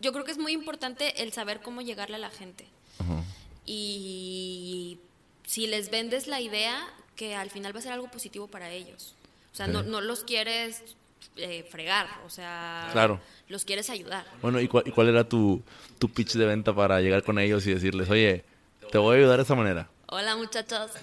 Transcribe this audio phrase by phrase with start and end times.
[0.00, 2.66] yo creo que es muy importante el saber cómo llegarle a la gente.
[3.66, 4.98] Y
[5.44, 6.86] si les vendes la idea,
[7.16, 9.14] que al final va a ser algo positivo para ellos.
[9.52, 10.82] O sea, no, no los quieres
[11.36, 13.20] eh, fregar, o sea, Claro.
[13.48, 14.24] los quieres ayudar.
[14.40, 15.62] Bueno, ¿y cuál, y cuál era tu,
[15.98, 18.44] tu pitch de venta para llegar con ellos y decirles, oye,
[18.90, 19.88] te voy a ayudar de esa manera?
[20.10, 20.90] Hola muchachos.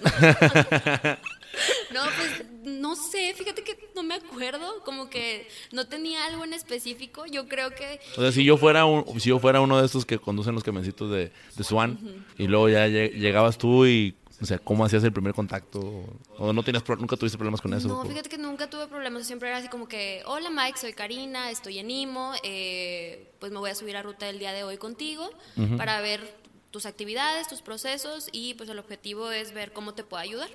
[1.92, 6.52] no, pues no sé, fíjate que no me acuerdo, como que no tenía algo en
[6.52, 7.24] específico.
[7.26, 10.04] Yo creo que O sea, si yo fuera un, si yo fuera uno de estos
[10.04, 11.98] que conducen los camioncitos de, de Swan
[12.36, 16.04] y luego ya lle- llegabas tú y, o sea, ¿cómo hacías el primer contacto?
[16.36, 17.86] ¿O no tienes, pro- nunca tuviste problemas con eso?
[17.88, 19.24] No, fíjate que nunca tuve problemas.
[19.26, 23.58] Siempre era así como que, hola Mike, soy Karina, estoy en IMO, eh, pues me
[23.58, 25.30] voy a subir a ruta el día de hoy contigo
[25.76, 26.44] para ver
[26.76, 30.50] tus actividades, tus procesos y pues el objetivo es ver cómo te puedo ayudar.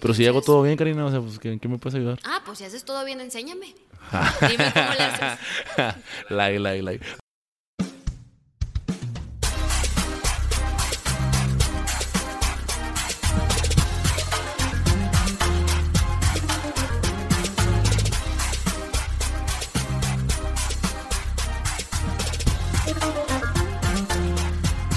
[0.00, 2.18] Pero si hago todo bien, Karina, o sea, pues, ¿qué, qué me puedes ayudar?
[2.24, 3.66] Ah, pues si haces todo bien, enséñame.
[4.40, 5.38] Dime cómo le haces.
[6.30, 7.06] like, like, like.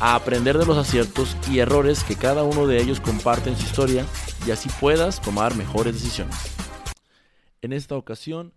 [0.00, 3.64] a aprender de los aciertos y errores que cada uno de ellos comparte en su
[3.64, 4.06] historia
[4.46, 6.36] y así puedas tomar mejores decisiones.
[7.62, 8.52] En esta ocasión,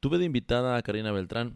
[0.00, 1.54] tuve de invitada a Karina Beltrán.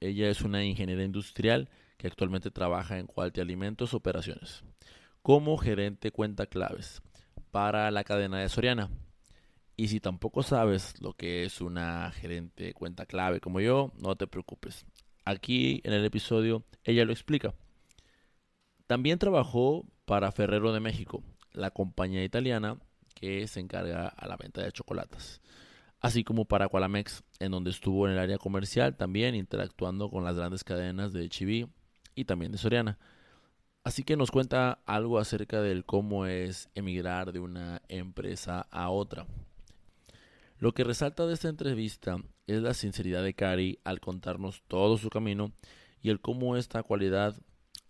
[0.00, 4.64] Ella es una ingeniera industrial que actualmente trabaja en Quality Alimentos Operaciones
[5.24, 7.00] como gerente cuenta claves
[7.50, 8.90] para la cadena de Soriana.
[9.74, 14.26] Y si tampoco sabes lo que es una gerente cuenta clave como yo, no te
[14.26, 14.84] preocupes.
[15.24, 17.54] Aquí en el episodio ella lo explica.
[18.86, 21.22] También trabajó para Ferrero de México,
[21.52, 22.78] la compañía italiana
[23.14, 25.40] que se encarga a la venta de chocolates.
[26.00, 30.36] Así como para Qualamex, en donde estuvo en el área comercial también interactuando con las
[30.36, 31.66] grandes cadenas de Chiví
[32.14, 32.98] y también de Soriana.
[33.84, 39.26] Así que nos cuenta algo acerca del cómo es emigrar de una empresa a otra.
[40.58, 45.08] Lo que resalta de esta entrevista es la sinceridad de Cari al contarnos todo su
[45.08, 45.52] camino
[46.02, 47.34] y el cómo esta cualidad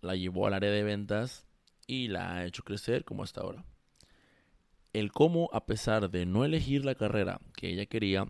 [0.05, 1.45] la llevó al área de ventas
[1.87, 3.65] y la ha hecho crecer como hasta ahora.
[4.93, 8.27] El cómo, a pesar de no elegir la carrera que ella quería,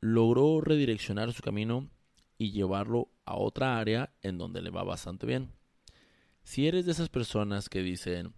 [0.00, 1.90] logró redireccionar su camino
[2.38, 5.52] y llevarlo a otra área en donde le va bastante bien.
[6.42, 8.34] Si eres de esas personas que dicen,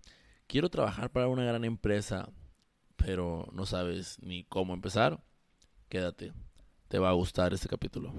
[0.49, 2.28] quiero trabajar para una gran empresa,
[2.97, 5.22] pero no sabes ni cómo empezar,
[5.89, 6.33] quédate.
[6.89, 8.12] Te va a gustar este capítulo.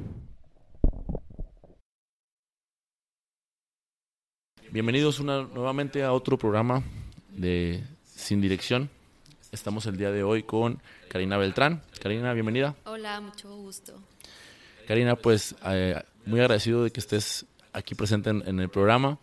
[4.74, 6.82] Bienvenidos una, nuevamente a otro programa
[7.30, 8.90] de Sin Dirección.
[9.52, 11.84] Estamos el día de hoy con Karina Beltrán.
[12.02, 12.76] Karina, bienvenida.
[12.86, 13.94] Hola, mucho gusto.
[14.88, 19.20] Karina, pues eh, muy agradecido de que estés aquí presente en, en el programa.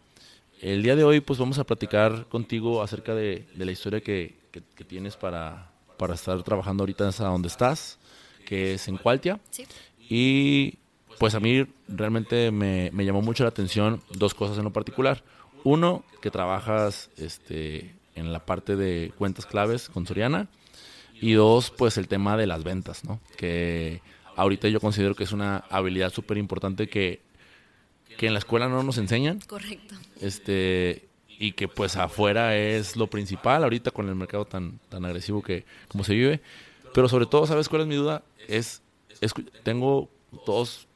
[0.61, 4.38] El día de hoy pues vamos a platicar contigo acerca de, de la historia que,
[4.53, 7.99] que- que tienes para, para estar trabajando ahorita hasta donde estás,
[8.47, 9.41] que es en Cualtia.
[9.50, 9.67] Sí.
[10.09, 10.78] Y
[11.19, 15.25] pues a mí realmente me, me llamó mucho la atención dos cosas en lo particular.
[15.65, 20.48] Uno, que trabajas este, en la parte de cuentas claves con Soriana.
[21.21, 23.21] Y dos, pues el tema de las ventas, ¿no?
[23.37, 24.00] Que
[24.37, 27.20] ahorita yo considero que es una habilidad súper importante que,
[28.16, 29.41] que en la escuela no nos enseñan.
[29.41, 29.97] Correcto.
[30.20, 31.09] Este,
[31.41, 35.65] y que pues afuera es lo principal ahorita con el mercado tan, tan agresivo que
[35.88, 36.41] como se vive.
[36.94, 38.22] Pero sobre todo, ¿sabes cuál es mi duda?
[38.49, 38.82] Es,
[39.20, 39.32] es
[39.62, 40.10] tengo
[40.47, 40.87] dos,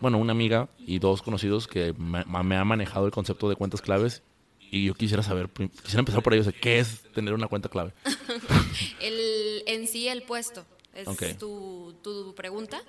[0.00, 3.80] bueno, una amiga y dos conocidos que me, me han manejado el concepto de cuentas
[3.82, 4.22] claves
[4.70, 5.48] y yo quisiera saber,
[5.82, 7.92] quisiera empezar por ellos, ¿qué es tener una cuenta clave?
[9.00, 10.64] El, en sí, el puesto.
[10.94, 11.22] Es Ok.
[11.38, 12.80] tu, tu pregunta.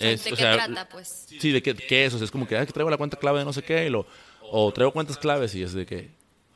[0.00, 1.26] Es, ¿De o qué sea, trata, pues?
[1.28, 3.16] Sí, de qué, qué es, o sea, es como que, ah, que traigo la cuenta
[3.16, 4.06] clave de no sé qué, y lo,
[4.42, 6.10] o traigo cuentas claves y es de que,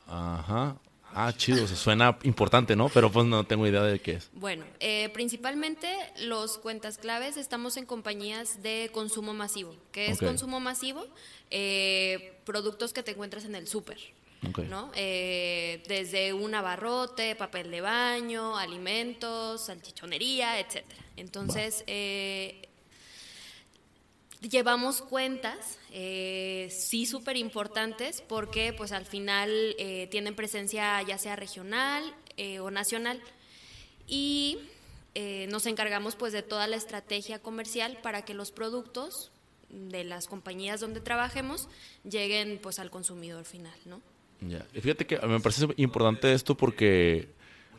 [0.07, 0.77] ajá,
[1.15, 2.89] ah, chido, o sea, suena importante, ¿no?
[2.89, 4.29] Pero pues no tengo idea de qué es.
[4.33, 5.87] Bueno, eh, principalmente
[6.21, 9.75] los cuentas claves estamos en compañías de consumo masivo.
[9.91, 11.05] ¿Qué es consumo masivo?
[11.49, 13.99] Eh, productos que te encuentras en el súper.
[14.49, 14.59] Ok.
[14.59, 14.91] ¿no?
[14.95, 21.01] Eh, desde un abarrote, papel de baño, alimentos, salchichonería, etcétera.
[21.15, 22.69] Entonces, eh,
[24.49, 31.35] llevamos cuentas, eh, sí súper importantes, porque pues al final eh, tienen presencia ya sea
[31.35, 32.03] regional,
[32.37, 33.21] eh, o nacional.
[34.07, 34.59] Y
[35.47, 39.31] nos encargamos pues de toda la estrategia comercial para que los productos
[39.69, 41.69] de las compañías donde trabajemos
[42.03, 44.01] lleguen pues al consumidor final, ¿no?
[44.41, 44.65] Ya.
[44.73, 47.29] Fíjate que me parece importante esto porque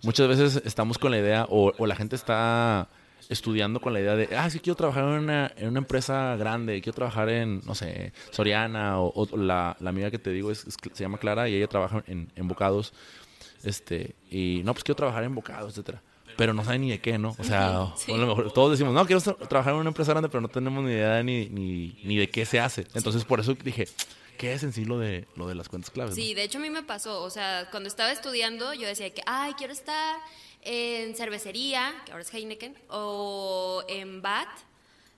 [0.02, 2.88] muchas veces estamos con la idea o, la gente está
[3.28, 6.80] estudiando con la idea de, ah, sí, quiero trabajar en una, en una empresa grande,
[6.80, 11.04] quiero trabajar en, no sé, Soriana o, la, la, amiga que te digo es, se
[11.04, 12.92] llama Clara y ella trabaja en, en bocados.
[13.62, 16.02] Este, y no, pues quiero trabajar en bocados, etcétera
[16.36, 17.34] pero no sabe ni de qué, ¿no?
[17.38, 20.40] O sea, a lo mejor todos decimos, no, quiero trabajar en una empresa grande, pero
[20.40, 22.86] no tenemos ni idea ni, ni, ni de qué se hace.
[22.94, 23.88] Entonces, por eso dije,
[24.38, 26.14] ¿qué es en sí lo de, lo de las cuentas claves?
[26.14, 29.22] Sí, de hecho a mí me pasó, o sea, cuando estaba estudiando, yo decía que,
[29.26, 30.16] ay, quiero estar
[30.64, 34.48] en cervecería, que ahora es Heineken, o en BAT,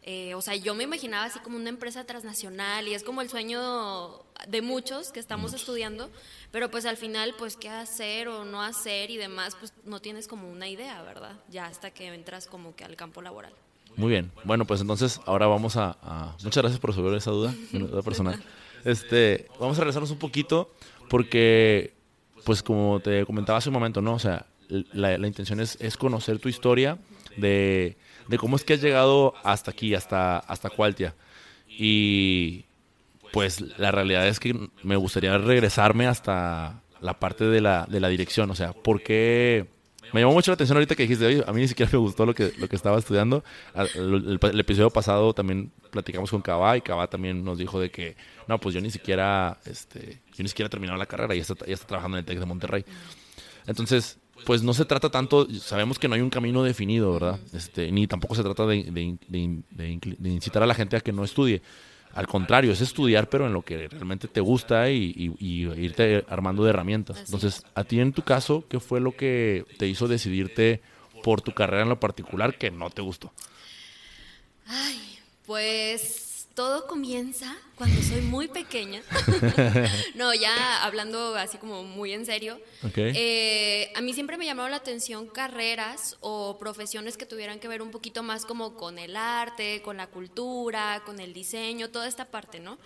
[0.08, 3.28] eh, o sea, yo me imaginaba así como una empresa transnacional y es como el
[3.28, 6.10] sueño de muchos que estamos estudiando,
[6.52, 10.28] pero pues al final, pues qué hacer o no hacer y demás, pues no tienes
[10.28, 11.32] como una idea, ¿verdad?
[11.50, 13.52] Ya hasta que entras como que al campo laboral.
[13.96, 15.96] Muy bien, bueno, pues entonces ahora vamos a...
[16.44, 18.40] muchas gracias por resolver esa duda, duda personal.
[18.84, 20.70] Este, vamos a regresarnos un poquito
[21.08, 21.94] porque,
[22.44, 24.14] pues como te comentaba hace un momento, ¿no?
[24.14, 26.98] O sea, la, intención es, es conocer tu historia
[27.36, 27.96] de
[28.28, 31.14] de cómo es que has llegado hasta aquí, hasta, hasta Cualtia.
[31.68, 32.64] Y
[33.32, 38.08] pues la realidad es que me gustaría regresarme hasta la parte de la, de la
[38.08, 38.50] dirección.
[38.50, 39.66] O sea, ¿por qué?
[40.12, 42.24] Me llamó mucho la atención ahorita que dijiste, oye, a mí ni siquiera me gustó
[42.24, 43.44] lo que, lo que estaba estudiando.
[43.94, 48.16] El, episodio pasado también platicamos con Cabá y Cabá también nos dijo de que,
[48.46, 51.42] no, pues yo ni siquiera, este, yo ni siquiera he terminado la carrera y ya
[51.42, 52.84] está, ya está trabajando en el TEC de Monterrey.
[53.66, 57.41] Entonces, pues no se trata tanto, sabemos que no hay un camino definido, ¿verdad?
[57.53, 59.19] Este, ni tampoco se trata de,
[60.25, 61.62] incitar a la gente a que no estudie.
[62.15, 66.71] Al contrario, es estudiar, pero en lo que realmente te gusta y, irte armando de
[66.71, 67.19] herramientas.
[67.19, 70.81] Entonces, a ti en tu caso, ¿qué fue lo que te hizo decidirte
[71.23, 73.33] por tu carrera en lo particular que no te gustó?
[74.67, 76.25] Ay, pues
[76.56, 79.03] todo comienza cuando soy muy pequeña.
[80.14, 82.58] no, ya hablando así como muy en serio.
[82.97, 87.82] Eh, a mí siempre me llamaba la atención carreras o profesiones que tuvieran que ver
[87.82, 92.25] un poquito más como con el arte, con la cultura, con el diseño, toda esta
[92.25, 92.79] parte, ¿no?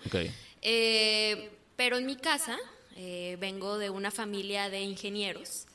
[0.61, 2.57] Eh, pero en mi casa
[2.97, 5.65] eh, vengo de una familia de ingenieros.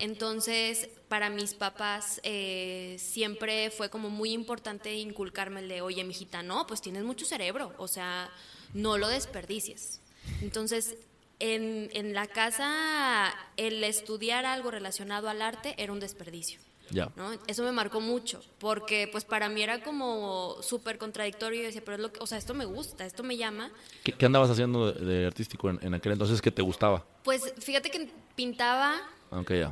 [0.00, 6.42] Entonces, para mis papás eh, siempre fue como muy importante inculcarme el de, oye, mijita,
[6.42, 8.30] no, pues tienes mucho cerebro, o sea,
[8.72, 10.00] no lo desperdicies.
[10.40, 10.96] Entonces,
[11.38, 16.60] en, en la casa, el estudiar algo relacionado al arte era un desperdicio.
[16.90, 17.10] Ya.
[17.16, 17.32] ¿no?
[17.46, 21.96] Eso me marcó mucho, porque pues para mí era como súper contradictorio y decía, pero
[21.96, 23.70] es lo que, o sea, esto me gusta, esto me llama.
[24.02, 27.06] ¿Qué, andabas haciendo de, artístico en, en, aquel entonces que te gustaba?
[27.22, 29.00] Pues fíjate que pintaba,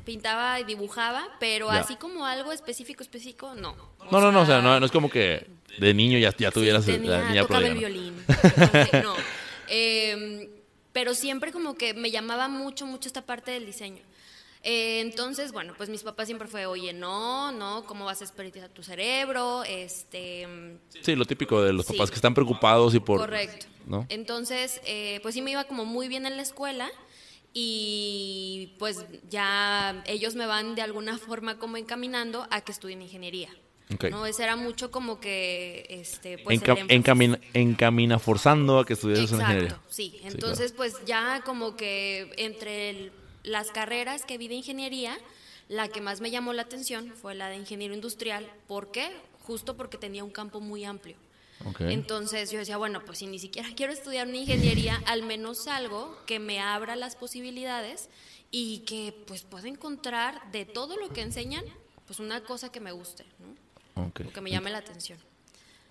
[0.04, 3.76] Pintaba y dibujaba, pero así como algo específico, específico, no.
[4.10, 5.46] no, no, no, o sea, no, es como que
[5.78, 8.14] de niño ya, ya tuvieras la niña tocaba el violín.
[9.02, 9.14] no.
[9.68, 10.48] Em,
[10.92, 14.02] pero siempre como que me llamaba mucho, mucho esta parte del diseño.
[14.64, 18.68] Eh, entonces, bueno, pues mis papás siempre fue, oye, no, no, ¿cómo vas a desperdiciar
[18.68, 19.64] tu cerebro?
[19.64, 20.46] Este...
[21.00, 23.18] Sí, lo típico de los papás que están preocupados y por...
[23.18, 23.66] Correcto.
[23.86, 24.06] ¿no?
[24.08, 26.88] Entonces, eh, pues sí me iba como muy bien en la escuela
[27.54, 33.50] y pues ya ellos me van de alguna forma como encaminando a que estudien ingeniería.
[34.10, 34.26] ¿no?
[34.26, 35.86] Ese era mucho como que...
[35.88, 39.78] Este, pues encamina, encamina, forzando a que estudies ingeniería.
[39.88, 45.18] Sí, entonces pues ya como que entre las carreras que vi de ingeniería,
[45.68, 48.48] la que más me llamó la atención fue la de ingeniero industrial.
[48.66, 49.10] ¿Por qué?
[49.40, 51.16] Justo porque tenía un campo muy amplio.
[51.80, 56.16] Entonces yo decía, bueno, pues si ni siquiera quiero estudiar una ingeniería, al menos algo
[56.26, 58.08] que me abra las posibilidades
[58.50, 61.64] y que pues pueda encontrar de todo lo que enseñan,
[62.06, 64.02] pues una cosa que me guste, ¿no?
[64.02, 65.18] O que me llame la atención.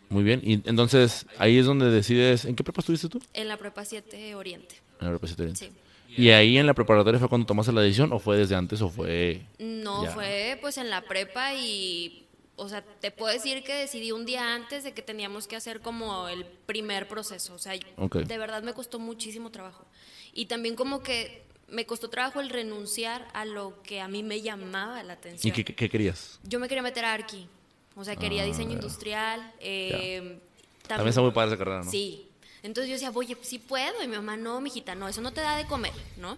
[0.10, 3.22] Muy bien, y entonces ahí es donde decides, ¿en qué prepa estuviste tú?
[3.34, 4.76] En la prepa 7 Oriente.
[5.00, 5.60] En la prepa 7 Oriente.
[5.68, 5.72] Sí.
[6.18, 8.90] ¿Y ahí en la preparatoria fue cuando tomaste la decisión o fue desde antes o
[8.90, 9.46] fue...?
[9.60, 12.26] No, fue pues en la prepa y
[12.62, 15.82] o sea, te puedo decir que decidí un día antes de que teníamos que hacer
[15.82, 17.56] como el primer proceso.
[17.56, 19.84] O sea, de verdad me costó muchísimo trabajo.
[20.32, 24.44] Y también como que me costó trabajo el renunciar a lo que a mí me
[24.44, 25.52] llamaba la atención.
[25.58, 26.40] ¿Y qué, querías?
[26.44, 27.48] Yo me quería meter a Arqui.
[27.96, 29.54] O sea, quería ah, diseño industrial.
[29.60, 30.40] Eh,
[30.88, 31.90] también, está muy padre esa carrera, ¿no?
[31.90, 32.28] Sí.
[32.62, 34.04] Entonces yo decía, oye, sí puedo.
[34.04, 36.38] Y mi mamá, no, mijita, no, eso no te da de comer, ¿no?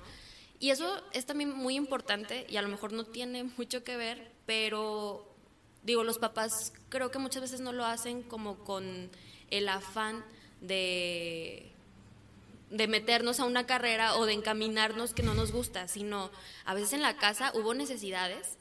[0.58, 4.32] Y eso es también muy importante y a lo mejor no tiene mucho que ver,
[4.46, 5.33] pero
[5.84, 9.10] digo, los papás creo que muchas veces no lo hacen como con
[9.50, 10.24] el afán
[10.62, 11.74] de
[12.74, 16.32] de meternos a una carrera o de encaminarnos que no nos gusta, sino
[16.66, 18.58] a veces en la casa hubo necesidades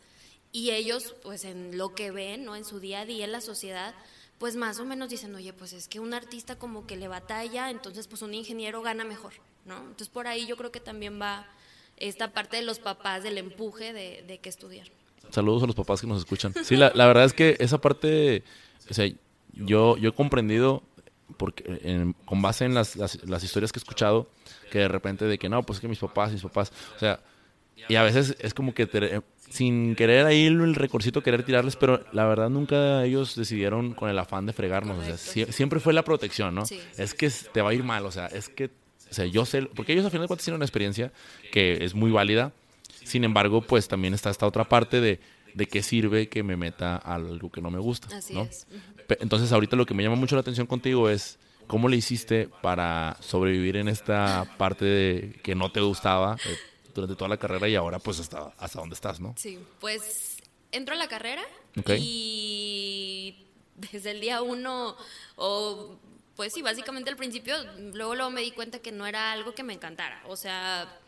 [0.53, 2.55] y ellos, pues en lo que ven, ¿no?
[2.55, 3.95] En su día a día en la sociedad,
[4.39, 7.71] pues más o menos dicen, oye, pues es que un artista como que le batalla,
[7.71, 9.33] entonces pues un ingeniero gana mejor,
[9.65, 9.79] ¿no?
[9.79, 11.49] Entonces por ahí yo creo que también va
[11.97, 14.89] esta parte de los papás del empuje de, de que estudiar.
[15.31, 16.55] Saludos a los papás que nos escuchan.
[16.63, 18.43] Sí, la, la verdad es que esa parte,
[18.91, 19.11] o sea,
[19.55, 20.83] yo, yo he comprendido
[21.37, 24.29] porque con base en las, las, historias que he escuchado,
[24.71, 27.21] que de repente de que no, pues es que mis papás, mis papás, o sea,
[27.89, 32.27] y a veces es como que sin querer ahí el recorcito querer tirarles, pero la
[32.27, 36.55] verdad nunca ellos decidieron con el afán de fregarnos, o sea, siempre fue la protección,
[36.55, 36.65] ¿no?
[36.97, 38.67] Es que te va a ir mal, o sea, es que,
[39.11, 41.13] o sea, yo sé, porque ellos al final de cuentas tienen una experiencia
[41.51, 42.53] que es muy válida,
[43.05, 45.21] sin embargo, pues también está esta otra parte de
[45.55, 48.15] de qué sirve que me meta algo que no me gusta.
[48.17, 48.67] Así es.
[49.21, 53.17] Entonces ahorita lo que me llama mucho la atención contigo es cómo le hiciste para
[53.21, 56.57] sobrevivir en esta parte de que no te gustaba eh,
[56.95, 59.35] durante toda la carrera y ahora pues hasta, hasta dónde estás, ¿no?
[59.37, 60.39] Sí, pues
[60.71, 61.43] entro a la carrera
[61.99, 64.97] y desde el día uno
[65.37, 65.99] o
[66.37, 67.55] pues sí, básicamente al principio,
[67.93, 70.23] luego, luego me di cuenta que no era algo que me encantara.
[70.29, 70.99] O sea,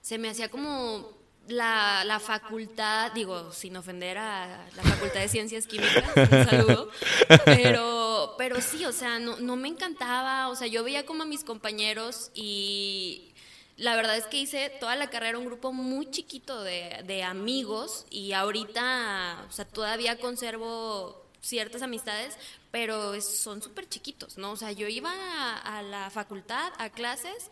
[0.00, 5.66] se me hacía como la, la, facultad, digo, sin ofender a la Facultad de Ciencias
[5.66, 6.90] Químicas, un saludo,
[7.44, 11.26] pero, pero sí, o sea, no, no me encantaba, o sea, yo veía como a
[11.26, 13.32] mis compañeros y
[13.76, 18.06] la verdad es que hice toda la carrera un grupo muy chiquito de, de amigos
[18.10, 22.36] y ahorita, o sea, todavía conservo ciertas amistades,
[22.70, 24.52] pero son súper chiquitos, ¿no?
[24.52, 27.50] O sea, yo iba a, a la facultad, a clases,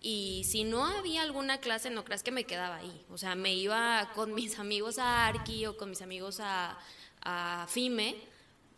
[0.00, 3.04] y si no había alguna clase, no creas que me quedaba ahí.
[3.10, 6.78] O sea, me iba con mis amigos a Arqui o con mis amigos a,
[7.22, 8.16] a FIME,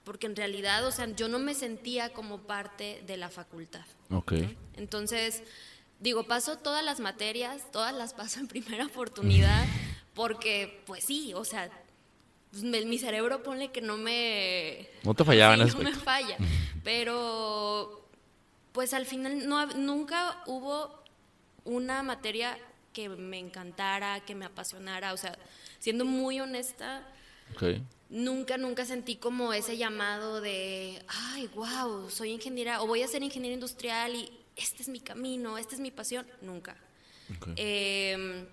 [0.05, 3.85] porque en realidad, o sea, yo no me sentía como parte de la facultad.
[4.11, 4.33] Ok.
[4.77, 5.43] Entonces,
[6.01, 9.67] digo, paso todas las materias, todas las paso en primera oportunidad,
[10.15, 11.71] porque, pues sí, o sea,
[12.51, 14.89] pues, mi cerebro pone que no me...
[15.03, 16.39] No te fallaba en No me falla,
[16.83, 17.99] pero
[18.73, 21.00] pues al final no, nunca hubo
[21.65, 22.59] una materia
[22.93, 25.39] que me encantara, que me apasionara, o sea,
[25.79, 27.07] siendo muy honesta,
[28.09, 33.23] nunca, nunca sentí como ese llamado de, ay, wow, soy ingeniera, o voy a ser
[33.23, 36.77] ingeniera industrial y este es mi camino, esta es mi pasión, nunca.
[37.57, 38.47] Em,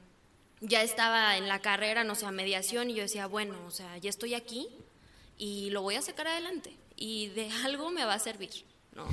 [0.62, 3.98] ya estaba en la carrera, no sé, a mediación, y yo decía, bueno, o sea,
[3.98, 4.68] ya estoy aquí
[5.38, 9.08] y lo voy a sacar adelante, y de algo me va a servir, ¿no?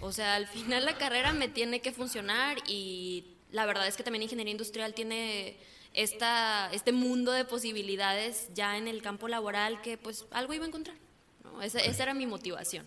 [0.00, 4.02] O sea, al final la carrera me tiene que funcionar y la verdad es que
[4.02, 5.56] también ingeniería industrial tiene
[5.94, 10.68] esta, este mundo de posibilidades ya en el campo laboral que pues algo iba a
[10.68, 10.96] encontrar.
[11.62, 12.86] Esa, era mi motivación.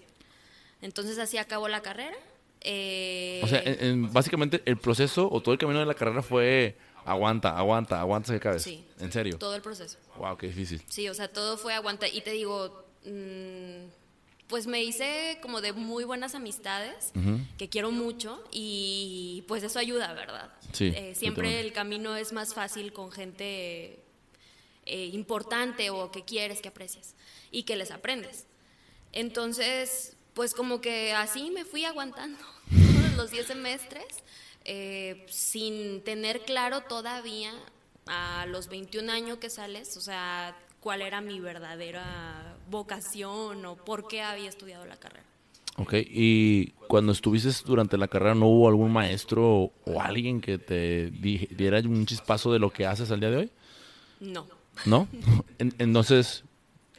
[0.81, 2.15] Entonces así acabó la carrera.
[2.59, 3.63] o sea,
[4.11, 8.39] básicamente el proceso o todo el camino de la carrera fue aguanta, aguanta, aguanta que
[8.39, 8.63] cabes.
[8.63, 8.85] Sí.
[8.99, 9.37] ¿En serio?
[9.37, 9.97] Todo el proceso.
[10.17, 10.81] Wow, qué difícil.
[10.87, 12.07] Sí, o sea, todo fue aguanta.
[12.07, 14.00] Y te digo, mm,
[14.51, 17.13] pues me hice como de muy buenas amistades,
[17.57, 20.51] que quiero mucho, y pues eso ayuda, ¿verdad?
[20.73, 24.03] Sí, eh, siempre el camino es más fácil con gente
[24.85, 27.15] eh, importante o que quieres, que aprecias,
[27.49, 28.45] y que les aprendes.
[29.13, 34.05] Entonces, pues como que así me fui aguantando todos los 10 semestres,
[34.65, 37.53] eh, sin tener claro todavía
[38.05, 44.07] a los 21 años que sales, o sea, cuál era mi verdadera vocación o por
[44.07, 45.23] qué había estudiado la carrera.
[45.77, 51.09] Ok, y cuando estuviste durante la carrera, ¿no hubo algún maestro o, alguien que te
[51.11, 53.51] diera un chispazo de lo que haces al día de hoy?
[54.19, 54.45] No.
[54.85, 55.07] ¿No?
[55.57, 56.43] Entonces,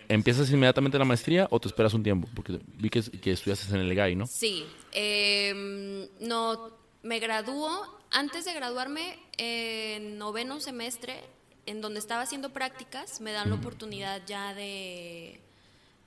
[0.08, 2.28] ¿empiezas inmediatamente la maestría o te esperas un tiempo?
[2.34, 4.26] Porque vi que, que estudiaste en el EGAI, ¿no?
[4.26, 4.64] Sí.
[4.92, 6.70] Em, no,
[7.02, 8.00] me graduó.
[8.10, 11.22] Antes de graduarme, en noveno semestre,
[11.66, 15.40] en donde estaba haciendo prácticas me dan la oportunidad ya de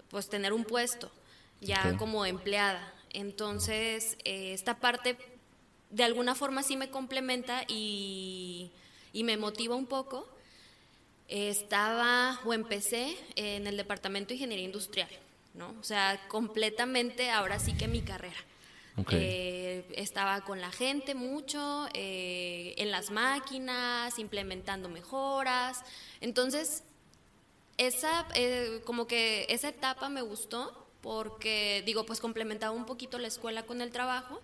[0.09, 1.11] pues tener un puesto
[1.61, 2.93] ya como empleada.
[3.11, 5.17] Entonces eh, esta parte
[5.89, 8.71] de alguna forma sí me complementa y,
[9.13, 10.27] y me motiva un poco.
[11.27, 15.09] Estaba o empecé en el departamento de ingeniería industrial
[15.55, 18.37] no o sea completamente ahora sí que mi carrera
[19.11, 25.83] eh, estaba con la gente mucho, eh, en las máquinas, implementando mejoras.
[26.21, 26.83] Entonces,
[27.77, 33.27] esa, eh, como que esa etapa me gustó porque, digo, pues complementaba un poquito la
[33.27, 34.41] escuela con el trabajo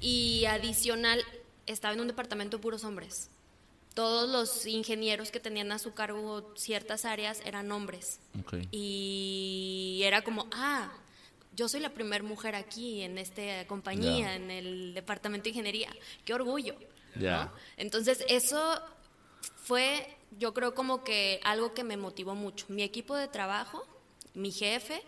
[0.00, 1.24] y adicional,
[1.66, 3.30] estaba en un departamento de puros hombres.
[3.94, 8.20] Todos los ingenieros que tenían a su cargo ciertas áreas eran hombres.
[8.70, 10.92] Y era como, ah,
[11.56, 15.88] yo soy la primera mujer aquí en esta compañía, en el departamento de ingeniería.
[16.24, 16.76] Qué orgullo.
[17.76, 18.80] Entonces, eso
[19.56, 20.06] fue,
[20.38, 22.66] yo creo, como que algo que me motivó mucho.
[22.68, 23.86] Mi equipo de trabajo,
[24.34, 25.02] mi jefe,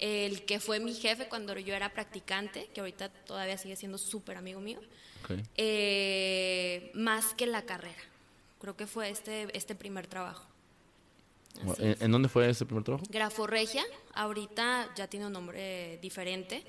[0.00, 4.36] el que fue mi jefe cuando yo era practicante, que ahorita todavía sigue siendo súper
[4.36, 4.80] amigo mío,
[5.56, 8.02] eh, más que la carrera.
[8.60, 10.45] Creo que fue este, este primer trabajo.
[11.78, 13.04] ¿En, dónde fue ese primer trabajo?
[13.08, 13.84] Graforregia,
[14.14, 16.64] ahorita ya tiene un nombre diferente.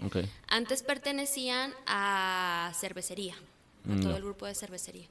[0.48, 5.08] Antes pertenecían a cervecería, a mm, todo el grupo de cervecería.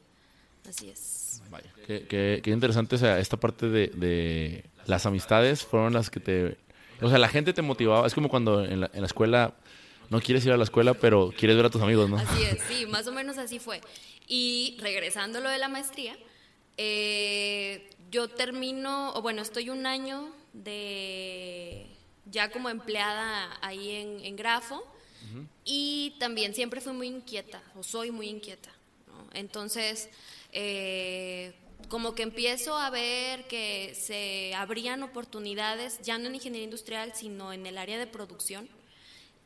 [0.68, 1.42] Así es.
[1.50, 6.56] Vaya, qué, interesante, o sea, esta parte de, de, las amistades fueron las que te...
[7.00, 9.54] O sea, la gente te motivaba, es como cuando en la, en la escuela
[10.11, 12.16] no quieres ir a la escuela, pero quieres ver a tus amigos, ¿no?
[12.16, 13.80] Así es, sí, más o menos así fue.
[14.26, 16.16] Y regresando a lo de la maestría,
[16.76, 21.87] eh, yo termino, o bueno, estoy un año de
[22.31, 24.85] ya como empleada ahí en, Grafo
[25.65, 28.71] y también siempre fui muy inquieta, o soy muy inquieta.
[29.33, 30.09] Entonces,
[30.53, 31.55] eh,
[31.89, 37.53] como que empiezo a ver que se abrían oportunidades, ya no en ingeniería industrial, sino
[37.53, 38.69] en el área de producción,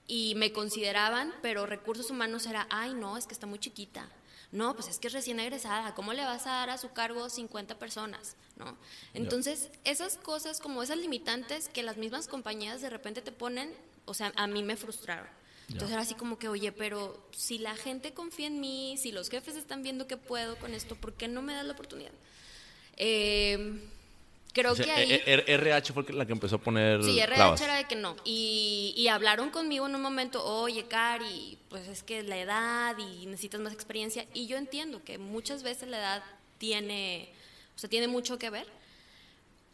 [0.06, 4.08] y me consideraban, pero recursos humanos era, ay, no, es que está muy chiquita,
[4.52, 7.28] no, pues es que es recién egresada, ¿cómo le vas a dar a su cargo
[7.28, 8.36] 50 personas?
[8.60, 8.76] ¿No?
[9.14, 13.72] Entonces, esas cosas como esas limitantes que las mismas compañías de repente te ponen,
[14.04, 15.26] o sea, a mí me frustraron.
[15.68, 19.30] Entonces era así como que, oye, pero si la gente confía en mí, si los
[19.30, 22.12] jefes están viendo que puedo con esto, ¿por qué no me das la oportunidad?
[22.96, 23.80] Eh,
[24.52, 25.22] Creo que ahí...
[25.26, 28.16] RH fue la que empezó a poner Sí, RH era de que no.
[28.24, 33.26] Y, y, hablaron conmigo en un momento, oye, Cari, pues es que la edad y
[33.26, 34.26] necesitas más experiencia.
[34.34, 36.24] Y yo entiendo que muchas veces la edad
[36.58, 37.32] tiene,
[37.80, 38.66] o sea, tiene mucho que ver.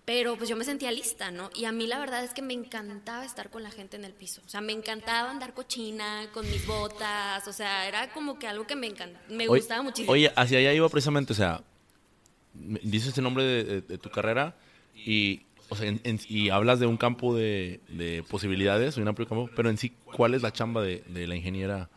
[0.04, 1.50] Pero pues yo me sentía lista, ¿no?
[1.56, 4.12] Y a mí la verdad es que me encantaba estar con la gente en el
[4.12, 4.40] piso.
[4.46, 7.48] O sea, me encantaba andar cochina, con mis botas.
[7.48, 8.94] O sea, era como que algo que me,
[9.28, 10.12] me gustaba muchísimo.
[10.12, 11.64] Oye, hacia allá iba precisamente, o sea,
[12.54, 14.54] dices el nombre de tu carrera
[14.94, 15.92] y, o sea,
[16.28, 20.34] y hablas de un campo de, de, posibilidades, un amplio campo, pero en sí, ¿cuál
[20.34, 21.90] es la chamba de, de, la ingeniera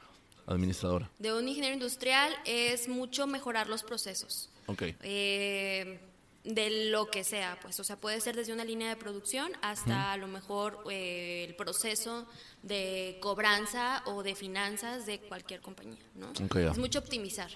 [0.47, 1.11] administradora?
[1.19, 4.49] De un ingeniero industrial es mucho mejorar los procesos.
[4.69, 4.83] Ok.
[5.01, 5.99] Eh,
[6.43, 10.13] de lo que sea, pues, o sea, puede ser desde una línea de producción hasta
[10.13, 12.27] a lo mejor eh, el proceso
[12.63, 16.31] de cobranza o de finanzas de cualquier compañía, ¿no?
[16.31, 17.51] es mucho optimizar.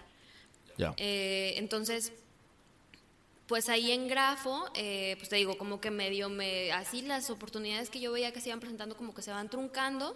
[0.78, 0.94] Ya.
[0.98, 2.14] Eh, entonces,
[3.48, 7.90] pues ahí en Grafo, eh, pues te digo, como que medio me, así las oportunidades
[7.90, 10.16] que yo veía que se iban presentando como que se van truncando.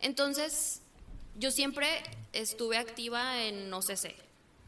[0.00, 0.82] Entonces,
[1.36, 1.88] yo siempre
[2.32, 4.14] estuve activa en OCC,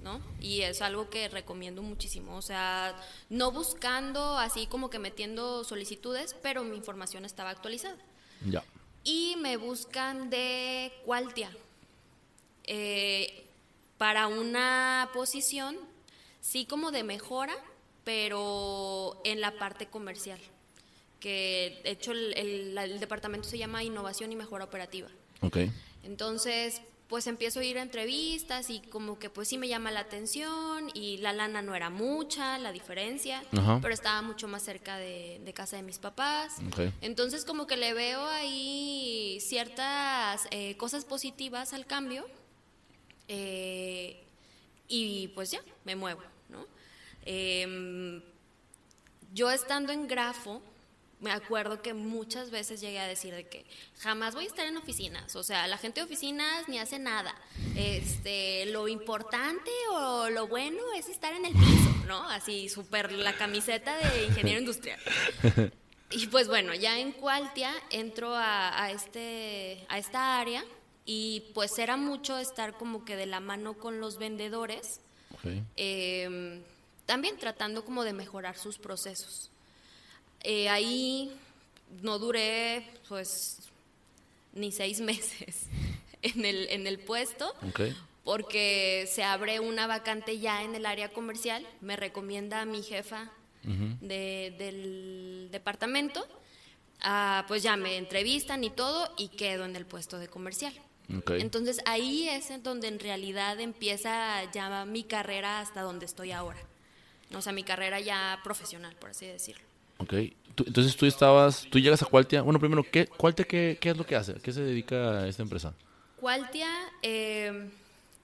[0.01, 0.21] ¿no?
[0.41, 2.37] Y es algo que recomiendo muchísimo.
[2.37, 2.97] O sea,
[3.31, 7.97] no buscando así como que metiendo solicitudes, pero mi información estaba actualizada.
[8.47, 8.65] Ya.
[9.05, 11.51] Y me buscan de Qualtia.
[12.65, 13.47] Eh,
[13.97, 15.77] para una posición,
[16.41, 17.57] sí como de mejora,
[18.05, 20.39] pero en la parte comercial,
[21.19, 25.09] que de hecho el, departamento se llama Innovación y Mejora Operativa.
[25.41, 25.73] Okay.
[26.05, 30.01] Entonces, pues empiezo a ir a entrevistas y como que pues sí me llama la
[30.01, 35.53] atención y la lana no era mucha, la diferencia, pero estaba mucho más cerca de,
[35.55, 36.57] casa de mis papás.
[37.01, 42.27] Entonces como que le veo ahí ciertas eh, cosas positivas al cambio
[43.27, 44.23] eh,
[44.87, 46.21] y pues ya, me muevo.
[47.25, 48.23] Em,
[49.35, 50.63] yo estando en Grafo,
[51.21, 53.67] me acuerdo que muchas veces llegué a decir de que
[53.99, 57.35] jamás voy a estar en oficinas, o sea, la gente de oficinas ni hace nada.
[57.77, 62.23] Este, lo importante o lo bueno es estar en el piso, ¿no?
[62.29, 65.01] Así súper la camiseta de ingeniero industrial.
[66.11, 70.65] Y pues bueno, ya en Cualtia entro a, este, a esta área
[71.05, 75.01] y pues era mucho estar como que de la mano con los vendedores.
[75.77, 76.63] Em,
[77.05, 79.51] también tratando como de mejorar sus procesos.
[80.43, 81.33] Eh, ahí
[82.03, 83.59] no duré pues
[84.53, 85.67] ni seis meses
[86.23, 87.55] en el, en el puesto.
[88.25, 93.31] Porque se abre una vacante ya en el área comercial, me recomienda a mi jefa
[94.01, 96.27] del departamento,
[97.01, 100.75] ah, pues ya me entrevistan y todo y quedo en el puesto de comercial.
[101.29, 106.59] Entonces ahí es en donde en realidad empieza ya mi carrera hasta donde estoy ahora.
[107.35, 109.68] O sea, mi carrera ya profesional, por así decirlo.
[109.99, 110.15] Ok.
[110.67, 112.43] entonces tú estabas, tú llegas a Qualtia.
[112.43, 114.35] Bueno, primero, ¿qué, Qualtia qué, qué es lo que hace?
[114.35, 115.75] qué se dedica esta empresa?
[116.21, 116.69] Qualtia
[117.03, 117.71] eh,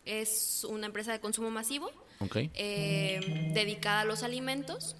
[0.04, 2.50] es una empresa de consumo masivo okay.
[2.54, 4.96] eh, dedicada a los alimentos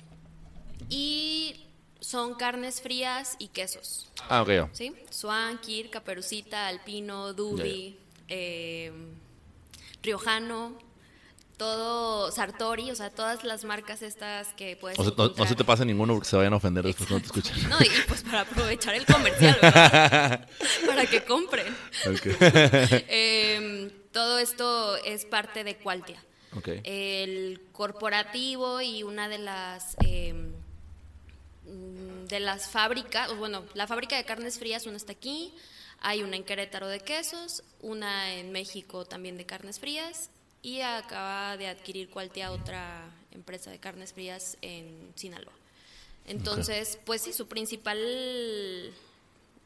[0.89, 1.65] y
[2.01, 4.09] son carnes frías y quesos.
[4.29, 4.69] Ah, ok.
[4.73, 4.95] ¿Sí?
[5.11, 7.97] Swan, Kir, Caperucita, Alpino, Dubi,
[8.29, 8.93] eh,
[10.03, 10.79] Riojano,
[11.57, 15.55] todo Sartori, o sea, todas las marcas estas que puedes O sea, no, no se
[15.55, 17.69] te pasa ninguno porque se vayan a ofender después cuando te escuchen.
[17.69, 20.49] No, y pues para aprovechar el comercial, ¿verdad?
[20.87, 21.67] para que compren.
[23.17, 26.23] Eh, todo esto es parte de Qualtia.
[26.85, 30.35] El corporativo y una de las eh,
[31.65, 35.53] de las fábricas, bueno, la fábrica de carnes frías, una está aquí,
[36.01, 40.31] hay una en Querétaro de quesos, una en México también de carnes frías
[40.65, 45.53] y acaba de adquirir Qualtia otra empresa de carnes frías en Sinaloa.
[46.27, 47.99] Entonces, pues sí, su principal,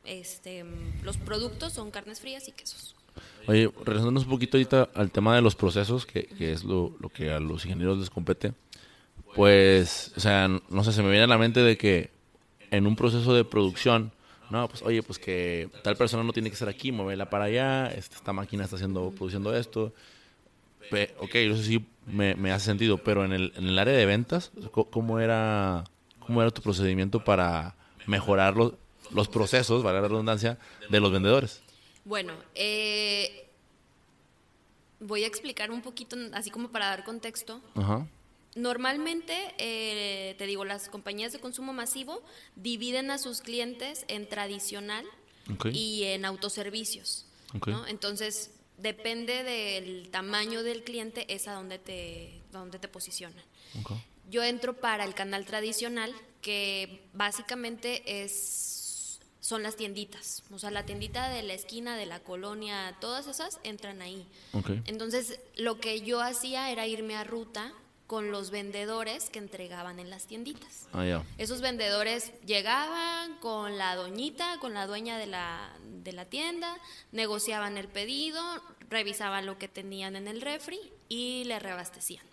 [0.05, 0.65] este,
[1.05, 2.97] los productos son carnes frías y quesos.
[3.47, 7.09] Oye, regresándonos un poquito ahorita al tema de los procesos, que, que es lo, lo
[7.11, 8.53] que a los ingenieros les compete,
[9.37, 12.11] pues, o sea, no sé, se me viene a la mente de que
[12.73, 14.11] en un proceso de producción,
[14.51, 17.87] no, pues, oye, pues que tal persona no tiene que estar aquí, muévela para allá,
[17.87, 19.95] esta máquina está haciendo, produciendo esto.
[20.91, 24.07] Pe- ok, eso sí me, me hace sentido, pero en el, en el área de
[24.07, 24.51] ventas,
[24.91, 25.85] ¿cómo era,
[26.21, 27.75] cómo era tu procedimiento para
[28.07, 28.73] mejorar los,
[29.13, 31.61] los procesos, valga la redundancia, de los vendedores?
[32.05, 33.49] Bueno, eh,
[35.01, 37.61] voy a explicar un poquito, así como para dar contexto.
[37.75, 38.07] Ajá.
[38.57, 42.23] Normalmente, eh, te digo, las compañías de consumo masivo
[42.57, 45.05] dividen a sus clientes en tradicional
[45.73, 47.27] y en autoservicios.
[47.67, 47.87] ¿no?
[47.87, 53.45] Entonces, depende del tamaño del cliente, es a donde te, donde te posicionan.
[54.31, 58.79] Yo entro para el canal tradicional, que básicamente es
[59.41, 60.43] son las tienditas.
[60.53, 64.27] O sea, la tiendita de la esquina, de la colonia, todas esas entran ahí.
[64.85, 67.73] Entonces, lo que yo hacía era irme a ruta
[68.09, 70.89] con los vendedores que entregaban en las tienditas.
[70.95, 71.23] Ah, ya.
[71.37, 75.71] Esos vendedores llegaban con la doñita, con la dueña de la,
[76.03, 76.75] de la tienda,
[77.13, 78.43] negociaban el pedido,
[78.89, 82.25] revisaban lo que tenían en el refri y le reabastecían.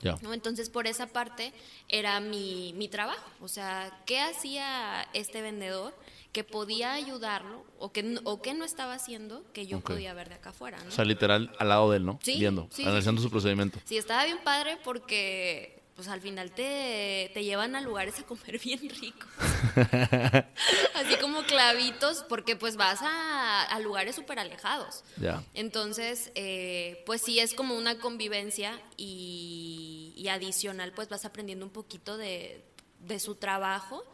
[0.00, 0.16] Ya.
[0.22, 0.32] ¿no?
[0.32, 1.52] Entonces, por esa parte
[1.90, 3.30] era mi, mi trabajo.
[3.42, 5.94] O sea, ¿qué hacía este vendedor
[6.32, 9.90] que podía ayudarlo o que, o que no estaba haciendo que yo Ok.
[9.90, 10.78] podía ver de acá afuera?
[10.82, 10.88] ¿no?
[10.88, 12.18] O sea, literal al lado de él, ¿no?
[12.22, 13.26] Sí, Viendo, sí, analizando sí.
[13.26, 13.80] su procedimiento.
[13.84, 18.60] Sí, estaba bien padre porque pues al final te, te llevan a lugares a comer
[18.64, 19.26] bien rico.
[20.94, 25.02] Así como clavitos, porque pues vas a, a lugares súper alejados.
[25.20, 25.42] Ya.
[25.54, 31.72] Entonces, eh, pues sí es como una convivencia y, y adicional, pues vas aprendiendo un
[31.72, 32.64] poquito de,
[33.00, 34.04] de su trabajo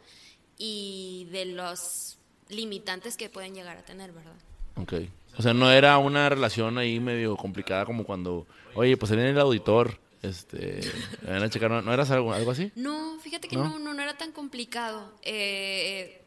[0.57, 2.17] y de los
[2.49, 4.35] limitantes que pueden llegar a tener, ¿verdad?
[4.75, 4.93] Ok.
[5.37, 9.39] O sea, no era una relación ahí medio complicada como cuando, oye, pues viene el
[9.39, 10.79] auditor, este,
[11.27, 12.71] van a checar, ¿no, ¿no eras algo, algo así?
[12.75, 13.65] No, fíjate que ¿No?
[13.65, 15.13] no, no, no era tan complicado.
[15.23, 16.21] Eh,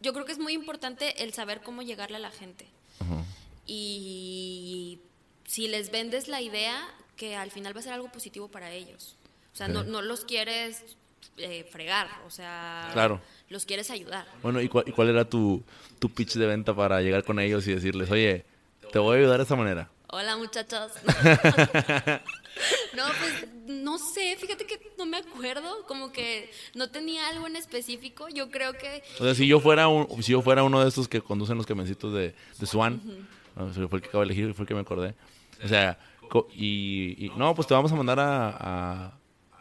[0.00, 2.66] yo creo que es muy importante el saber cómo llegarle a la gente.
[3.00, 3.24] Ajá.
[3.66, 5.00] Y
[5.44, 6.76] si les vendes la idea,
[7.16, 9.16] que al final va a ser algo positivo para ellos.
[9.52, 10.96] O sea, no, no los quieres
[11.38, 13.20] eh, fregar, o sea, Claro.
[13.48, 14.26] los quieres ayudar.
[14.42, 15.62] Bueno, ¿y cuál, y cuál era tu,
[15.98, 18.44] tu pitch de venta para llegar con ellos y decirles, oye,
[18.92, 19.88] te voy a ayudar de esta manera?
[20.12, 20.92] Hola muchachos.
[22.96, 27.56] no, pues no sé, fíjate que no me acuerdo, como que no tenía algo en
[27.56, 28.28] específico.
[28.28, 31.06] Yo creo que O sea, si yo fuera un, si yo fuera uno de estos
[31.08, 33.00] que conducen los camioncitos de, de Swan,
[33.54, 35.14] fue el que acabo de elegir, fue el que me acordé.
[35.64, 35.98] O sea,
[36.54, 38.56] y, y- no, pues te vamos a mandar a,
[39.06, 39.12] a,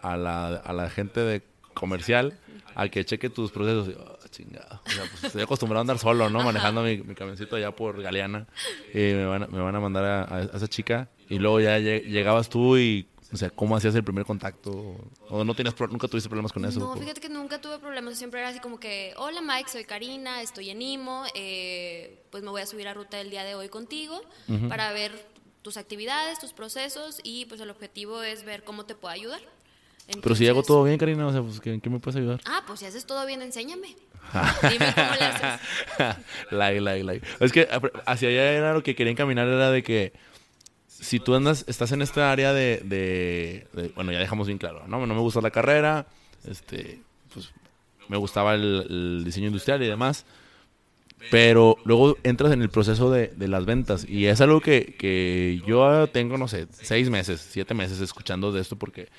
[0.02, 1.42] a la, a la gente de
[1.74, 2.38] comercial
[2.76, 3.90] a que cheque tus procesos.
[3.90, 4.82] Y, oh, chingado.
[4.86, 6.44] O sea, pues estoy acostumbrado a andar solo, ¿no?
[6.44, 8.48] Manejando mi, mi camioncito allá por Galeana.
[8.94, 11.10] Y me van, a- me van a mandar a, a esa chica.
[11.30, 14.96] Y luego ya lle- llegabas tú y, o sea, ¿cómo hacías el primer contacto?
[15.30, 16.80] ¿O no tenías, pro- nunca tuviste problemas con eso?
[16.80, 18.18] No, fíjate que nunca tuve problemas.
[18.18, 22.50] Siempre era así como que, hola Mike, soy Karina, estoy en IMO, eh, pues me
[22.50, 24.22] voy a subir a ruta el día de hoy contigo
[24.70, 25.12] para ver
[25.64, 29.42] tus actividades, tus procesos y pues el objetivo es ver cómo te puedo ayudar.
[30.22, 32.40] Pero si hago todo bien, Karina, o sea, pues, ¿qué, qué me puedes ayudar?
[32.46, 33.96] Ah, pues si haces todo bien, enséñame.
[34.70, 35.60] Dime cómo le haces.
[36.52, 37.28] like, like, like.
[37.40, 37.68] Es que
[38.06, 40.14] hacia allá era lo que quería encaminar, era de que
[40.88, 44.88] si tú andas, estás en esta área de, de- de- bueno, ya dejamos bien claro,
[44.88, 45.06] ¿no?
[45.06, 46.08] No me gusta la carrera,
[46.46, 47.00] este,
[47.34, 47.52] pues
[48.08, 50.26] me gustaba el, el diseño industrial y demás,
[51.32, 55.62] pero luego entras en el proceso de, de las ventas y es algo que, que
[55.68, 59.10] yo tengo, no sé, seis meses, siete meses escuchando de esto porque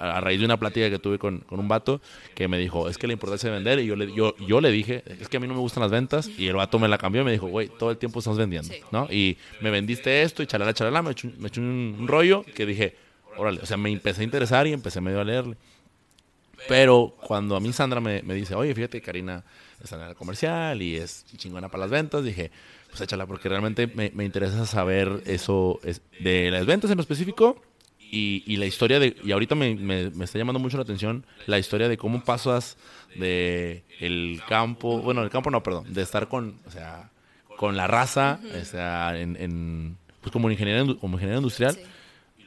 [0.00, 2.00] a, raíz de una plática que tuve con, con un vato
[2.34, 4.70] que me dijo, es que la importancia de vender y yo le, yo, yo le
[4.72, 6.98] dije, es que a mí no me gustan las ventas y el vato me la
[6.98, 8.80] cambió y me dijo, güey, todo el tiempo estamos vendiendo, Sí.
[8.90, 9.06] ¿no?
[9.10, 12.42] Y me vendiste esto y chalala, chalala, me echó, un- me echó un, un rollo
[12.54, 12.96] que dije,
[13.36, 15.56] órale, o sea, me empecé a interesar y empecé medio a leerle.
[16.68, 19.42] Pero cuando a mí Sandra me, me dice, oye, fíjate, Karina
[19.82, 22.50] está en el comercial y es chingona para las ventas, dije,
[22.90, 27.00] pues échala, porque realmente me, me interesa saber eso es, de las ventas en lo
[27.00, 27.62] específico
[28.10, 31.24] y, y la historia de, y ahorita me, me, me, está llamando mucho la atención
[31.46, 32.76] la historia de cómo pasas
[33.16, 37.10] de el campo, bueno, el campo no, perdón, de estar con, o sea,
[37.56, 41.74] con la raza, o sea, en, en, pues como ingeniero, como ingeniero industrial.
[41.74, 41.82] Sí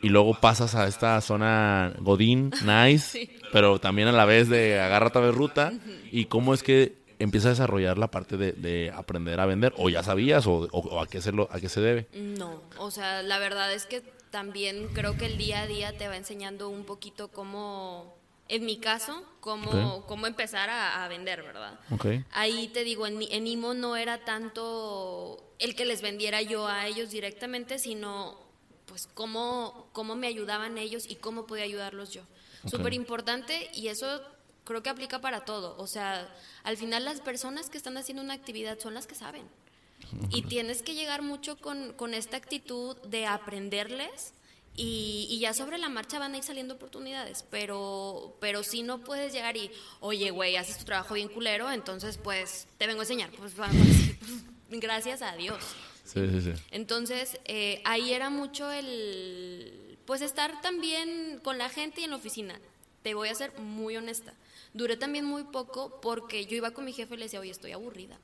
[0.03, 5.07] y luego pasas a esta zona Godín, nice, pero también a la vez de agarra
[5.07, 5.71] otra vez ruta.
[6.11, 9.73] ¿Y cómo es que empiezas a desarrollar la parte de, aprender a vender?
[9.77, 12.07] ¿O ya sabías o, a, qué se a qué se debe?
[12.13, 16.07] No, o sea, la verdad es que también creo que el día a día te
[16.07, 18.17] va enseñando un poquito cómo,
[18.49, 21.79] en mi caso, cómo, cómo empezar a, vender, ¿verdad?
[21.91, 22.25] Okay.
[22.31, 26.87] Ahí te digo, en, en IMO no era tanto el que les vendiera yo a
[26.87, 28.39] ellos directamente, sino
[28.87, 32.23] pues cómo, cómo me ayudaban ellos y cómo podía ayudarlos yo.
[32.65, 34.19] Súper importante y eso
[34.63, 35.75] creo que aplica para todo.
[35.77, 36.27] O sea,
[36.63, 39.47] al final las personas que están haciendo una actividad son las que saben.
[40.29, 44.33] Y tienes que llegar mucho con, con esta actitud de aprenderles
[44.75, 47.45] y, y, ya sobre la marcha van a ir saliendo oportunidades.
[47.51, 52.17] Pero, pero si no puedes llegar y, oye, güey, haces tu trabajo bien culero, entonces
[52.17, 53.29] pues te vengo a enseñar.
[53.31, 53.69] Pues, pues
[54.69, 55.63] gracias a Dios.
[56.03, 56.53] Sí, sí, sí.
[56.71, 62.17] Entonces, eh, ahí era mucho el, pues estar también con la gente y en la
[62.17, 62.59] oficina.
[63.03, 64.33] Te voy a ser muy honesta.
[64.73, 67.73] Duré también muy poco porque yo iba con mi jefe y le decía, oye, estoy
[67.73, 68.17] aburrida.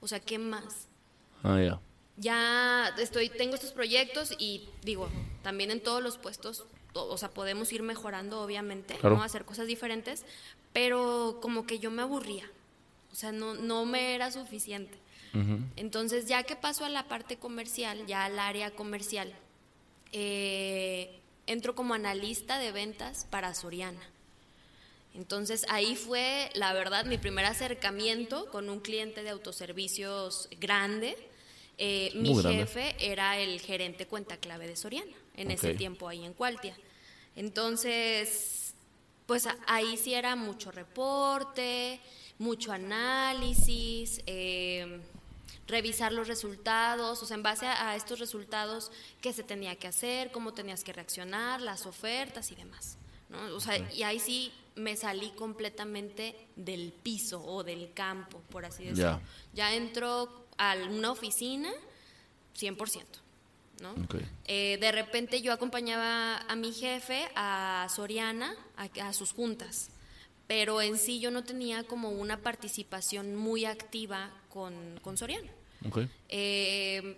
[0.00, 0.86] O sea, ¿qué más?
[1.42, 1.80] Ah, ya.
[2.16, 5.08] Ya estoy, tengo estos proyectos y digo,
[5.42, 9.22] también en todos los puestos, o sea, podemos ir mejorando, obviamente, ¿no?
[9.22, 10.24] Hacer cosas diferentes,
[10.72, 12.50] pero como que yo me aburría.
[13.10, 14.98] O sea, no, no me era suficiente.
[15.76, 19.32] Entonces, ya que paso a la parte comercial, ya al área comercial,
[20.12, 24.00] eh, entro como analista de ventas para Soriana.
[25.14, 31.16] Entonces ahí fue, la verdad, mi primer acercamiento con un cliente de autoservicios grande.
[31.82, 36.34] Eh, mi jefe era el gerente cuenta clave de Soriana en ese tiempo ahí en
[36.34, 36.76] Cualtia.
[37.36, 38.74] Entonces,
[39.24, 41.98] pues ahí sí era mucho reporte,
[42.38, 45.00] mucho análisis, eh,
[45.68, 50.32] revisar los resultados, o sea, en base a, estos resultados, qué se tenía que hacer,
[50.32, 52.98] cómo tenías que reaccionar, las ofertas y demás.
[53.30, 53.56] ¿no?
[53.56, 58.84] O sea, y ahí sí me salí completamente del piso o del campo, por así
[58.84, 59.22] decirlo.
[59.54, 61.70] Ya entro a una oficina
[62.56, 63.02] 100%.
[63.80, 63.94] ¿no?
[64.44, 69.90] Eh, de repente yo acompañaba a mi jefe, a Soriana, a sus juntas
[70.50, 75.48] pero en sí yo no tenía como una participación muy activa con, con Soriano.
[76.28, 77.16] Eh,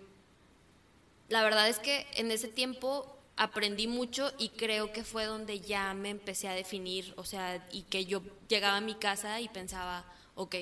[1.29, 5.95] la verdad es que en ese tiempo aprendí mucho y creo que fue donde ya
[5.95, 10.05] me empecé a definir, o sea, y que yo llegaba a mi casa y pensaba,
[10.35, 10.55] ok,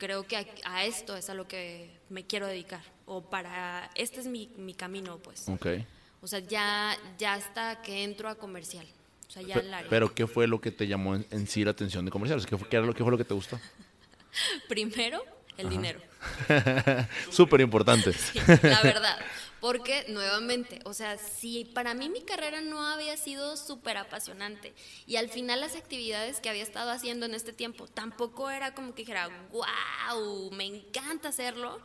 [0.00, 4.26] creo que a, esto es a lo que me quiero dedicar, o para, este es
[4.26, 5.46] mi, mi camino, pues.
[6.22, 8.86] O sea, ya, ya hasta que entro a comercial.
[9.88, 12.46] Pero, ¿qué fue lo que te llamó en, sí la atención de comerciales?
[12.46, 13.60] ¿Qué fue, qué, lo, fue lo que te gustó?
[14.68, 15.22] Primero,
[15.56, 16.00] el dinero.
[17.30, 18.12] Súper importante.
[18.62, 19.18] la verdad.
[19.60, 24.72] Porque nuevamente, o sea, si para mí mi carrera no había sido súper apasionante
[25.06, 28.94] y al final las actividades que había estado haciendo en este tiempo tampoco era como
[28.94, 31.78] que dijera, wow, me encanta hacerlo,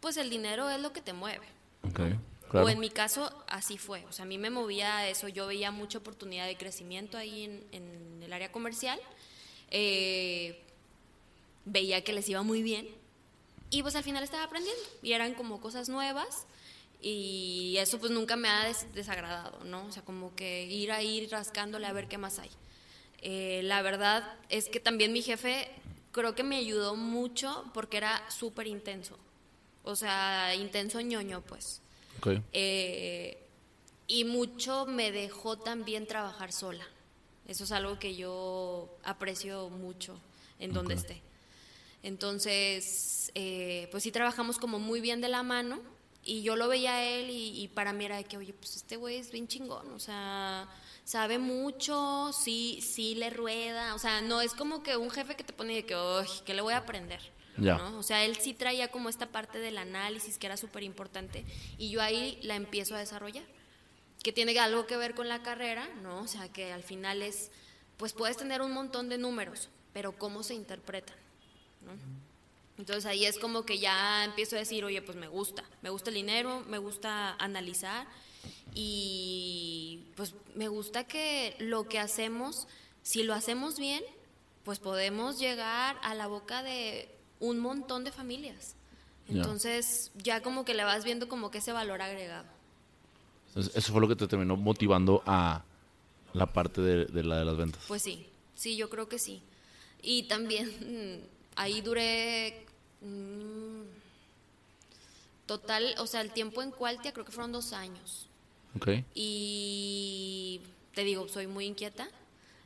[0.00, 1.46] pues el dinero es lo que te mueve.
[1.90, 2.18] Okay.
[2.52, 4.04] O en mi caso, así fue.
[4.08, 5.28] O sea, a mí me movía eso.
[5.28, 9.00] Yo veía mucha oportunidad de crecimiento ahí en, el área comercial.
[9.70, 10.62] Eh,
[11.64, 12.88] veía que les iba muy bien.
[13.70, 14.82] Y pues al final estaba aprendiendo.
[15.02, 16.46] Y eran como cosas nuevas.
[17.00, 19.86] Y eso pues nunca me ha desagradado, ¿no?
[19.86, 22.50] O sea, como que ir a ir rascándole a ver qué más hay.
[23.22, 25.70] Eh, la verdad es que también mi jefe
[26.12, 29.18] creo que me ayudó mucho porque era súper intenso.
[29.84, 31.80] O sea, intenso ñoño, pues.
[32.52, 33.38] Eh,
[34.08, 36.86] y mucho me dejó también trabajar sola.
[37.46, 40.18] Eso es algo que yo aprecio mucho
[40.58, 41.22] en donde esté.
[42.02, 45.80] Entonces, eh, pues sí trabajamos como muy bien de la mano
[46.26, 48.96] y yo lo veía a él y, para mí era de que, oye, pues este
[48.96, 50.68] güey es bien chingón, o sea,
[51.04, 55.44] sabe mucho, sí, sí le rueda, o sea, no es como que un jefe que
[55.44, 57.20] te pone de que, oye, que le voy a aprender.
[57.96, 61.46] O sea, él sí traía como esta parte del análisis que era súper importante
[61.78, 63.44] y yo ahí la empiezo a desarrollar,
[64.22, 66.18] que tiene algo que ver con la carrera, ¿no?
[66.18, 67.50] O sea, que al final es,
[67.96, 71.16] pues puedes tener un montón de números, pero cómo se interpretan,
[71.82, 71.92] ¿no?
[72.78, 76.10] Entonces ahí es como que ya empiezo a decir, oye, pues me gusta, me gusta
[76.10, 78.06] el dinero, me gusta analizar
[78.74, 82.68] y pues me gusta que lo que hacemos,
[83.02, 84.02] si lo hacemos bien,
[84.64, 87.08] pues podemos llegar a la boca de
[87.40, 88.74] un montón de familias.
[89.28, 92.46] Entonces, ya como que le vas viendo como que ese valor agregado.
[93.48, 95.64] Entonces, eso fue lo que te terminó motivando a
[96.32, 97.82] la parte de, de la de las ventas.
[97.88, 99.42] Pues sí, sí, yo creo que sí.
[100.02, 102.65] Y también ahí duré
[103.00, 103.82] mm,
[105.46, 108.28] total, o sea, el tiempo en Cualtia creo que fueron dos años.
[108.76, 108.88] Ok.
[109.14, 110.60] Y
[110.94, 112.08] te digo, soy muy inquieta.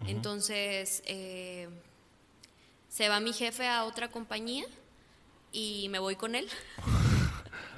[0.06, 1.68] Entonces, eh,
[2.88, 4.64] se va mi jefe a otra compañía
[5.52, 6.48] y me voy con él.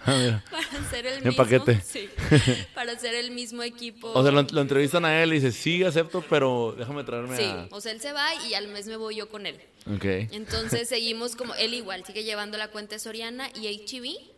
[0.51, 1.37] para hacer el mismo.
[1.37, 1.81] paquete.
[1.81, 2.09] sí,
[2.75, 4.13] para hacer el mismo equipo.
[4.13, 7.45] O sea, lo, lo entrevistan a él y dice, sí, acepto, pero déjame traerme Sí,
[7.45, 7.69] a...
[7.71, 9.61] o sea, él se va y al mes me voy yo con él.
[9.95, 10.05] Ok.
[10.33, 14.33] Entonces seguimos como, él igual, sigue llevando la cuenta de Soriana y HEV.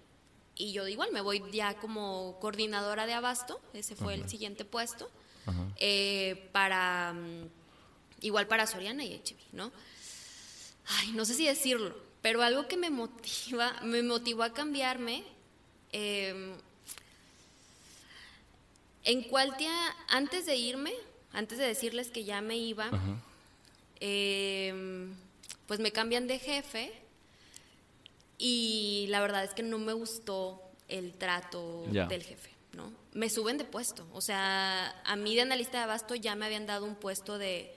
[0.56, 5.10] Y yo igual me voy ya como coordinadora de abasto, ese fue el siguiente puesto,
[5.78, 7.48] eh, para, mm,
[8.20, 9.72] igual para Soriana y HEV, ¿no?
[10.86, 15.24] Ay, no sé si decirlo, pero algo que me motiva, me motivó a cambiarme,
[15.96, 16.54] eh,
[19.04, 19.70] en Cualtia,
[20.08, 20.92] antes de irme,
[21.32, 22.90] antes de decirles que ya me iba,
[24.00, 25.06] eh,
[25.66, 26.92] pues me cambian de jefe
[28.38, 32.92] y la verdad es que no me gustó el trato del jefe, ¿no?
[33.12, 36.66] Me suben de puesto, o sea, a mí de analista de abasto ya me habían
[36.66, 37.72] dado un puesto de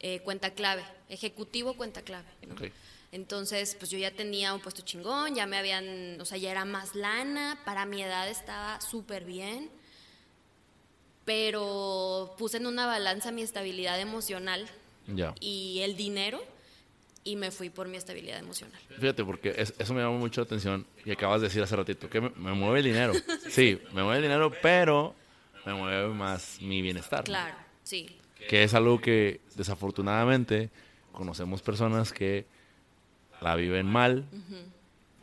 [0.00, 2.54] eh, cuenta clave, ejecutivo cuenta clave, ¿no?
[3.10, 6.64] Entonces, pues yo ya tenía un puesto chingón, ya me habían, o sea, ya era
[6.66, 9.70] más lana, para mi edad estaba súper bien,
[11.24, 14.66] pero puse en una balanza mi estabilidad emocional
[15.40, 16.40] y el dinero
[17.24, 18.80] y me fui por mi estabilidad emocional.
[18.98, 22.08] Fíjate, porque es- eso me llama mucho la atención y acabas de decir hace ratito
[22.08, 23.12] que me, me mueve el dinero.
[23.50, 25.14] Sí, me mueve el dinero, pero
[25.66, 27.20] me mueve más mi bienestar.
[27.20, 27.24] ¿no?
[27.24, 28.18] Claro, sí.
[28.48, 30.70] Que es algo que desafortunadamente
[31.12, 32.46] conocemos personas que
[33.40, 34.24] la viven mal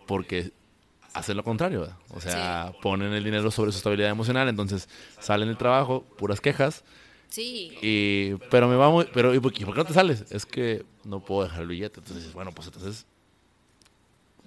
[0.07, 0.51] porque
[1.13, 1.81] hacen lo contrario.
[1.81, 1.97] ¿verdad?
[2.09, 4.87] O sea, ponen el dinero sobre su estabilidad emocional, entonces
[5.19, 6.83] salen del trabajo, puras quejas,
[7.27, 10.23] Sí, y, pero me va muy, pero ¿y por, qué- por qué no te sales?
[10.29, 11.99] Es que no puedo dejar el billete.
[11.99, 13.05] Entonces dices, bueno, pues entonces,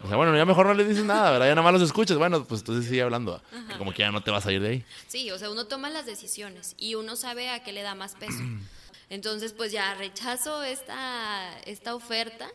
[0.02, 1.46] o sea, bueno, ya mejor no le dices nada, ¿verdad?
[1.48, 2.16] Ya nada más los escuchas.
[2.16, 4.68] Bueno, pues entonces sigue hablando, que como que ya no te vas a ir de
[4.68, 4.84] ahí.
[5.06, 8.14] sí, o sea, uno toma las decisiones y uno sabe a qué le da más
[8.14, 8.42] peso.
[9.10, 12.48] Entonces, pues ya rechazo esta, esta oferta.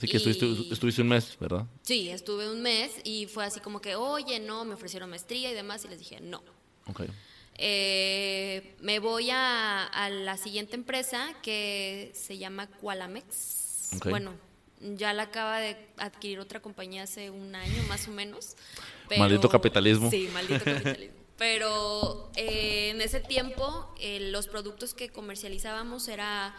[0.00, 1.66] Así que y- estuviste, estuviste un mes, ¿verdad?
[1.82, 5.54] Sí, estuve un mes y fue así como que, oye, no, me ofrecieron maestría y
[5.54, 6.42] demás y les dije, no.
[6.86, 7.02] Ok.
[7.58, 13.90] Eh, me voy a, a la siguiente empresa que se llama Qualamex.
[13.96, 14.08] Ok.
[14.08, 14.32] Bueno,
[14.80, 18.56] ya la acaba de adquirir otra compañía hace un año más o menos.
[19.18, 20.10] Maldito capitalismo.
[20.10, 21.16] Sí, maldito capitalismo.
[21.36, 26.54] Pero eh, en ese tiempo eh, los productos que comercializábamos era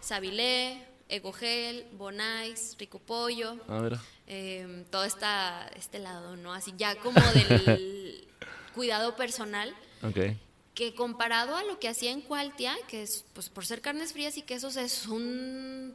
[0.00, 3.98] Sabilé, Egogel, Bonais, Rico Pollo A ver.
[4.26, 6.52] eh, todo esta, este lado, ¿no?
[6.52, 8.26] Así ya como del
[8.74, 10.36] cuidado personal, Ok.
[10.74, 14.36] que comparado a lo que hacía en Cualtia, que es, pues por ser carnes frías
[14.36, 15.94] y quesos, es un...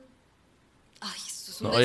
[1.01, 1.77] Ay, eso es un No,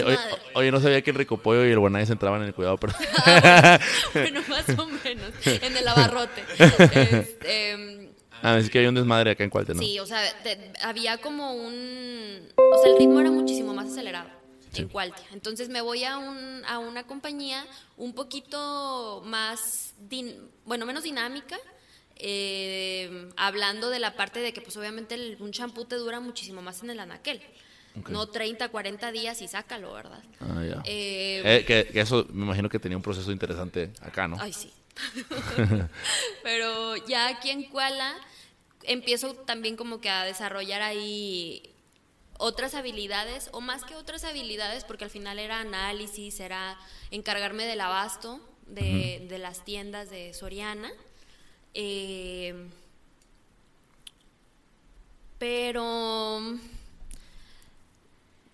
[0.55, 2.95] oye, no sabía que el rico pollo y el bonais entraban en el cuidado, pero...
[4.15, 6.45] bueno, más o menos, en el abarrote.
[6.59, 8.04] Este,
[8.43, 9.81] ah, es que hay un desmadre acá en Cualte, ¿no?
[9.81, 12.49] Sí, o sea, te- había como un...
[12.75, 14.29] O sea, el ritmo era muchísimo más acelerado
[14.73, 14.83] Sí.
[14.83, 15.25] en Cualtia.
[15.33, 17.65] Entonces me voy a, un, a una compañía
[17.97, 21.57] un poquito más, din- bueno, menos dinámica,
[22.17, 26.63] eh, hablando de la parte de que pues obviamente el- un champú te dura muchísimo
[26.63, 27.41] más en el anaquel.
[28.09, 30.21] No 30, 40 días y sácalo, ¿verdad?
[30.41, 30.83] Ah, ya.
[30.85, 34.37] Eh, Eh, que, que eso me imagino que tenía un proceso interesante acá, ¿no?
[34.41, 34.73] Ay, sí.
[36.43, 38.15] Pero ya aquí en Kuala
[38.83, 41.75] empiezo también como que a desarrollar ahí
[42.39, 46.79] otras habilidades, o más que otras habilidades, porque al final era análisis, era
[47.11, 50.91] encargarme del abasto de, de las tiendas de Soriana.
[51.75, 52.69] Eh,
[55.39, 56.41] pero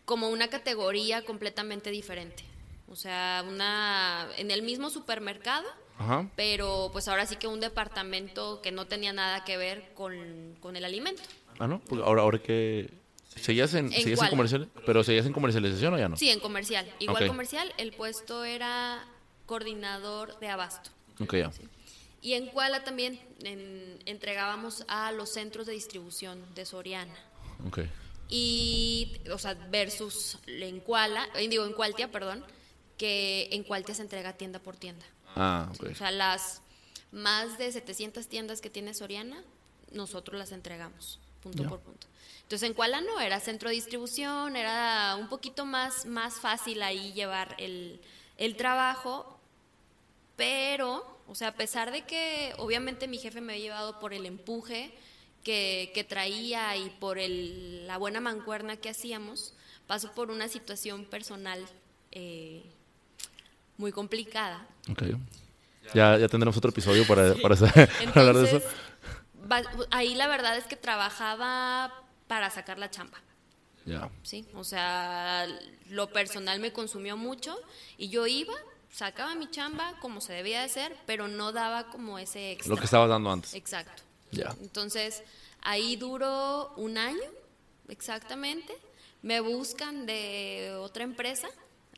[0.04, 2.42] como una categoría completamente diferente.
[2.88, 5.68] O sea, una en el mismo supermercado,
[6.00, 6.28] Ajá.
[6.34, 10.74] pero pues ahora sí que un departamento que no tenía nada que ver con, con
[10.76, 11.22] el alimento.
[11.58, 11.80] Ah, ¿no?
[11.80, 12.90] Porque ahora, ahora que...
[13.36, 14.68] ¿Seguías en, ¿En seguías en comercial?
[14.86, 16.16] ¿Pero seguías en comercialización o ya no?
[16.16, 16.90] Sí, en comercial.
[16.98, 19.04] Igual comercial, el puesto era
[19.46, 20.90] coordinador de abasto.
[21.20, 21.50] Ok, ya.
[22.22, 27.14] Y en Kuala también en- entregábamos a los centros de distribución de Soriana.
[27.66, 27.80] Ok.
[28.28, 32.44] Y, o sea, versus en Kuala, eh, digo, en Cualtia, perdón,
[32.96, 35.04] que en Cualtia se entrega tienda por tienda.
[35.36, 35.88] Ah, ok.
[35.92, 36.62] O sea, las
[37.12, 39.42] más de 700 tiendas que tiene Soriana,
[39.92, 41.18] nosotros las entregamos.
[41.42, 42.06] punto por punto.
[42.42, 47.12] Entonces en Kuala no era centro de distribución, era un poquito más, más fácil ahí
[47.12, 48.00] llevar el,
[48.38, 49.38] el trabajo,
[50.36, 54.26] pero, o sea, a pesar de que obviamente mi jefe me había llevado por el
[54.26, 54.92] empuje
[55.44, 59.54] que, que traía y por el, la buena mancuerna que hacíamos,
[59.86, 61.64] pasó por una situación personal
[62.10, 62.64] eh,
[63.80, 64.66] muy complicada.
[64.88, 65.02] Ok.
[65.94, 67.56] Ya, ya tendremos otro episodio para, para,
[68.14, 68.62] hablar de eso.
[69.90, 71.92] ahí la verdad es que trabajaba
[72.28, 73.18] para sacar la chamba.
[73.86, 74.08] Ya.
[74.22, 75.48] Sí, o sea,
[75.88, 77.56] lo personal me consumió mucho
[77.96, 78.54] y yo iba,
[78.92, 82.84] sacaba mi chamba como se debía de hacer, pero no daba como ese Lo que
[82.84, 83.54] estaba dando antes.
[83.54, 84.02] Exacto.
[84.30, 84.54] Ya.
[84.60, 85.24] Entonces,
[85.62, 87.18] ahí duró un año,
[87.88, 88.76] exactamente.
[89.22, 91.48] Me buscan de otra empresa,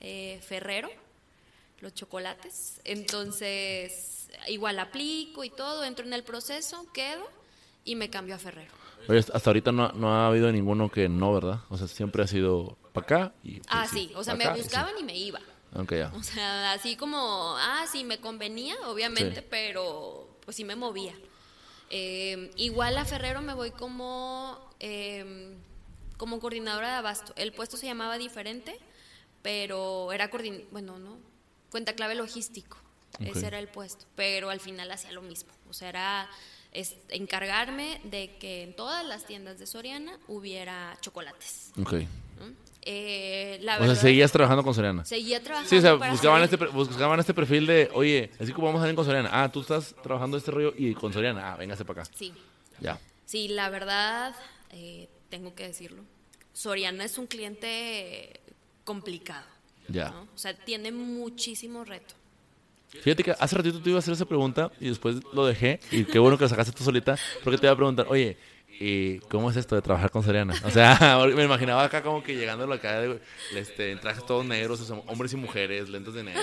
[0.00, 0.88] eh, Ferrero,
[1.82, 2.80] los chocolates.
[2.84, 7.28] Entonces, igual aplico y todo, entro en el proceso, quedo
[7.84, 8.72] y me cambio a Ferrero.
[9.34, 11.60] hasta ahorita no, no, ha habido ninguno que no, ¿verdad?
[11.68, 13.56] O sea, siempre ha sido para acá y...
[13.56, 15.40] Pues, ah, sí, o sea, me buscaban y, me iba.
[15.74, 16.12] Okay, ya.
[16.14, 21.14] O sea, así como, ah, sí, me convenía, obviamente, pero pues sí me movía.
[21.90, 25.56] Eh, igual a Ferrero me voy como, em,
[26.16, 27.32] como coordinadora de abasto.
[27.36, 28.78] El puesto se llamaba diferente,
[29.42, 31.18] pero era coordin bueno, no,
[31.72, 32.76] cuenta clave logístico.
[33.18, 35.52] Ese era el puesto, pero al final hacía lo mismo.
[35.68, 36.30] O sea, era
[36.72, 41.72] es encargarme de que en todas las tiendas de Soriana hubiera chocolates.
[41.78, 41.94] Ok.
[42.84, 45.04] Eh, la o sea, seguías trabajando con Soriana.
[45.04, 45.70] Seguía trabajando.
[45.70, 48.96] Sí, o sea, buscaban este, buscaban este perfil de, oye, así como vamos a salir
[48.96, 49.30] con Soriana.
[49.32, 51.52] Ah, tú estás trabajando este rollo y con Soriana.
[51.52, 52.10] Ah, véngase para acá.
[52.14, 52.32] Sí.
[52.80, 52.98] Ya.
[53.24, 54.34] Sí, la verdad,
[54.70, 56.02] eh, tengo que decirlo.
[56.52, 58.40] Soriana es un cliente
[58.84, 59.51] complicado.
[59.93, 60.14] Ya.
[60.34, 62.14] O sea, tiene muchísimo reto.
[63.01, 65.80] Fíjate que hace ratito te iba a hacer esa pregunta y después lo dejé.
[65.90, 68.36] Y qué bueno que la sacaste tú solita, porque te iba a preguntar, oye,
[68.68, 70.55] ¿y ¿cómo es esto de trabajar con Serena?
[70.64, 73.03] O sea, me imaginaba acá como que llegando acá,
[73.55, 76.43] este, en trajes todos negros, hombres y mujeres, lentes de negro,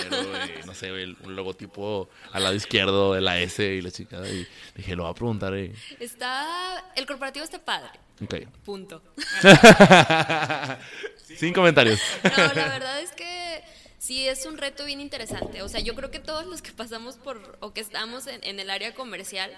[0.66, 4.20] no sé, un logotipo al lado izquierdo de la S y la chica.
[4.28, 5.54] Y dije, lo voy a preguntar.
[5.54, 8.00] Está, el corporativo está padre.
[8.22, 8.34] Ok.
[8.64, 9.02] Punto.
[11.36, 12.00] Sin comentarios.
[12.24, 13.62] No, la verdad es que
[13.98, 15.62] sí es un reto bien interesante.
[15.62, 18.70] O sea, yo creo que todos los que pasamos por o que estamos en, el
[18.70, 19.50] área comercial,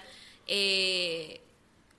[0.47, 1.41] eh,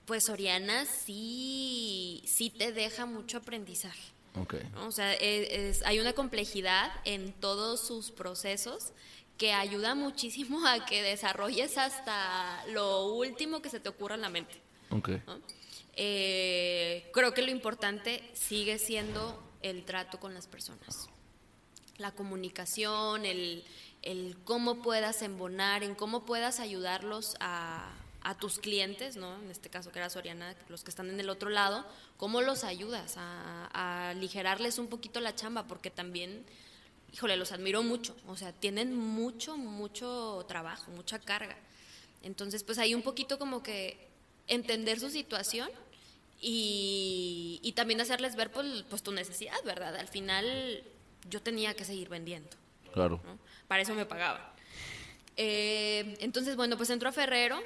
[0.05, 4.13] pues Oriana sí, sí te deja mucho aprendizaje.
[4.35, 4.61] Okay.
[4.85, 8.91] O sea, e, hay una complejidad en todos sus procesos
[9.37, 14.29] que ayuda muchísimo a que desarrolles hasta lo último que se te ocurra en la
[14.29, 14.61] mente.
[14.89, 15.21] Okay.
[15.95, 21.09] Eh, creo que lo importante sigue siendo el trato con las personas
[21.97, 23.63] la comunicación, el,
[24.01, 29.35] el cómo puedas embonar, en cómo puedas ayudarlos a, a, tus clientes, ¿no?
[29.41, 31.85] En este caso que era Soriana, los que están en el otro lado,
[32.17, 36.45] cómo los ayudas a, a aligerarles un poquito la chamba, porque también,
[37.13, 41.57] híjole, los admiro mucho, o sea, tienen mucho, mucho trabajo, mucha carga.
[42.23, 44.09] Entonces, pues hay un poquito como que
[44.47, 45.69] entender su situación
[46.39, 49.95] y, y también hacerles ver pues, pues tu necesidad, ¿verdad?
[49.95, 50.83] Al final
[51.29, 52.49] yo tenía que seguir vendiendo.
[52.93, 53.21] Claro.
[53.67, 54.53] Para eso me pagaba.
[55.37, 57.61] Eh, entonces, bueno, pues entró a Ferrero.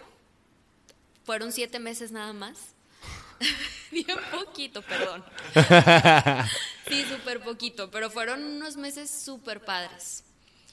[1.24, 2.74] Fueron siete meses nada más.
[3.92, 5.24] Bien poquito, perdón.
[6.88, 10.24] sí, súper poquito, pero fueron unos meses súper padres.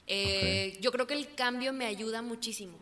[0.07, 2.79] Eh, yo creo que el cambio me ayuda muchísimo,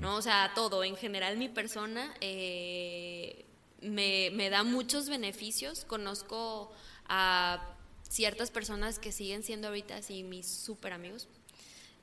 [0.00, 0.16] ¿no?
[0.16, 3.44] O sea, todo, en general mi persona eh,
[3.82, 5.84] me, me, da muchos beneficios.
[5.84, 6.72] Conozco
[7.06, 7.74] a
[8.08, 11.28] ciertas personas que siguen siendo ahorita así mis súper amigos.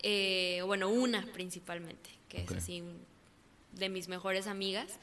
[0.02, 2.84] Eh, bueno, una principalmente, que es así
[3.74, 4.98] de mis mejores amigas.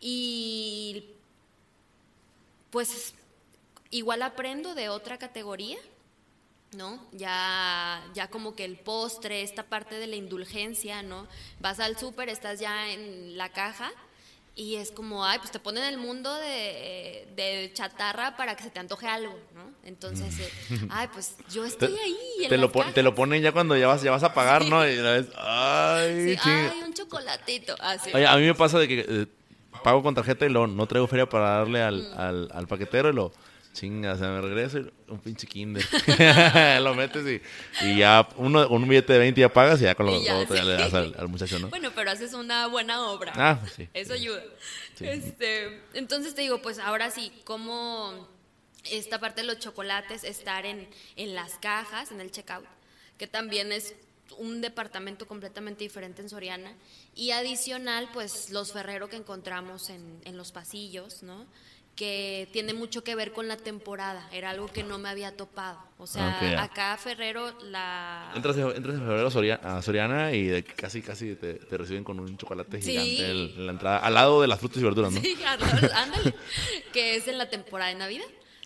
[0.00, 1.04] Y
[2.70, 3.14] pues
[3.90, 5.78] igual aprendo de otra categoría,
[6.72, 7.06] ¿no?
[7.12, 11.28] Ya, ya como que el postre, esta parte de la indulgencia, ¿no?
[11.60, 13.92] Vas al súper, estás ya en la caja
[14.54, 18.70] y es como, ay, pues te ponen el mundo de, de, chatarra para que se
[18.70, 19.72] te antoje algo, ¿no?
[19.84, 20.50] Entonces, eh,
[20.90, 22.44] ay, pues yo estoy ahí.
[22.44, 24.86] En te, lo te lo ponen ya cuando ya vas, ya vas a pagar, ¿no?
[24.86, 27.74] Y la vez, ay, sí, ay, un chocolatito.
[27.80, 28.10] Así.
[28.12, 29.26] Oye, a mí me pasa de que eh,
[29.82, 32.18] pago con tarjeta y lo, no traigo feria para darle al, mm.
[32.20, 33.32] al, al paquetero y lo
[33.72, 35.82] Chinga, se me regreso un pinche kinder.
[36.82, 40.06] lo metes y, y, ya uno, un billete de 20 ya pagas y ya con
[40.06, 41.68] lo otro ya le das al, muchacho, ¿no?
[41.68, 43.32] Bueno, pero haces una buena obra.
[43.34, 43.88] Ah, pues sí.
[43.94, 44.42] Eso ayuda.
[45.00, 48.28] Este, entonces te digo, pues ahora sí, ¿cómo
[48.90, 52.66] esta parte de los chocolates, estar en, en las cajas, en el checkout,
[53.18, 53.94] que también es
[54.38, 56.74] un departamento completamente diferente en Soriana.
[57.14, 61.46] Y adicional, pues los ferreros que encontramos en, en los pasillos, ¿no?
[61.96, 64.26] Que tiene mucho que ver con la temporada.
[64.32, 65.78] Era algo que no me había topado.
[65.98, 66.62] O sea, Ok, ya.
[66.62, 68.32] acá Ferrero la...
[68.34, 71.76] Entras, en- entras en febrero a Soria- a Soriana y de- casi casi te, te
[71.76, 72.92] reciben con un chocolate Sí.
[72.92, 75.20] gigante en, la entrada, al lado de las frutas y verduras, ¿no?
[75.20, 75.36] Sí,
[75.94, 76.34] ándale.
[76.92, 78.24] que es en la temporada de Navidad.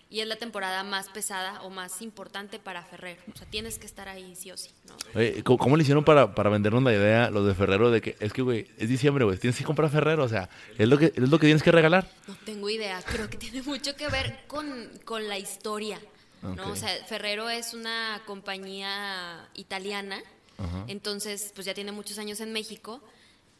[0.09, 3.21] Y es la temporada más pesada o más importante para Ferrero.
[3.33, 4.95] O sea, tienes que estar ahí sí o sí, ¿no?
[5.15, 8.15] Oye, ¿cómo, cómo le hicieron para, para vendernos la idea los de Ferrero de que
[8.19, 11.07] es que, güey, es diciembre, güey, tienes que comprar Ferrero, o sea, es lo que,
[11.07, 12.09] es lo que tienes que regalar?
[12.25, 15.99] No tengo idea, creo que tiene mucho que ver con, con la historia,
[16.41, 16.71] ¿no?
[16.71, 20.21] O sea, Ferrero es una compañía italiana,
[20.87, 23.01] entonces pues ya tiene muchos años en México.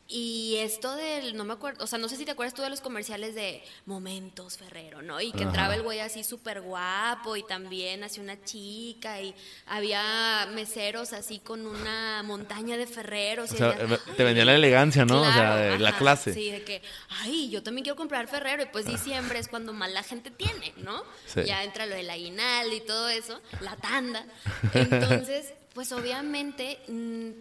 [0.10, 2.70] Y esto del, no me acuerdo, o sea, no sé si te acuerdas tú de
[2.70, 5.20] los comerciales de Momentos Ferrero, ¿no?
[5.20, 5.48] Y que Ajá.
[5.48, 9.36] entraba el güey así súper guapo y también hacía una chica y
[9.66, 13.52] había meseros así con una montaña de Ferreros.
[13.52, 15.22] O y sea, decías, eh, te vendía la elegancia, ¿no?
[15.22, 16.34] o sea, de la clase.
[16.34, 18.64] Sí, de que, ay, yo también quiero comprar Ferrero.
[18.64, 21.04] Y pues diciembre es cuando más la gente tiene, ¿no?
[21.26, 21.42] Sí.
[21.46, 24.26] Ya entra lo del aguinaldo y todo eso, la tanda.
[24.74, 27.32] Entonces, pues obviamente mm,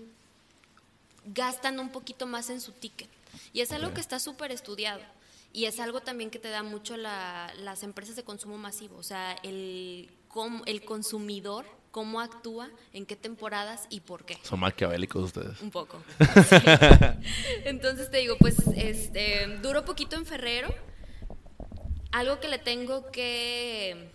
[1.27, 3.09] gastan un poquito más en su ticket.
[3.53, 5.01] Y es algo que está súper estudiado.
[5.53, 8.97] Y es algo también que te da mucho la- las empresas de consumo masivo.
[8.99, 10.11] O sea, el,
[10.67, 14.39] el consumidor, cómo actúa, en qué temporadas y por qué.
[14.43, 15.61] Son maquiavélicos ustedes.
[15.63, 16.03] Un poco.
[16.49, 16.57] Sí.
[17.65, 20.75] Entonces te digo, pues este duró poquito en Ferrero.
[22.13, 24.11] Algo que le tengo que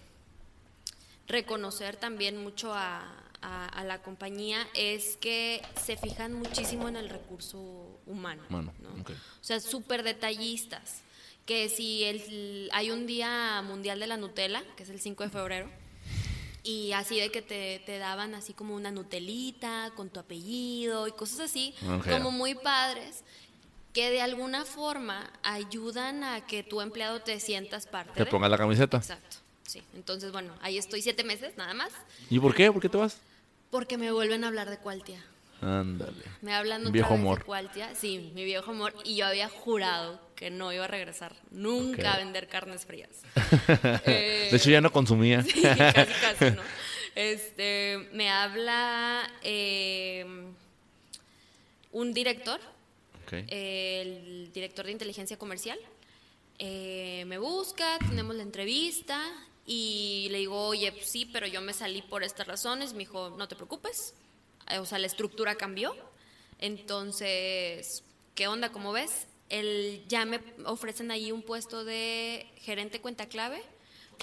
[1.28, 7.10] reconocer también mucho a, a- a la compañía es que se fijan muchísimo en el
[7.10, 8.44] recurso humano.
[8.50, 8.90] Humano, ¿no?
[9.02, 9.12] ok.
[9.12, 11.02] O sea, súper detallistas.
[11.46, 15.30] Que si el, hay un día mundial de la Nutella, que es el 5 de
[15.30, 15.70] febrero,
[16.64, 21.12] y así de que te, te daban así como una Nutelita con tu apellido y
[21.12, 21.74] cosas así,
[22.08, 23.24] como muy padres,
[23.94, 28.50] que de alguna forma ayudan a que tu empleado te sientas parte Te de.
[28.50, 28.98] la camiseta.
[28.98, 29.82] Exacto, sí.
[29.96, 31.92] Entonces, bueno, ahí estoy siete meses nada más,
[32.30, 32.72] ¿Y por qué?
[32.72, 33.18] ¿Por qué te vas?
[33.72, 35.24] Porque me vuelven a hablar de Cualtia.
[35.62, 36.24] Ándale.
[36.42, 37.40] Me hablan otra Viejo vez amor.
[37.40, 37.96] de Cualtia.
[37.96, 38.94] Sí, mi viejo amor.
[39.04, 43.10] Y yo había jurado que no iba a regresar nunca a vender carnes frías.
[44.06, 45.44] Eh, De hecho, ya no consumía.
[45.48, 46.62] Sí, casi, casi, ¿no?
[47.16, 50.26] Este, me habla eh,
[51.92, 52.60] un director,
[53.32, 55.78] el director de inteligencia comercial.
[56.58, 59.22] Eh, me busca, tenemos la entrevista
[59.66, 62.94] y le digo, oye, pues sí, pero yo me salí por estas razones.
[62.94, 64.14] Me dijo, no te preocupes.
[64.70, 65.96] Eh, O sea, la estructura cambió.
[66.60, 68.04] Entonces,
[68.36, 68.72] ¿qué onda?
[68.72, 69.28] ¿Cómo ves?
[69.50, 73.62] El, ya me ofrecen ahí un puesto de gerente cuenta clave.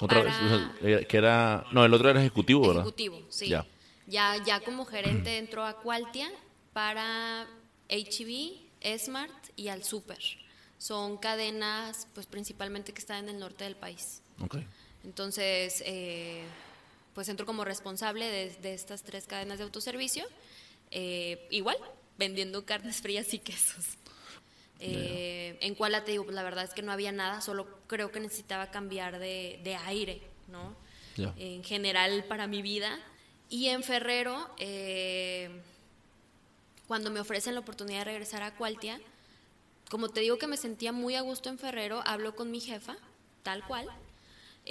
[0.01, 1.65] Otra para- vez, era- que era...
[1.71, 2.81] No, el otro era ejecutivo, ¿verdad?
[2.83, 3.47] Ejecutivo, sí.
[3.49, 3.65] Ya.
[4.07, 4.41] Ya.
[4.43, 6.29] Ya, como gerente entró a Qualtia
[6.73, 7.47] para
[7.89, 10.19] HB, Smart y al Super.
[10.77, 14.21] Son cadenas, pues principalmente que están en el norte del país.
[14.41, 14.57] Ok.
[15.03, 16.43] Entonces, eh,
[17.13, 20.25] pues entro como responsable de, de estas tres cadenas de autoservicio.
[20.91, 21.77] Eh, igual,
[22.17, 23.85] vendiendo carnes frías y quesos.
[24.79, 28.11] Eh, En Kuala te digo, pues la verdad es que no había nada, solo creo
[28.11, 30.75] que necesitaba cambiar de, de aire, ¿no?
[31.37, 32.97] En general para mi vida.
[33.49, 35.49] Y en Ferrero, eh,
[36.87, 39.01] cuando me ofrecen la oportunidad de regresar a Cualtia,
[39.89, 42.95] como te digo que me sentía muy a gusto en Ferrero, hablo con mi jefa,
[43.43, 43.89] tal cual.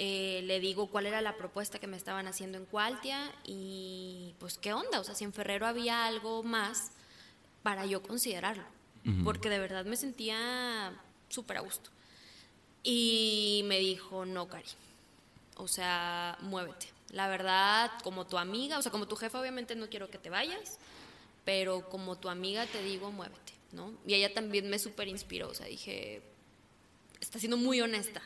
[0.01, 4.57] Eh, le digo cuál era la propuesta que me estaban haciendo en Cualtia y pues
[4.57, 6.91] qué onda, o sea, si en Ferrero había algo más
[7.63, 8.63] para yo considerarlo,
[9.25, 10.93] porque de verdad me sentía
[11.27, 11.89] súper a gusto.
[12.81, 14.69] Y me dijo, no, Cari,
[15.57, 16.87] o sea, muévete.
[17.11, 20.29] La verdad, como tu amiga, o sea, como tu jefa, obviamente no quiero que te
[20.29, 20.79] vayas,
[21.43, 23.91] pero como tu amiga te digo, muévete, ¿no?
[24.07, 26.21] Y ella también me súper inspiró, o sea, dije,
[27.19, 28.21] está siendo muy honesta.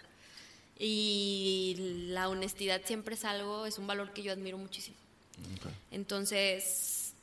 [0.80, 1.76] Y
[2.10, 4.98] la honestidad siempre es algo, es un valor que yo admiro muchísimo.
[5.92, 7.14] Entonces,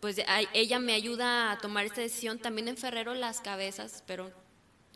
[0.00, 2.38] pues a- ella me ayuda a tomar esta decisión.
[2.38, 4.32] También en Ferrero las cabezas, pero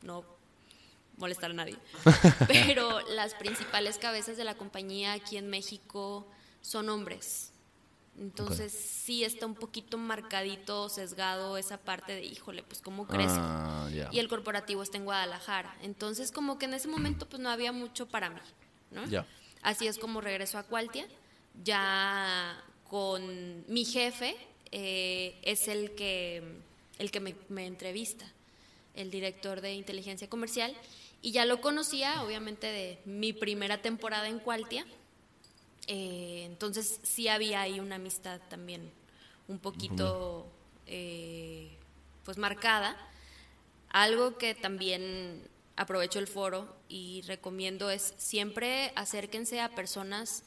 [0.03, 0.25] no
[1.19, 1.77] molestar a nadie.
[2.47, 6.27] Pero las principales cabezas de la compañía aquí en México
[6.61, 7.53] son hombres.
[8.19, 13.37] Entonces sí está un poquito marcadito, sesgado esa parte de, híjole, pues cómo crezco.
[13.39, 14.09] Ah, ya.
[14.11, 15.77] Y el corporativo está en Guadalajara.
[15.83, 18.41] Entonces como que en ese momento pues no había mucho para mí.
[18.91, 19.03] ¿no?
[19.63, 21.07] Así es como regreso a Cualtia,
[21.65, 24.37] ya con mi jefe,
[24.71, 26.43] eh, es el que,
[26.99, 28.25] el que me, me entrevista,
[28.95, 30.75] el director de inteligencia comercial,
[31.23, 34.87] y ya lo conocía, obviamente, de mi primera temporada en Cualtia.
[35.87, 38.91] Eh, entonces sí había ahí una amistad también
[39.49, 40.47] un poquito
[40.87, 41.71] eh,
[42.25, 42.97] pues marcada.
[43.91, 45.43] Algo que también
[45.77, 50.43] aprovecho el foro y recomiendo es siempre acérquense a personas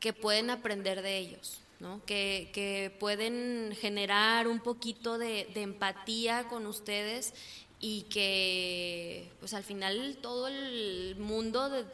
[0.00, 2.04] que pueden aprender de ellos, ¿no?
[2.06, 7.34] que, que pueden generar un poquito de, de empatía con ustedes
[7.84, 11.84] y que pues al final todo el mundo de,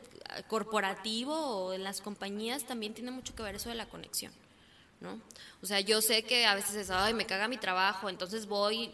[0.46, 4.30] corporativo o en las compañías también tiene mucho que ver eso de la conexión,
[5.00, 5.18] ¿no?
[5.62, 8.90] O sea, yo sé que a veces es, ay, me caga mi trabajo, entonces voy,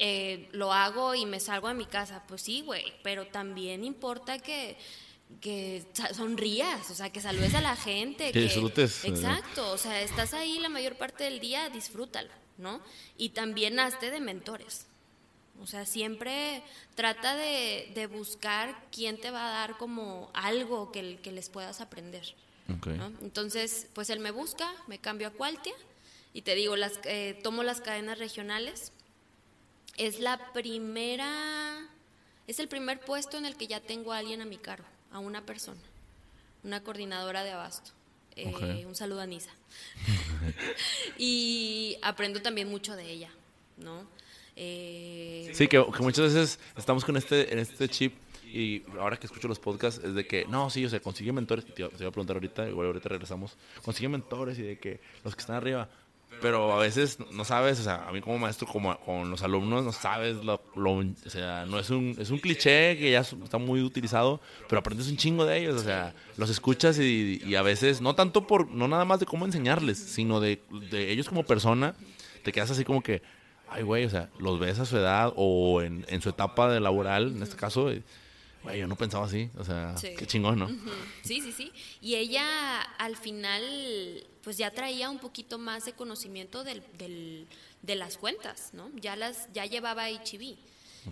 [0.00, 2.24] eh, lo hago y me salgo de mi casa.
[2.26, 4.76] Pues sí, güey, pero también importa que
[5.40, 8.30] que sonrías, o sea, que saludes a la gente.
[8.32, 9.04] Que, disfrutes.
[9.04, 12.80] Exacto, o sea, estás ahí la mayor parte del día, disfrútalo, ¿no?
[13.16, 14.86] Y también hazte de mentores.
[15.62, 16.62] O sea, siempre
[16.94, 22.34] trata de, buscar quién te va a dar como algo que, que les puedas aprender.
[23.22, 25.74] Entonces, pues él me busca, me cambio a Qualtia
[26.32, 28.92] y te digo, las, eh, tomo las cadenas regionales.
[29.96, 31.88] Es la primera,
[32.46, 35.20] es el primer puesto en el que ya tengo a alguien a mi cargo, a
[35.20, 35.80] una persona,
[36.64, 37.92] una coordinadora de abasto.
[38.34, 39.50] Eh, un saludo a Nisa.
[41.18, 43.30] y aprendo también mucho de ella,
[43.78, 44.06] ¿no?
[44.56, 48.14] Eh, sí, que, muchas veces estamos con este, en este chip
[48.46, 51.66] y ahora que escucho los podcasts es de que, no, sí, o sea, consigue mentores,
[51.66, 55.40] te, iba a preguntar ahorita, igual ahorita regresamos, consigue mentores y de que los que
[55.40, 55.90] están arriba,
[56.40, 59.84] pero a veces no sabes, o sea, a mí como maestro, como con los alumnos,
[59.84, 63.82] no sabes, lo, o sea, no es un, es un cliché que ya está muy
[63.82, 64.40] utilizado,
[64.70, 68.14] pero aprendes un chingo de ellos, o sea, los escuchas y, y a veces, no
[68.14, 71.94] tanto por, no nada más de cómo enseñarles, sino de, de ellos como persona,
[72.42, 73.22] te quedas así como que,
[73.68, 76.80] ay, güey, o sea, los ves a su edad o en, en su etapa de
[76.80, 78.02] laboral, en este caso, güey,
[78.74, 80.68] yo no pensaba así, o sea, qué chingón, ¿no?
[81.22, 81.72] Sí, sí, sí.
[82.00, 83.62] Y ella al final,
[84.42, 87.46] pues ya traía un poquito más de conocimiento del, del,
[87.82, 88.90] de las cuentas, ¿no?
[88.96, 90.56] Ya las, ya llevaba HIV.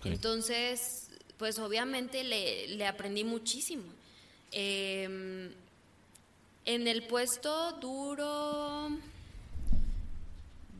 [0.05, 3.85] Entonces, pues obviamente le, le aprendí muchísimo.
[4.51, 5.51] Em,
[6.65, 8.91] en el puesto duro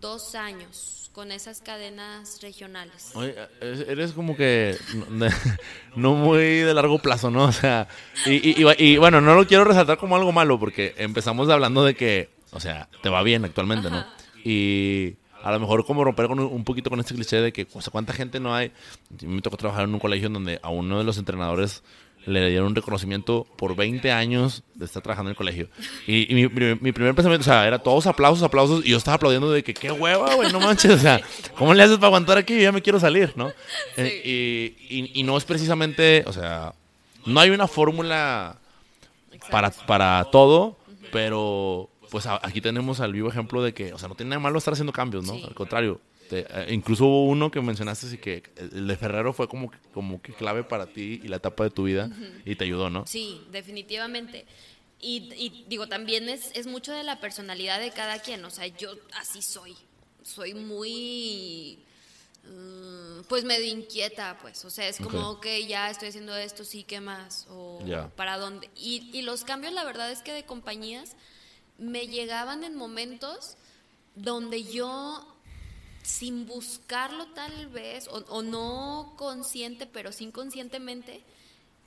[0.05, 3.13] dos años con esas cadenas regionales.
[3.15, 4.77] Oye, eres como que
[5.97, 7.45] no muy de largo plazo, ¿no?
[7.45, 7.89] O sea,
[8.27, 12.29] y, y, bueno, no lo quiero resaltar como algo malo porque empezamos hablando de que,
[12.51, 14.05] o sea, te va bien actualmente, ¿no?
[14.45, 17.81] Y a lo mejor como romper con un poquito con este cliché de que, o
[17.81, 18.73] sea, ¿cuánta gente no hay?
[19.23, 21.83] Me tocó trabajar en un colegio en donde a uno de los entrenadores
[22.27, 25.69] le dieron un reconocimiento por 20 años de estar trabajando en el colegio.
[26.07, 29.63] Y, mi, primer pensamiento, o sea, era todos aplausos, aplausos, y yo estaba aplaudiendo de
[29.63, 31.21] que qué hueva, güey, no manches, o sea,
[31.57, 32.61] ¿cómo le haces para aguantar aquí?
[32.61, 33.53] Ya me quiero salir, ¿no?
[33.97, 36.75] Eh, y, no es precisamente, o sea,
[37.27, 38.57] no hay una fórmula
[39.51, 40.77] para, para todo,
[41.13, 44.59] pero pues aquí tenemos al vivo ejemplo de que, o sea, no tiene nada malo
[44.59, 45.35] estar haciendo cambios, ¿no?
[45.35, 46.01] Al contrario,
[46.31, 50.33] eh, incluso hubo uno que mencionaste así que el de Ferrero fue como, como que
[50.33, 52.11] clave para ti y la etapa de tu vida
[52.45, 53.07] y te ayudó, ¿no?
[53.07, 54.47] Sí, definitivamente.
[55.01, 58.91] Y, digo, también es, es mucho de la personalidad de cada quien, o sea, yo
[59.21, 59.77] así soy,
[60.23, 61.79] soy muy
[62.45, 66.65] mm, pues medio inquieta, pues, o sea, es como, que ok, ya estoy haciendo esto,
[66.65, 67.47] sí, ¿qué más?
[67.51, 67.81] O
[68.17, 68.71] para dónde.
[68.77, 71.17] Y, y, los cambios, la verdad es que de compañías
[71.77, 73.59] me llegaban en momentos
[74.15, 75.34] donde yo
[76.05, 81.25] sin buscarlo tal vez, o, no consciente, pero sí inconscientemente,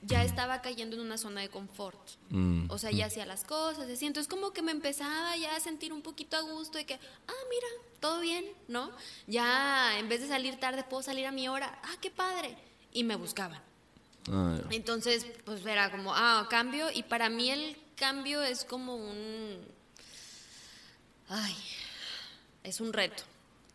[0.02, 1.98] ya estaba cayendo en una zona de confort.
[2.30, 3.08] Mm, o sea, ya mm.
[3.08, 4.06] hacía las cosas, así.
[4.06, 7.44] Entonces como que me empezaba ya a sentir un poquito a gusto de que, ah,
[7.48, 7.66] mira,
[8.00, 8.90] todo bien, ¿no?
[9.28, 12.56] Ya en vez de salir tarde puedo salir a mi hora, ah, qué padre.
[12.92, 13.62] Y me buscaban.
[14.30, 16.90] Ah, Entonces, pues era como, ah, cambio.
[16.92, 19.64] Y para mí el cambio es como un...
[21.28, 21.56] Ay,
[22.64, 23.22] es un reto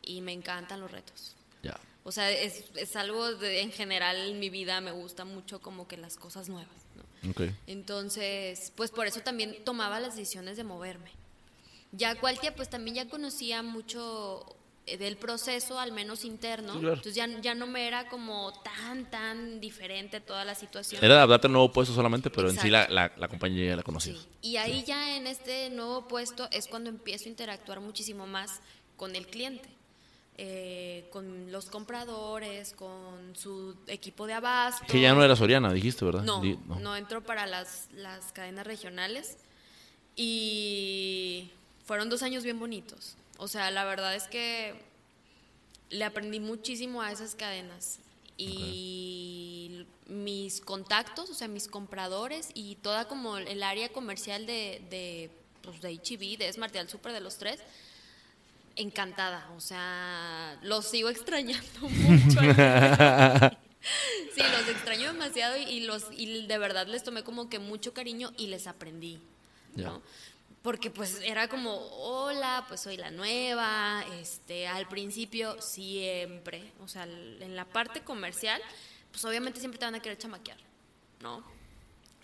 [0.04, 1.36] y me encantan los retos.
[1.62, 1.80] Ya.
[2.04, 5.88] O sea, es, es algo de, en general en mi vida me gusta mucho como
[5.88, 6.76] que las cosas nuevas.
[7.24, 7.32] ¿no?
[7.32, 7.56] Okay.
[7.68, 11.12] Entonces, pues por eso también tomaba las decisiones de moverme.
[11.94, 14.46] Ya Cualtia, pues también ya conocía mucho
[14.86, 16.74] eh, del proceso, al menos interno.
[16.74, 21.04] Entonces ya, ya no me era como tan, tan diferente toda la situación.
[21.04, 23.84] Era adaptarte al nuevo puesto solamente, pero en sí la, la, la, compañía ya la
[23.84, 24.14] conocía.
[24.16, 24.28] Sí.
[24.42, 28.60] Y ahí ya en este nuevo puesto es cuando empiezo a interactuar muchísimo más
[28.98, 29.70] con el cliente.
[30.38, 34.84] Eh, con los compradores, con su equipo de abasto.
[34.88, 36.24] Que ya no era Soriana, dijiste, ¿verdad?
[36.24, 36.42] No,
[36.80, 39.38] no, entró para las, las cadenas regionales
[40.16, 41.52] y
[41.86, 43.16] fueron dos años bien bonitos.
[43.38, 44.74] O sea, la verdad es que
[45.92, 48.00] le aprendí muchísimo a esas cadenas
[48.36, 55.30] y mis contactos, o sea, mis compradores y toda como el área comercial de, de,
[55.62, 57.60] pues, de HB, de Smart Super de los tres,
[58.76, 62.40] encantada, o sea, lo sigo extrañando mucho.
[64.34, 68.32] Sí, los extraño demasiado y, los y de verdad les tomé como que mucho cariño
[68.38, 69.20] y les aprendí,
[69.76, 70.02] ¿no?
[70.62, 77.04] Porque pues era como, hola, pues soy la nueva, este, al principio siempre, o sea,
[77.04, 78.62] en la parte comercial,
[79.12, 80.58] pues obviamente siempre te van a querer chamaquear,
[81.20, 81.44] ¿no?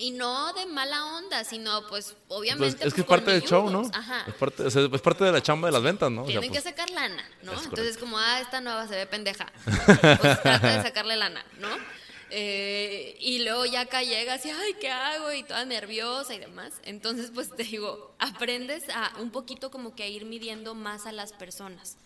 [0.01, 2.77] Y no de mala onda, sino pues obviamente...
[2.77, 3.81] Pues, es que es parte del show, ¿no?
[3.93, 4.23] Ajá.
[4.27, 6.23] Es parte, es parte de la chamba de las ventas, ¿no?
[6.23, 7.51] Tienen que pues, sacar lana, ¿no?
[7.51, 9.51] Entonces como, ah, esta nueva se ve pendeja.
[9.65, 11.67] Pues trata de sacarle lana, ¿no?
[12.29, 15.33] Eh, y luego ya acá llegas y, ay, ¿qué hago?
[15.33, 16.71] Y toda nerviosa y demás.
[16.83, 21.11] Entonces, pues te digo, aprendes a un poquito como que a ir midiendo más a
[21.11, 21.97] las personas.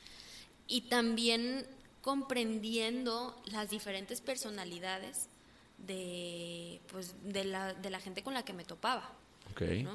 [0.66, 1.68] Y también
[2.02, 5.30] comprendiendo las diferentes personalidades
[5.88, 9.10] de, pues, de, la, de la gente con la que me topaba.
[9.52, 9.88] Okay.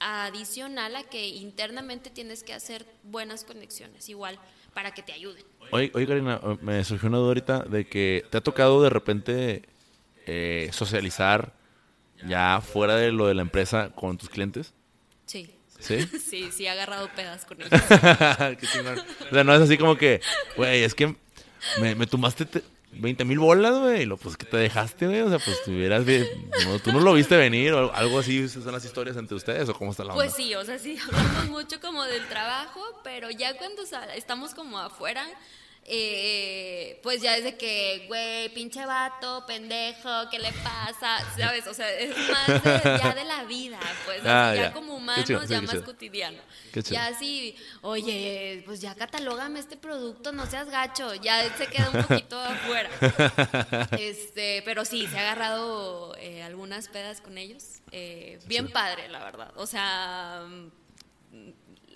[0.00, 4.38] Adicional a que internamente tienes que hacer buenas conexiones, igual,
[4.74, 5.44] para que te ayuden.
[5.70, 9.62] Oye, oye Karina, me surgió una duda ahorita de que te ha tocado de repente
[10.26, 11.52] eh, socializar
[12.26, 14.72] ya fuera de lo de la empresa con tus clientes.
[15.26, 15.54] Sí.
[15.78, 15.98] ¿Sí?
[16.18, 17.72] Sí, sí, he agarrado pedas con ellos.
[19.30, 20.20] O sea, no es así como que,
[20.56, 21.16] güey, es que
[21.80, 22.46] me, me tomaste
[22.92, 24.02] 20 mil bolas, güey.
[24.02, 25.20] Y lo, pues que te dejaste, güey.
[25.20, 26.26] O sea, pues tuvieras bien.
[26.64, 28.48] No, tú no lo viste venir o algo así.
[28.48, 30.36] ¿Son las historias entre ustedes o cómo está la pues onda?
[30.36, 33.82] Pues sí, o sea, sí, hablamos mucho como del trabajo, pero ya cuando
[34.14, 35.26] estamos como afuera,
[35.90, 41.18] eh, pues ya es de que, güey, pinche vato, pendejo, ¿qué le pasa?
[41.34, 41.66] ¿Sabes?
[41.66, 45.62] O sea, es más de, ya de la vida, pues, ah, ya, como humanos, ya
[45.62, 46.42] más cotidiano.
[46.90, 52.02] Ya así, oye, pues ya catalógame este producto, no seas gacho, ya se queda un
[52.04, 52.90] poquito afuera.
[53.98, 57.64] Este, pero sí, se ha agarrado eh, algunas pedas con ellos.
[57.92, 59.52] Eh, bien padre, la verdad.
[59.56, 61.50] O sea, mm,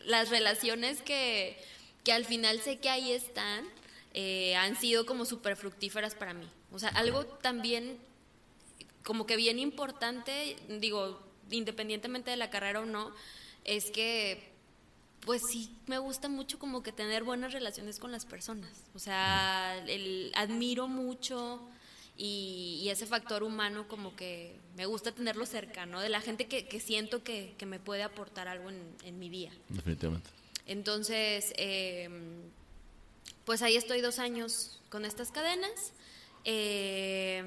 [0.07, 1.63] las relaciones que,
[2.05, 3.67] que al final sé que ahí están
[4.15, 6.49] eh, han sido como súper fructíferas para mí.
[6.71, 7.99] O sea, algo también
[9.03, 13.13] como que bien importante, digo, independientemente de la carrera o no,
[13.65, 14.53] es que
[15.21, 18.85] pues sí me gusta mucho como que tener buenas relaciones con las personas.
[18.95, 21.61] O sea, el, admiro mucho
[22.17, 26.01] y, ese factor humano como que me gusta tenerlo cerca, ¿no?
[26.01, 29.29] De la gente que, que siento que, que, me puede aportar algo en, en mi
[29.29, 29.53] día.
[29.69, 30.29] Definitivamente.
[30.67, 32.09] Entonces, eh,
[33.45, 35.93] pues ahí estoy dos años con estas cadenas.
[36.45, 37.45] Eh,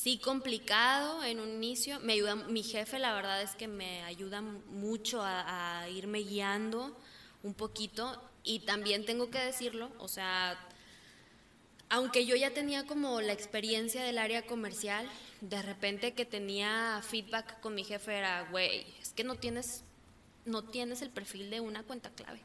[0.00, 2.00] sí complicado en un inicio.
[2.00, 6.96] Me ayuda, mi jefe la verdad es que me ayuda mucho a, irme guiando
[7.42, 10.58] un poquito y también tengo que decirlo, o sea,
[11.90, 15.06] aunque yo ya tenía como la experiencia del área comercial,
[15.40, 19.82] de repente que tenía feedback con mi jefe era, güey, es que no tienes,
[20.46, 22.40] no tienes el perfil de una cuenta clave.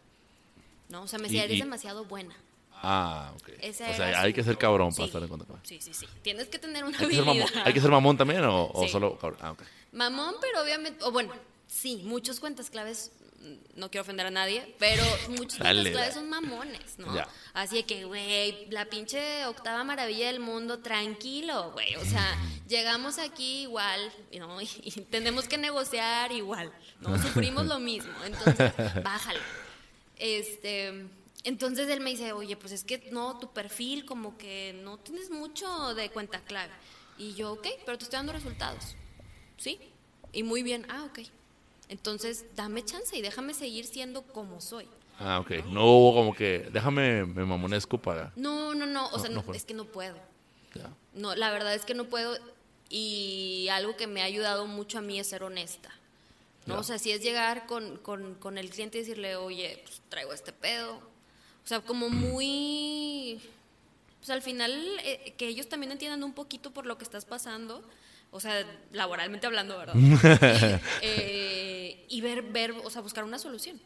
[0.90, 1.04] ¿No?
[1.04, 2.36] O sea, me decía, eres demasiado buena.
[2.82, 3.50] Ah, ok.
[3.70, 5.48] o sea, hay que ser cabrón para estar en contra.
[5.64, 6.06] Sí, sí, sí.
[6.22, 7.34] Tienes que tener una ¿Hay habilidad.
[7.34, 9.40] Que ser ¿Hay que ser mamón también o, solo cabrón?
[9.42, 9.64] Ah, ok.
[9.92, 11.34] Mamón, pero obviamente, o bueno,
[11.68, 16.30] sí, muchos cuentas claves, mm, no quiero ofender a nadie, pero muchos cuentas claves son
[16.30, 17.08] mamones, ¿no?
[17.54, 21.96] Así que, güey, la pinche octava maravilla del mundo, tranquilo, güey.
[21.96, 24.62] O sea, llegamos aquí igual, ¿no?
[24.62, 27.20] Y, y tenemos que negociar igual, ¿no?
[27.20, 28.74] Sufrimos lo mismo, entonces,
[29.04, 29.40] bájale.
[30.18, 31.07] Este,
[31.43, 35.30] entonces él me dice, oye, pues es que no, tu perfil como que no tienes
[35.30, 36.72] mucho de cuenta clave.
[37.18, 38.95] Y yo, ok, pero te estoy dando resultados.
[39.57, 39.80] ¿Sí?
[40.34, 41.20] Y muy bien, ah, ok.
[41.88, 44.88] Entonces, dame chance y déjame seguir siendo como soy.
[45.20, 45.66] Ah, ok.
[45.68, 48.34] No hubo como que, déjame, me mamonesco para...
[48.36, 50.18] No, no, no, o sea, es que no puedo.
[51.13, 52.38] No, la verdad es que no puedo
[52.89, 55.89] y algo que me ha ayudado mucho a mí es ser honesta.
[56.66, 56.80] ¿No?
[56.80, 60.51] O sea, si es llegar con, con, el cliente y decirle, oye, pues traigo este
[60.53, 60.95] pedo.
[61.63, 63.39] O sea, como muy...
[64.20, 64.72] Pues al final,
[65.03, 67.84] eh, que ellos también entiendan un poquito por lo que estás pasando.
[68.32, 69.95] O sea, laboralmente hablando, ¿verdad?
[71.01, 73.80] Eh, y ver, ver, o sea, buscar una solución.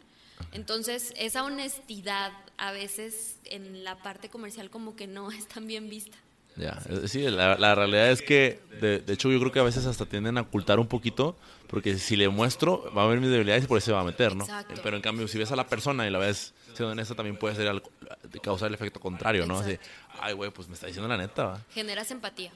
[0.52, 5.90] Entonces, esa honestidad a veces en la parte comercial como que no es tan bien
[5.90, 6.18] vista.
[6.60, 9.86] Ya, sí, la, la, realidad es que, de, de, hecho, yo creo que a veces
[9.86, 11.38] hasta tienden a ocultar un poquito,
[11.68, 14.04] porque si le muestro, va a ver mis debilidades y por eso se va a
[14.04, 14.46] meter, ¿no?
[14.84, 17.56] Pero en cambio, si ves a la persona y la ves siendo honesta, también puede
[17.56, 17.82] ser al,
[18.44, 19.60] causar el efecto contrario, ¿no?
[19.60, 19.78] Así,
[20.20, 21.62] ay, güey, pues me está diciendo la neta, ¿va?
[21.74, 22.52] Generas empatía.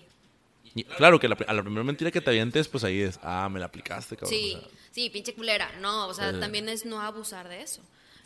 [0.98, 3.68] claro que a la primera mentira que te avientes, pues ahí es, ah, me la
[3.68, 4.38] aplicaste, cabrón.
[4.38, 4.58] Sí,
[4.92, 5.72] sí, pinche culera.
[5.80, 7.82] No, o sea, también es no abusar de eso.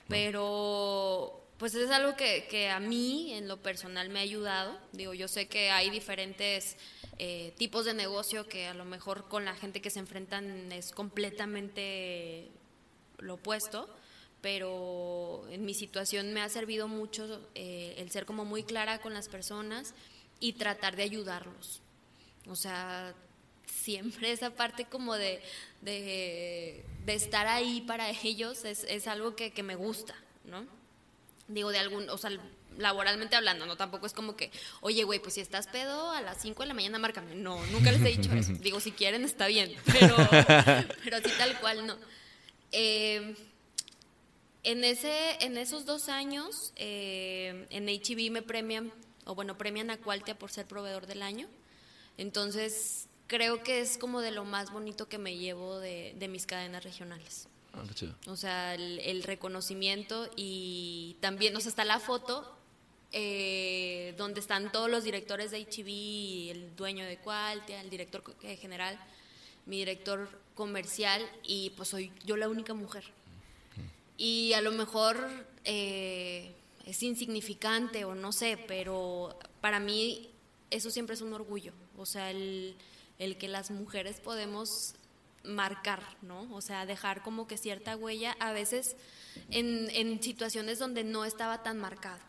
[0.07, 4.77] Pero pues es algo que, a mí en lo personal me ha ayudado.
[4.91, 6.77] Digo, yo sé que hay diferentes
[7.17, 10.91] eh, tipos de negocio que a lo mejor con la gente que se enfrentan es
[10.91, 12.51] completamente
[13.17, 13.89] lo opuesto,
[14.41, 19.15] pero en mi situación me ha servido mucho eh, el ser como muy clara con
[19.15, 19.95] las personas
[20.39, 21.81] y tratar de ayudarlos.
[22.47, 23.15] O sea,
[23.65, 25.41] siempre esa parte como de,
[27.07, 30.13] estar ahí para ellos es, es algo que, que, me gusta,
[30.45, 30.76] ¿no?
[31.47, 32.31] Digo, de algún, o sea,
[32.77, 33.75] laboralmente hablando, ¿no?
[33.75, 36.73] Tampoco es como que, oye, güey, pues si estás pedo a las 5 de la
[36.73, 37.35] mañana, márcame.
[37.35, 38.53] No, nunca les he dicho eso.
[38.61, 40.15] Digo, si quieren, está bien, pero,
[41.03, 41.97] pero así tal cual, no.
[42.71, 43.35] Eh,
[44.63, 48.91] en, ese, en esos dos años, eh, en HB me premian,
[49.25, 51.47] o bueno, premian a Qualtia por ser proveedor del año.
[52.17, 56.45] Entonces, creo que es como de lo más bonito que me llevo de, de mis
[56.45, 57.47] cadenas regionales.
[57.77, 62.51] Ah, o sea, el, reconocimiento y también, o sea, está la foto
[63.11, 68.99] eh, donde están todos los directores de HB, el dueño de Qualtia, el director general,
[69.65, 73.03] mi director comercial y pues soy yo la única mujer.
[74.17, 75.17] Y a lo mejor
[75.63, 76.51] eh,
[76.85, 80.31] es insignificante o no sé, pero para mí
[80.71, 81.73] eso siempre es un orgullo.
[81.97, 82.75] O sea, el,
[83.19, 84.95] el que las mujeres podemos
[85.47, 86.47] marcar, ¿no?
[86.53, 88.95] O sea, dejar como que cierta huella, a veces
[89.49, 92.19] en, en situaciones donde no estaba tan marcado.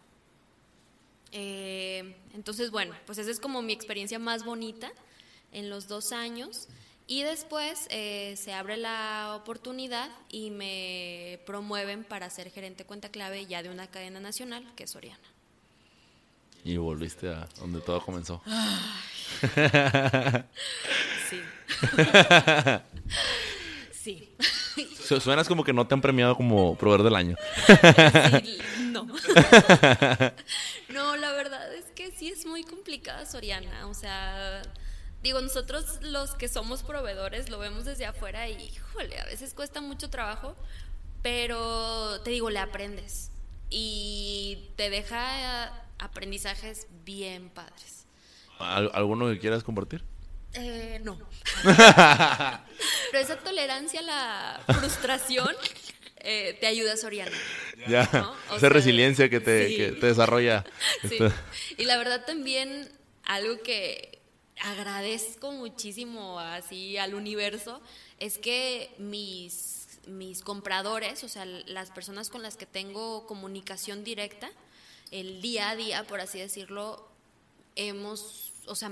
[1.32, 4.90] Eh, entonces, bueno, pues esa es como mi experiencia más bonita
[5.52, 6.68] en los dos años.
[7.06, 13.46] Y después eh, se abre la oportunidad y me promueven para ser gerente cuenta clave
[13.46, 15.18] ya de una cadena nacional que es Soriana.
[16.64, 18.42] Y volviste a donde todo comenzó.
[21.30, 21.40] sí.
[23.92, 24.34] sí.
[25.20, 27.36] Suenas como que no te han premiado como proveedor del año.
[28.92, 29.06] no.
[30.88, 33.86] no, la verdad es que sí es muy complicada Soriana.
[33.86, 34.62] O sea,
[35.22, 39.80] digo, nosotros los que somos proveedores lo vemos desde afuera y, híjole, a veces cuesta
[39.80, 40.54] mucho trabajo,
[41.22, 43.30] pero te digo, le aprendes
[43.70, 48.06] y te deja aprendizajes bien padres.
[48.59, 50.04] ¿Alguno que quieras compartir?
[50.55, 51.18] Eh, no.
[51.62, 55.55] pero esa tolerancia a la frustración
[56.18, 57.36] eh, te ayuda, Soriana.
[57.86, 60.64] Ya, esa resiliencia que te, que te desarrolla.
[61.09, 61.18] Sí.
[61.76, 62.88] Y la verdad también
[63.24, 64.18] algo que
[64.61, 67.80] agradezco muchísimo así al universo
[68.18, 74.51] es que mis, mis compradores, o sea, las personas con las que tengo comunicación directa,
[75.11, 77.09] el día a día, por así decirlo,
[77.76, 78.90] hemos, o sea,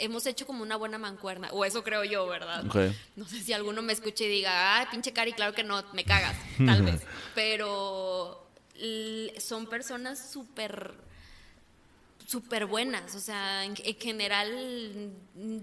[0.00, 2.64] hemos hecho como una buena mancuerna, o eso creo yo, ¿verdad?
[3.16, 6.04] No sé si alguno me escuche y diga, ay, pinche Cari, claro que no, me
[6.04, 7.02] cagas, tal vez,
[7.34, 8.46] pero
[9.38, 10.94] son personas súper
[12.26, 15.12] súper buenas, o sea, en, general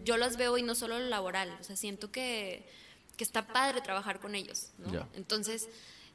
[0.04, 2.68] yo las veo y no solo lo laboral, o sea, siento que,
[3.16, 5.08] que está padre trabajar con ellos, ¿no?
[5.16, 5.70] Entonces,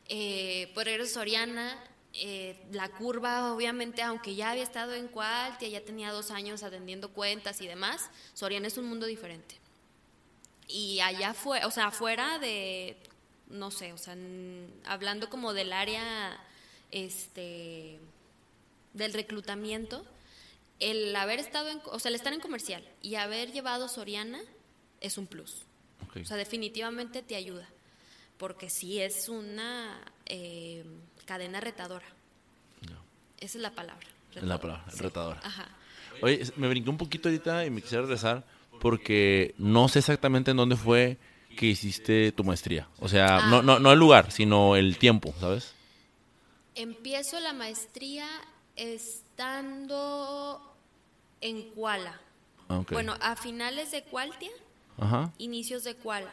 [0.08, 1.82] eh, por eso Soriana,
[2.14, 7.10] eh, la curva, obviamente, aunque ya había estado en Qualtia, ya tenía dos años atendiendo
[7.10, 9.56] cuentas y demás, Soriana es un mundo diferente.
[10.68, 12.96] Y allá fue, o sea, afuera de,
[13.48, 14.16] no sé, o sea,
[14.84, 16.38] hablando como del área,
[16.90, 17.98] este,
[18.92, 20.04] del reclutamiento,
[20.80, 24.40] el haber estado en, o sea, el estar en comercial y haber llevado Soriana
[25.00, 25.62] es un plus.
[26.20, 27.68] O sea, definitivamente te ayuda.
[28.36, 30.00] Porque sí es una
[30.34, 30.82] eh,
[31.26, 32.06] cadena retadora.
[33.38, 34.06] Esa es la palabra.
[34.36, 35.40] La palabra, retadora.
[36.22, 38.44] Oye, me brinqué un poquito ahorita y me quisiera regresar
[38.80, 41.18] porque no sé exactamente en dónde fue
[41.56, 42.88] que hiciste tu maestría.
[42.98, 43.62] O sea, no, ah.
[43.62, 45.74] no, no el lugar, sino el tiempo, ¿sabes?
[46.76, 48.26] Empiezo la maestría
[48.76, 50.74] estando
[51.42, 52.18] en Kuala.
[52.70, 54.50] Ah, bueno, a finales de Cualtia,
[55.36, 56.32] inicios de Kuala.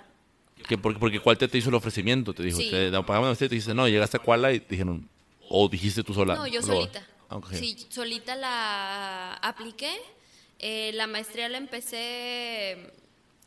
[0.67, 3.73] Que porque, porque Cualtia te hizo el ofrecimiento, te dijo, te pagamos usted, te dice,
[3.73, 5.07] no, llegaste a Kuala y te dijeron,
[5.49, 6.35] o dijiste tú sola.
[6.35, 7.05] No, yo solita.
[7.29, 9.91] Ah, sí, solita la apliqué.
[10.59, 12.91] Eh, la maestría la empecé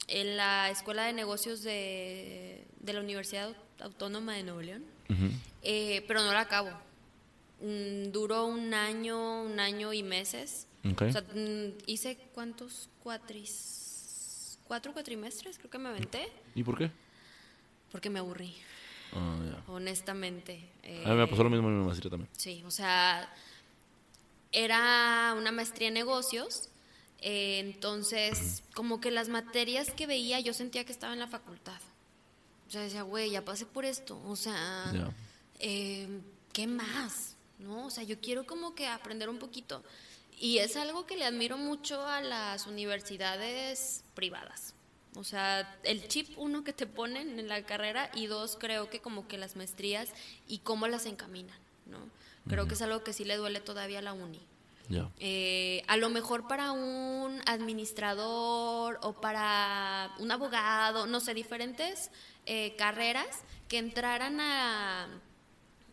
[0.09, 4.85] en la Escuela de Negocios de, de la Universidad Autónoma de Nuevo León,
[5.63, 6.71] eh, pero no la acabo.
[7.61, 10.67] Mm, duró un año, un año y meses.
[10.85, 13.49] O sea, mm, hice cuántos cuatris,
[14.73, 16.33] cuatro cuatrimestres, creo que me aventé.
[16.55, 16.91] ¿Y por qué?
[17.91, 18.57] Porque me aburrí.
[19.12, 20.66] Ah, honestamente.
[21.05, 22.31] a mí me pasó lo mismo en mi maestría también.
[22.33, 23.31] Sí, o sea,
[24.51, 26.70] era una maestría en negocios.
[27.20, 31.79] Eh, entonces, como que las materias que veía, yo sentía que estaba en la facultad.
[32.66, 34.23] O sea, decía, güey, ya pasé por esto.
[34.25, 34.91] O sea,
[35.59, 36.09] eh,
[36.55, 37.37] ¿qué más?
[37.59, 37.89] ¿No?
[37.89, 39.85] O sea, yo quiero como que aprender un poquito.
[40.43, 44.74] Y es algo que le admiro mucho a las universidades privadas.
[45.14, 48.99] O sea, el chip uno que te ponen en la carrera y dos creo que
[48.99, 50.09] como que las maestrías
[50.49, 51.99] y cómo las encaminan, ¿no?
[52.49, 54.40] Creo que es algo que sí le duele todavía a la uni.
[55.20, 62.11] Eh, a lo mejor para un administrador o para un abogado, no sé, diferentes
[62.47, 65.07] eh, carreras que entraran a,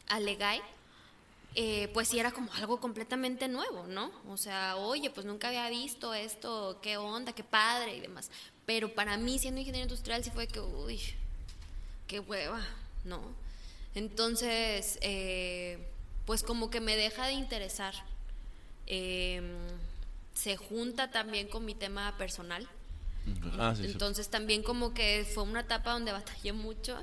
[0.07, 0.59] a Legai,
[1.55, 4.11] eh, pues sí era como algo completamente nuevo, ¿no?
[4.27, 8.29] O sea, oye, pues nunca había visto esto, qué onda, qué padre y demás.
[8.65, 10.99] Pero para mí, siendo ingeniero industrial, sí fue que, uy,
[12.07, 12.61] qué hueva,
[13.03, 13.21] ¿no?
[13.95, 14.99] Entonces,
[16.25, 17.95] pues como que me deja de interesar
[18.89, 19.45] Em,
[20.33, 22.67] se junta también con mi tema personal.
[23.59, 26.97] Ah, Entonces también como que fue una etapa donde batallé mucho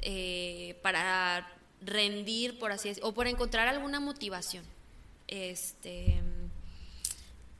[0.00, 1.48] eh, para
[1.84, 4.64] rendir, por así decirlo, o por encontrar alguna motivación.
[5.28, 6.20] Este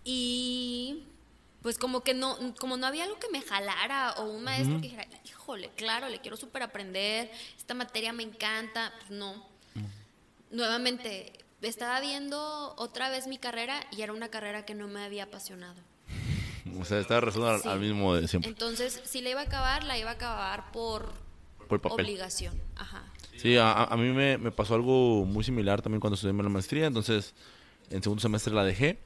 [0.04, 1.04] y
[1.62, 4.88] pues como que no, como no había algo que me jalara o un maestro que
[4.88, 9.46] dijera, híjole, claro, le quiero súper aprender, esta materia me encanta, pues no.
[10.50, 15.24] Nuevamente, estaba viendo otra vez mi carrera y era una carrera que no me había
[15.24, 15.80] apasionado.
[16.80, 18.48] O sea, estaba rezando al mismo de siempre.
[18.48, 21.12] Entonces, si la iba a acabar, la iba a acabar por,
[21.68, 22.58] obligación.
[22.76, 23.02] Ajá.
[23.42, 26.86] Sí, a, mí me, pasó algo muy similar también cuando estudié la maestría.
[26.86, 27.34] Entonces,
[27.90, 28.98] en segundo semestre la dejé.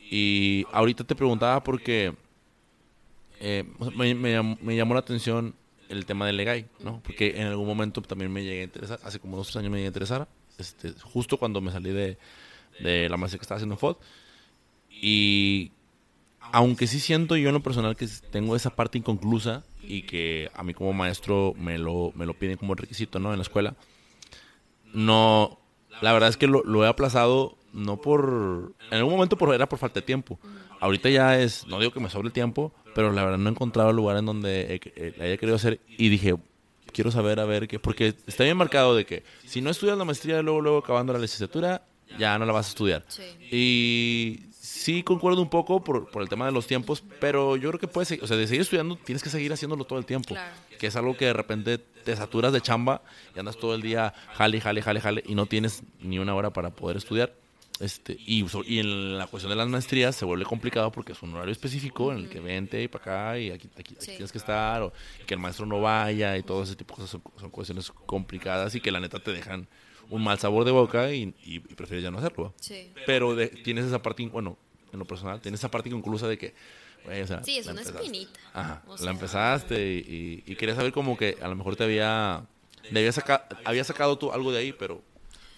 [0.00, 2.14] Y ahorita te preguntaba porque
[3.40, 3.64] eh,
[3.94, 5.54] me, llamó, la atención
[5.90, 7.02] el tema del Legai, ¿no?
[7.02, 9.76] Porque en algún momento también me llegué a interesar, hace como dos tres años me
[9.76, 12.16] llegué a interesar este, justo cuando me salí de,
[12.80, 13.96] la maestría que estaba haciendo en FOD.
[14.88, 15.72] Y
[16.52, 20.62] aunque sí siento yo en lo personal que tengo esa parte inconclusa y que a
[20.62, 23.32] mí como maestro me lo, me lo piden como requisito ¿no?
[23.32, 23.74] en la escuela,
[24.92, 25.58] no,
[26.00, 29.78] la verdad es que lo, he aplazado no por, en algún momento por, era por
[29.78, 30.38] falta de tiempo.
[30.80, 33.52] Ahorita ya es, no digo que me sobre el tiempo, pero la verdad no he
[33.52, 34.80] encontrado el lugar en donde
[35.20, 36.36] haya querido hacer y dije,
[36.92, 40.04] quiero saber a ver qué, porque está bien marcado de que si no estudias la
[40.04, 41.82] maestría, luego, luego acabando la licenciatura,
[42.18, 43.04] ya no la vas a estudiar.
[43.50, 47.80] Y sí concuerdo un poco por, por, el tema de los tiempos, pero yo creo
[47.80, 50.34] que puedes, o sea, de seguir estudiando tienes que seguir haciéndolo todo el tiempo.
[50.78, 53.02] Que es algo que de repente te saturas de chamba
[53.34, 56.50] y andas todo el día jale, jale, jale, jale y no tienes ni una hora
[56.50, 57.34] para poder estudiar.
[57.80, 61.32] Este, y, y en la cuestión de las maestrías se vuelve complicado porque es un
[61.34, 64.82] horario específico en el que vente y para acá y aquí, aquí, tienes que estar,
[64.82, 64.92] o
[65.26, 68.80] que el maestro no vaya y todo ese tipo de cosas son, cuestiones complicadas y
[68.80, 69.68] que la neta te dejan
[70.10, 72.54] un mal sabor de boca y, y, prefieres ya no hacerlo.
[73.06, 74.56] Pero tienes esa parte, bueno,
[74.92, 76.54] en lo personal, tienes esa parte inconclusa de que...
[77.44, 78.38] sí, es una espinita.
[78.52, 82.46] Ajá, la empezaste y, y, querías saber como que a lo mejor te había...
[82.90, 83.12] había,
[83.64, 85.02] había sacado tú algo de ahí, pero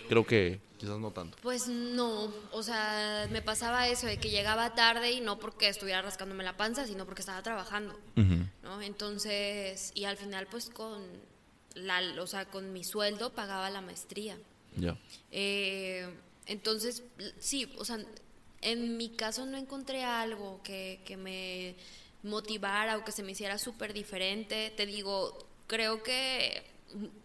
[0.09, 1.37] creo que Quizás no tanto.
[1.43, 6.01] Pues no, o sea, me pasaba eso de que llegaba tarde y no porque estuviera
[6.01, 8.01] rascándome la panza, sino porque estaba trabajando,
[8.63, 8.81] ¿no?
[8.81, 11.03] Entonces, y al final pues con
[11.75, 14.39] la, o sea, con mi sueldo pagaba la maestría.
[14.77, 14.97] Ya.
[15.31, 16.09] Eh,
[16.47, 17.03] entonces,
[17.39, 17.99] sí, o sea,
[18.63, 21.77] en mi caso no encontré algo que, que me
[22.23, 24.73] motivara o que se me hiciera súper diferente.
[24.77, 26.65] Te digo, creo que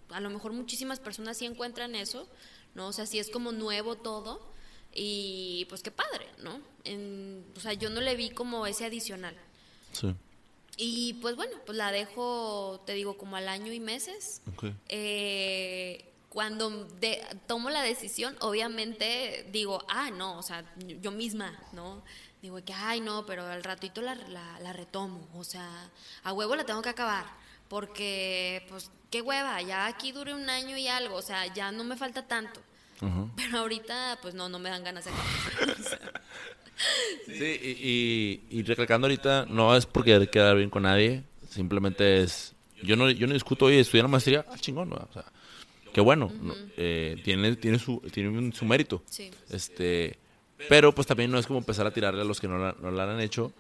[0.10, 2.28] a lo mejor muchísimas personas sí encuentran eso,
[2.74, 2.88] ¿no?
[2.88, 4.54] O sea, sí es como nuevo todo
[4.94, 6.62] y pues qué padre, ¿no?
[7.56, 9.36] o sea, yo no le vi como ese adicional.
[9.92, 10.14] Sí.
[10.78, 14.42] Y pues bueno, pues la dejo, te digo, como al año y meses.
[14.90, 16.88] Eh, cuando
[17.48, 20.66] tomo la decisión, obviamente digo, ah, no, o sea,
[21.02, 22.04] yo misma, ¿no?
[22.42, 25.90] Digo que, ay, no, pero al ratito la, la retomo, o sea,
[26.24, 27.26] a huevo la tengo que acabar,
[27.70, 31.86] porque, pues, qué hueva, ya aquí dure un año y algo, o sea, ya no
[31.86, 32.62] me falta tanto.
[33.36, 35.12] Pero ahorita, pues no, no me dan ganas de
[37.26, 42.54] Sí, y, recalcando ahorita, no es porque quedar bien con nadie, simplemente es.
[42.84, 45.26] Yo no, yo no discuto, oye, estudiar la maestría, ah, chingón, o sea,
[45.94, 46.32] qué bueno,
[46.78, 49.02] eh, tiene, tiene, su, tiene su mérito.
[49.50, 50.20] Este,
[50.70, 52.92] pero pues también no es como empezar a tirarle a los que no la, no
[52.92, 53.54] la han hecho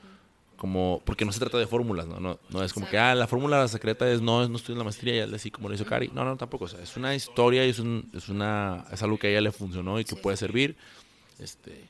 [0.55, 2.20] como porque no se trata de fórmulas, ¿no?
[2.20, 5.26] No, no es como que, ah, la fórmula secreta es no, no estudiar la maestría
[5.26, 6.09] y así como lo hizo Cari.
[6.13, 6.66] No, no, tampoco.
[6.66, 9.41] O sea, es una historia y es, un, es, una, es algo que a ella
[9.41, 10.76] le funcionó y que puede servir.
[11.39, 11.86] Este,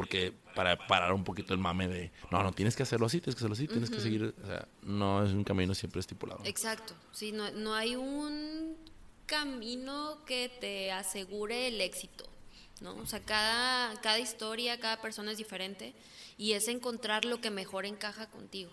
[0.00, 3.34] porque para parar un poquito el mame de, no, no, tienes que hacerlo así, tienes
[3.34, 4.34] que hacerlo así, tienes que seguir.
[4.42, 6.40] O sea, no es un camino siempre estipulado.
[6.46, 6.94] Exacto.
[7.12, 8.78] Sí, no, no hay un
[9.26, 12.24] camino que te asegure el éxito,
[12.80, 12.94] ¿no?
[12.94, 15.92] O sea, cada, cada historia, cada persona es diferente
[16.38, 18.70] y es encontrar lo que mejor encaja contigo.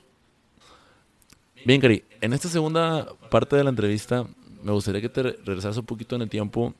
[1.65, 4.25] Bien, Cari, en esta segunda parte de la entrevista
[4.63, 6.73] me gustaría que te regresaras un poquito en el tiempo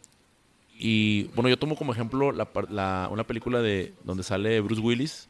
[0.78, 5.28] y, bueno, yo tomo como ejemplo la, una película de donde sale Bruce Willis,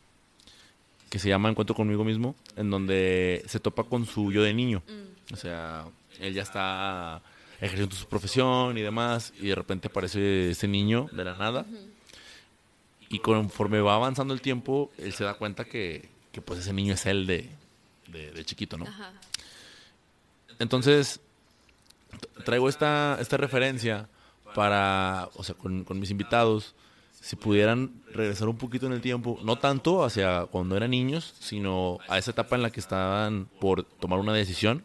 [1.09, 4.83] que se llama Encuentro conmigo mismo, en donde se topa con su yo de niño.
[4.87, 5.33] Mm.
[5.33, 5.85] O sea,
[6.19, 7.21] él ya está
[7.61, 11.65] ejerciendo su profesión y demás, y de repente aparece ese niño de la nada
[13.09, 16.93] y conforme va avanzando el tiempo, él se da cuenta que, que pues ese niño
[16.93, 17.49] es él de,
[18.07, 18.85] de, de chiquito, ¿no?
[18.85, 19.13] Ajá.
[20.59, 21.19] Entonces,
[22.43, 24.09] traigo esta, esta referencia
[24.57, 26.73] para, o sea, con, con mis invitados,
[27.21, 31.99] si pudieran regresar un poquito en el tiempo, no tanto hacia cuando eran niños, sino
[32.07, 34.83] a esa etapa en la que estaban por tomar una decisión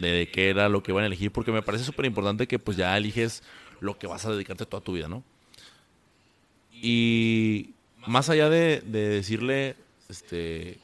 [0.00, 2.76] de qué era lo que iban a elegir, porque me parece súper importante que pues
[2.76, 3.42] ya eliges
[3.80, 5.24] lo que vas a dedicarte toda tu vida, ¿no?
[6.70, 7.70] Y
[8.06, 9.76] más allá de, de decirle,
[10.10, 10.78] este,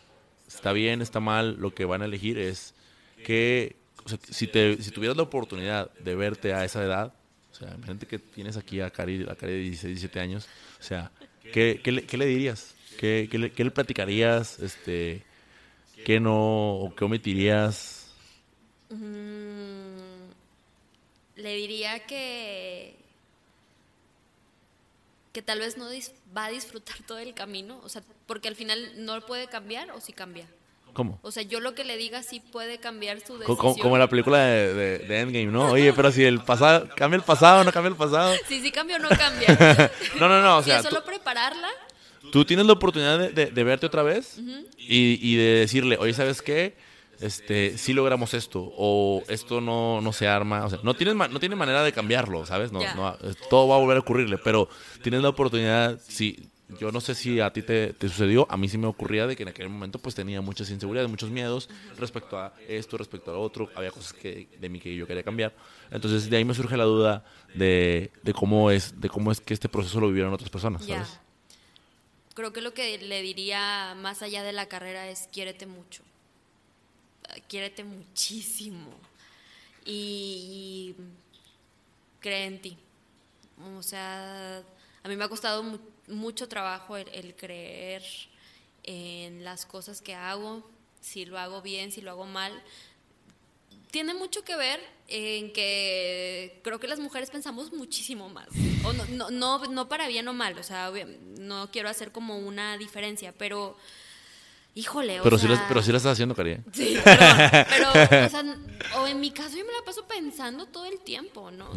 [0.49, 2.73] está bien, está mal, lo que van a elegir es
[3.27, 7.13] que, o sea, si, te, si tuvieras la oportunidad de verte a esa edad,
[7.57, 10.47] o sea, imagínate que tienes aquí a Cari, a Cari de 16, 17 años,
[10.79, 11.11] o sea,
[11.53, 12.75] ¿qué, qué, le, qué le dirías?
[12.99, 14.59] ¿Qué, qué, le, qué le platicarías?
[14.59, 15.23] Este,
[16.05, 18.11] ¿Qué no, o qué omitirías?
[18.91, 20.31] Mm,
[21.37, 22.97] le diría que
[25.33, 28.57] que tal vez no dis- va a disfrutar todo el camino, o sea, porque al
[28.57, 30.47] final no puede cambiar o sí cambia.
[30.97, 31.19] ¿Cómo?
[31.21, 33.57] O sea, yo lo que le diga sí puede cambiar su decisión.
[33.59, 35.71] Como, como en la película de, de- de Endgame, ¿no?
[35.73, 38.35] Oye, pero si el pasado, cambia el pasado, no cambia el pasado.
[38.49, 39.91] Si sí cambia o no cambia.
[40.19, 41.69] No, no, no, o Y sea, tú, solo prepararla.
[42.33, 44.39] tú tienes la oportunidad de, verte otra vez
[44.79, 46.75] y, y de decirle, oye, ¿sabes qué?
[47.21, 51.39] Este, sí logramos esto, o esto no, no se arma, o sea, no tienes, no
[51.41, 52.73] tiene manera de cambiarlo, ¿sabes?
[52.73, 53.17] No, no,
[53.49, 54.69] todo va a volver a ocurrirle, pero
[55.03, 56.39] tienes la oportunidad, sí,
[56.81, 59.37] yo no sé si a ti te, te sucedió, a mí sí me ocurría de
[59.37, 63.35] que en aquel momento pues tenía muchas inseguridades, muchos miedos respecto a esto, respecto a
[63.35, 65.55] lo otro, había cosas que, de mí que yo quería cambiar,
[65.91, 69.55] entonces de ahí me surge la duda de, de cómo es, de cómo es que
[69.55, 70.85] este proceso lo vivieron otras personas.
[70.85, 71.21] ¿sabes?
[72.35, 76.03] Creo que lo que le diría más allá de la carrera es quiérete mucho.
[77.49, 78.91] Quiérete muchísimo.
[79.85, 80.97] Y, y
[82.21, 82.77] cree en ti.
[83.79, 84.59] O sea,
[85.03, 88.03] a mí me ha costado mu- mucho trabajo el, el creer
[88.85, 90.69] en las cosas que hago,
[91.01, 92.53] si lo hago bien, si lo hago mal.
[93.91, 98.49] Tiene mucho que ver en que creo que las mujeres pensamos muchísimo más.
[98.85, 100.93] O no, no, no, no para bien o mal, o sea,
[101.39, 103.77] no quiero hacer como una diferencia, pero
[104.75, 106.59] híjole, o Pero, sí sea, lo, pero sí lo estás haciendo, Cari.
[106.73, 107.21] Sí, pero,
[107.69, 107.91] pero,
[108.27, 108.45] o sea,
[108.99, 111.71] o en mi caso yo me la paso pensando todo el tiempo, ¿no?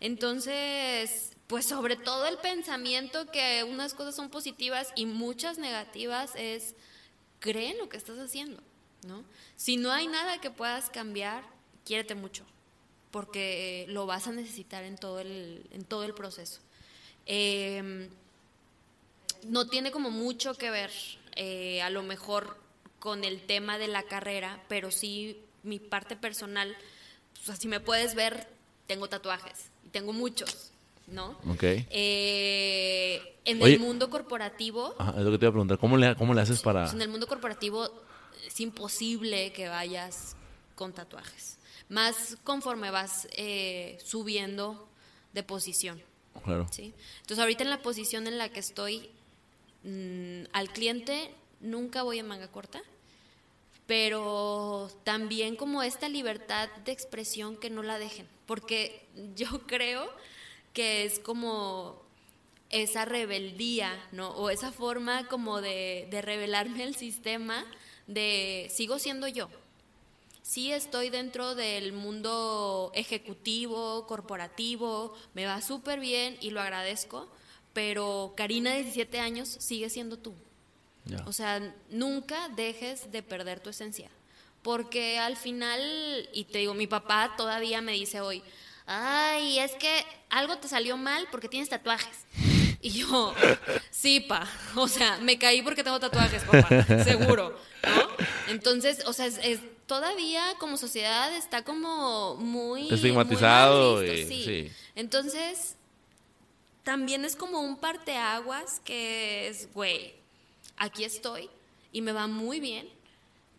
[0.00, 6.74] Entonces, pues sobre todo el pensamiento que unas cosas son positivas y muchas negativas es,
[7.38, 8.62] cree en lo que estás haciendo,
[9.06, 9.24] ¿no?
[9.56, 11.44] Si no hay nada que puedas cambiar,
[11.84, 12.44] quiérete mucho,
[13.10, 16.60] porque lo vas a necesitar en todo el, en todo el proceso.
[17.26, 18.08] Eh,
[19.44, 20.90] no tiene como mucho que ver
[21.36, 22.56] eh, a lo mejor
[22.98, 26.76] con el tema de la carrera, pero sí mi parte personal,
[27.34, 28.48] pues así me puedes ver,
[28.86, 30.72] tengo tatuajes, y tengo muchos,
[31.06, 31.38] ¿no?
[31.48, 31.62] Ok.
[31.62, 33.74] Eh, en Oye.
[33.74, 35.78] el mundo corporativo, Ajá, es lo que te iba a preguntar.
[35.78, 36.82] ¿Cómo le, cómo le haces para...?
[36.82, 37.88] pues en el mundo corporativo
[38.46, 40.36] es imposible que vayas
[40.74, 44.88] con tatuajes, más conforme vas eh, subiendo
[45.32, 46.02] de posición.
[46.42, 46.66] Claro.
[46.70, 46.92] ¿sí?
[47.20, 49.10] Entonces ahorita en la posición en la que estoy,
[49.84, 51.30] mm, al cliente
[51.60, 52.82] nunca voy en manga corta,
[53.86, 60.10] pero también como esta libertad de expresión que no la dejen, porque yo creo
[60.74, 62.02] que es como
[62.68, 64.30] esa rebeldía, ¿no?
[64.30, 67.64] O esa forma como de, de rebelarme al sistema,
[68.06, 69.48] de sigo siendo yo,
[70.42, 77.28] sí estoy dentro del mundo ejecutivo, corporativo, me va súper bien y lo agradezco,
[77.72, 80.34] pero Karina de 17 años sigue siendo tú.
[81.26, 84.10] O sea, nunca dejes de perder tu esencia.
[84.62, 88.42] Porque al final, y te digo, mi papá todavía me dice hoy,
[88.86, 92.24] ay, es que algo te salió mal porque tienes tatuajes.
[92.80, 93.34] Y yo,
[93.90, 94.46] sí, pa,
[94.76, 98.52] o sea, me caí porque tengo tatuajes, papá, seguro, ¿no?
[98.52, 102.92] Entonces, o sea, es, es- todavía como sociedad está como muy...
[102.92, 104.44] Estigmatizado muy y- sí.
[104.44, 104.72] sí.
[104.96, 105.76] Entonces,
[106.82, 110.14] también es como un parteaguas que es, güey,
[110.76, 111.48] aquí estoy
[111.92, 112.88] y me va muy bien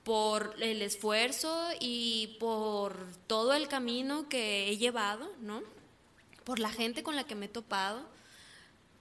[0.05, 2.95] por el esfuerzo y por
[3.25, 5.63] todo el camino que he llevado, ¿no?
[6.43, 8.05] Por la gente con la que me he topado,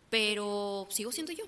[0.09, 1.45] pero sigo siendo yo,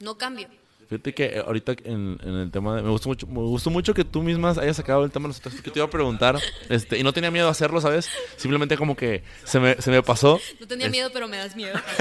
[0.00, 0.48] no cambio.
[0.90, 2.82] Fíjate que eh, ahorita en, en el tema de...
[2.82, 5.36] Me gustó mucho, me gustó mucho que tú mismas hayas sacado el tema de los
[5.36, 6.36] tatuajes que te iba a preguntar.
[6.68, 8.10] Este, y no tenía miedo a hacerlo, ¿sabes?
[8.36, 10.40] Simplemente como que se me, se me pasó.
[10.58, 11.78] No tenía Es- miedo, pero me das miedo.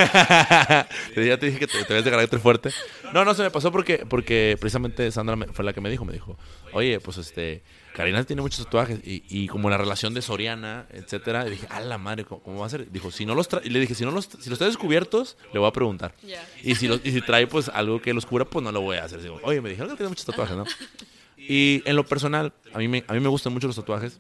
[1.16, 2.72] ya te dije que te, te ves de carácter fuerte.
[3.14, 6.04] No, no, se me pasó porque, porque precisamente Sandra me- fue la que me dijo.
[6.04, 6.38] Me dijo,
[6.74, 7.62] oye, pues este,
[7.94, 11.82] Karina tiene muchos tatuajes y, y como la relación de Soriana, etcétera, y dije, a
[11.82, 12.90] la madre, ¿cómo, va a ser?
[12.92, 15.38] Dijo, si no los trae, y le dije, si no los, si los trae descubiertos,
[15.54, 16.14] le voy a preguntar.
[16.64, 18.98] Y si los, y si trae pues algo que los cubra, pues no lo voy
[18.98, 19.22] a hacer.
[19.22, 20.66] Digo, oye, me dijeron que tiene muchos tatuajes, ¿no?
[21.38, 24.20] Y en lo personal, a mí me, a mí me gustan mucho los tatuajes.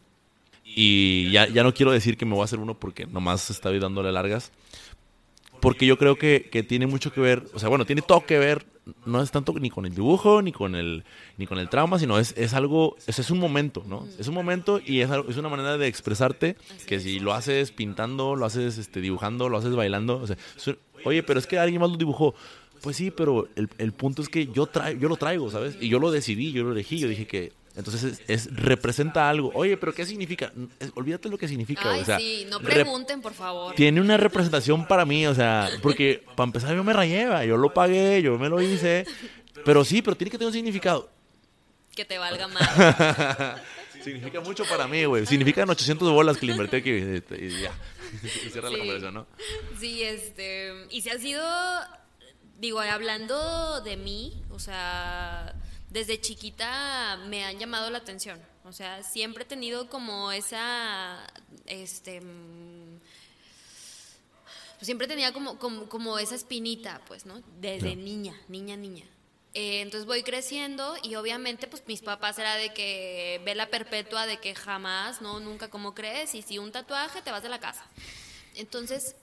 [0.64, 3.78] Y ya, ya no quiero decir que me voy a hacer uno porque nomás estoy
[3.78, 4.52] dándole largas.
[5.60, 8.40] Porque yo creo que, que, tiene mucho que ver, o sea, bueno, tiene todo que
[8.40, 8.66] ver,
[9.06, 11.04] no es tanto ni con el dibujo, ni con el,
[11.38, 14.08] ni con el trauma, sino es, es algo, es, es un momento, ¿no?
[14.18, 16.56] Es un momento y es, es una manera de expresarte
[16.88, 20.38] que si lo haces pintando, lo haces este, dibujando, lo haces bailando, o sea,
[21.06, 22.36] oye, pero es que alguien más lo dibujó.
[22.82, 25.78] Pues sí, pero el, el punto es que yo, traigo, yo lo traigo, ¿sabes?
[25.82, 29.52] Y yo lo decidí, yo lo elegí, yo dije que entonces es, representa algo.
[29.54, 30.52] Oye, pero ¿qué significa?
[30.96, 31.92] olvídate lo que significa.
[31.92, 33.76] Ay, o sea, sí, no pregunten, por favor.
[33.76, 37.74] Tiene una representación para mí, o sea, porque para empezar yo me rayé, yo lo
[37.74, 39.06] pagué, yo me lo hice.
[39.64, 41.10] Pero sí, pero tiene que tener un significado.
[41.96, 43.62] Que te valga más.
[44.04, 45.26] Significa mucho para mí, güey.
[45.26, 47.72] Significan 800 bolas que le invertí aquí y ya.
[48.24, 48.74] Y cierra sí.
[48.74, 49.28] la conversación, ¿no?
[49.80, 50.88] Sí, este.
[50.90, 51.44] Y se ha sido.
[52.60, 55.56] Digo, hablando de mí, o sea
[55.90, 58.42] desde chiquita me han llamado la atención.
[58.64, 61.26] O sea, siempre he tenido como esa,
[61.66, 62.22] este,
[64.76, 67.42] pues siempre tenía como, como, como, esa espinita, pues, ¿no?
[67.60, 68.04] Desde no.
[68.04, 69.06] niña, niña, niña.
[69.56, 74.28] Eh, entonces voy creciendo y obviamente pues mis papás era de que ve la perpetua
[74.28, 77.60] de que jamás, no, nunca como crees y si un tatuaje te vas de la
[77.60, 77.84] casa.
[78.54, 79.16] Entonces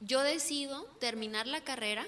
[0.00, 2.06] yo decido terminar la carrera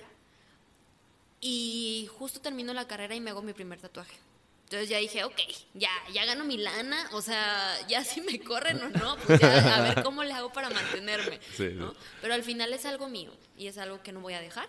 [1.42, 4.16] y justo termino la carrera y me hago mi primer tatuaje.
[4.64, 5.38] Entonces ya dije, ok,
[5.74, 9.76] ya, ya gano mi lana, o sea, ya si me corren o no, pues ya
[9.76, 11.40] a ver cómo le hago para mantenerme.
[11.56, 11.90] Sí, ¿no?
[11.90, 11.96] sí.
[12.22, 14.68] Pero al final es algo mío y es algo que no voy a dejar.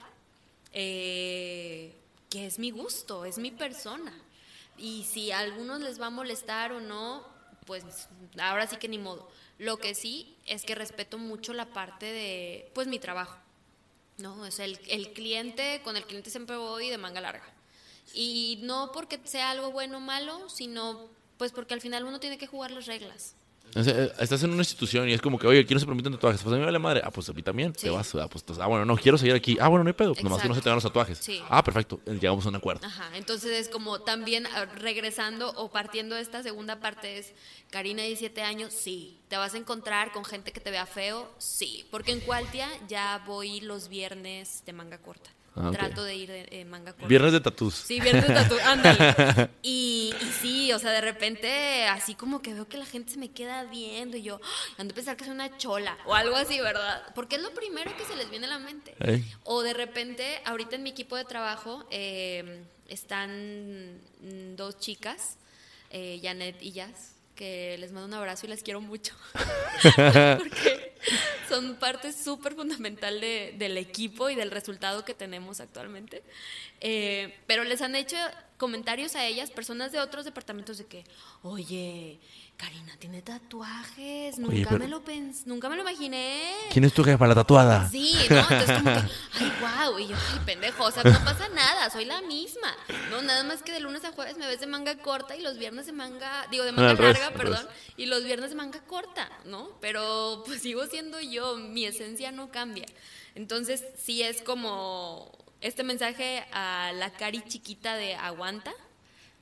[0.73, 1.95] Eh,
[2.29, 4.13] que es mi gusto, es mi persona.
[4.77, 7.25] Y si a algunos les va a molestar o no,
[7.65, 8.09] pues
[8.39, 9.29] ahora sí que ni modo.
[9.59, 13.37] Lo que sí es que respeto mucho la parte de, pues, mi trabajo.
[14.23, 17.43] No, es el, el cliente, con el cliente siempre voy de manga larga.
[18.13, 22.37] Y no porque sea algo bueno o malo, sino pues porque al final uno tiene
[22.37, 23.35] que jugar las reglas.
[23.75, 26.13] O sea, estás en una institución y es como que, oye, aquí no se permiten
[26.13, 26.41] tatuajes.
[26.41, 27.01] Pues a mí me vale madre.
[27.03, 27.73] Ah, pues a mí también.
[27.75, 27.83] Sí.
[27.83, 28.13] Te vas.
[28.15, 29.57] Ah, pues, ah, bueno, no, quiero seguir aquí.
[29.59, 30.13] Ah, bueno, no hay pedo.
[30.13, 31.17] Pues, nomás que no se te dan los tatuajes.
[31.17, 31.41] Sí.
[31.49, 31.99] Ah, perfecto.
[32.05, 32.85] Llegamos a un acuerdo.
[32.85, 33.09] Ajá.
[33.15, 37.33] Entonces es como también regresando o partiendo de esta segunda parte es,
[37.71, 39.17] Karina, 17 años, sí.
[39.27, 41.31] ¿Te vas a encontrar con gente que te vea feo?
[41.39, 41.85] Sí.
[41.89, 45.32] Porque en Cualtia ya voy los viernes de manga corta.
[45.55, 45.77] Ah, okay.
[45.77, 47.07] Trato de ir de eh, manga corta.
[47.07, 47.75] Viernes de tatús.
[47.75, 49.49] Sí, viernes de tatús, ándale.
[49.61, 53.19] Y, y, sí, o sea, de repente, así como que veo que la gente se
[53.19, 54.41] me queda viendo y yo,
[54.77, 57.03] ando a pensar que soy una chola o algo así, ¿verdad?
[57.15, 58.95] Porque es lo primero que se les viene a la mente.
[59.43, 63.99] O de repente, ahorita en mi equipo de trabajo eh, están
[64.55, 65.37] dos chicas,
[65.91, 69.15] eh, Janet y Jazz, que les mando un abrazo y les quiero mucho.
[70.37, 70.93] Porque
[71.53, 76.23] son parte súper fundamental de, del equipo y del resultado que tenemos actualmente.
[76.81, 78.17] Eh, pero les han hecho
[78.57, 81.03] comentarios a ellas, personas de otros departamentos, de que,
[81.43, 82.19] oye,
[82.57, 86.51] Karina tiene tatuajes, nunca, pero- me lo pens nunca me lo imaginé.
[86.71, 87.89] ¿Quién es tu jefa, la tatuada?
[87.89, 88.37] Sí, ¿no?
[88.39, 88.99] Entonces como que,
[89.39, 92.73] ay, wow, y yo, ay, pendejo, o sea, no pasa nada, soy la misma.
[93.09, 95.57] No, nada más que de lunes a jueves me ves de manga corta y los
[95.57, 97.67] viernes de manga, digo, de manga larga, perdón,
[97.97, 99.69] y los viernes de manga corta, ¿no?
[99.81, 102.85] Pero pues sigo siendo yo, mi esencia no cambia.
[103.35, 108.73] Entonces, sí es como este mensaje a la cari chiquita de aguanta,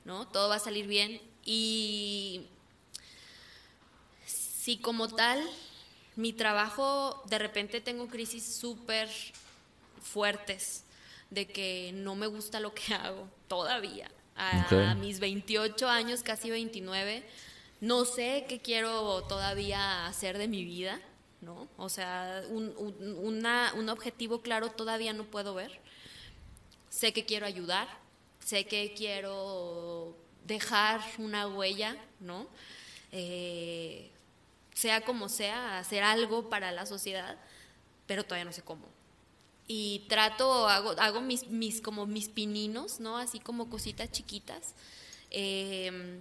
[0.04, 0.26] ¿no?
[0.26, 2.46] Todo va a salir bien y
[4.62, 5.40] si como tal
[6.16, 9.08] mi trabajo de repente tengo crisis súper
[10.00, 10.84] fuertes
[11.30, 14.10] de que no me gusta lo que hago todavía.
[14.36, 17.22] A, mis 28 años, casi 29,
[17.80, 21.00] no sé qué quiero todavía hacer de mi vida,
[21.40, 21.68] ¿no?
[21.76, 25.80] O sea, un, un- una- un objetivo claro todavía no puedo ver.
[26.88, 27.88] Sé que quiero ayudar,
[28.44, 30.16] sé que quiero
[30.46, 32.46] dejar una huella, ¿no?
[33.12, 34.10] Eh,
[34.74, 37.36] sea como sea, hacer algo para la sociedad,
[38.06, 38.86] pero todavía no sé cómo.
[39.68, 43.16] Y trato, hago, hago mis, mis, como mis pininos, ¿no?
[43.16, 44.74] Así como cositas chiquitas.
[45.30, 46.20] Eh,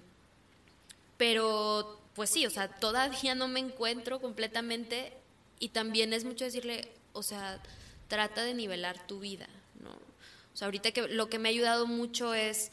[1.18, 5.14] pero, pues sí, o sea, todavía no me encuentro completamente
[5.60, 7.62] y también es mucho decirle, o sea,
[8.08, 9.48] trata de nivelar tu vida,
[9.80, 9.92] ¿no?
[10.66, 12.72] Ahorita que lo que me ha ayudado mucho es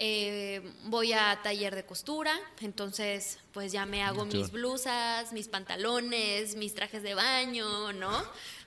[0.00, 6.54] Eh, voy a taller de costura, entonces pues ya me hago mis blusas, mis pantalones,
[6.54, 8.22] mis trajes de baño, ¿no?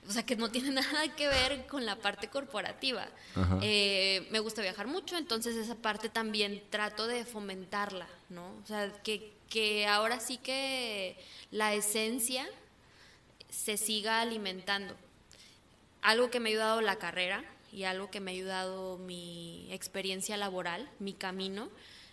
[0.09, 3.07] O sea, que no tiene nada que ver con la parte corporativa.
[3.61, 8.47] Eh, me gusta viajar mucho, entonces esa parte también trato de fomentarla, ¿no?
[8.61, 11.17] O sea, que, que ahora sí que
[11.49, 12.45] la esencia
[13.49, 14.95] se siga alimentando.
[16.01, 20.37] Algo que me ha ayudado la carrera, y algo que me ha ayudado mi experiencia
[20.37, 21.69] laboral, mi camino,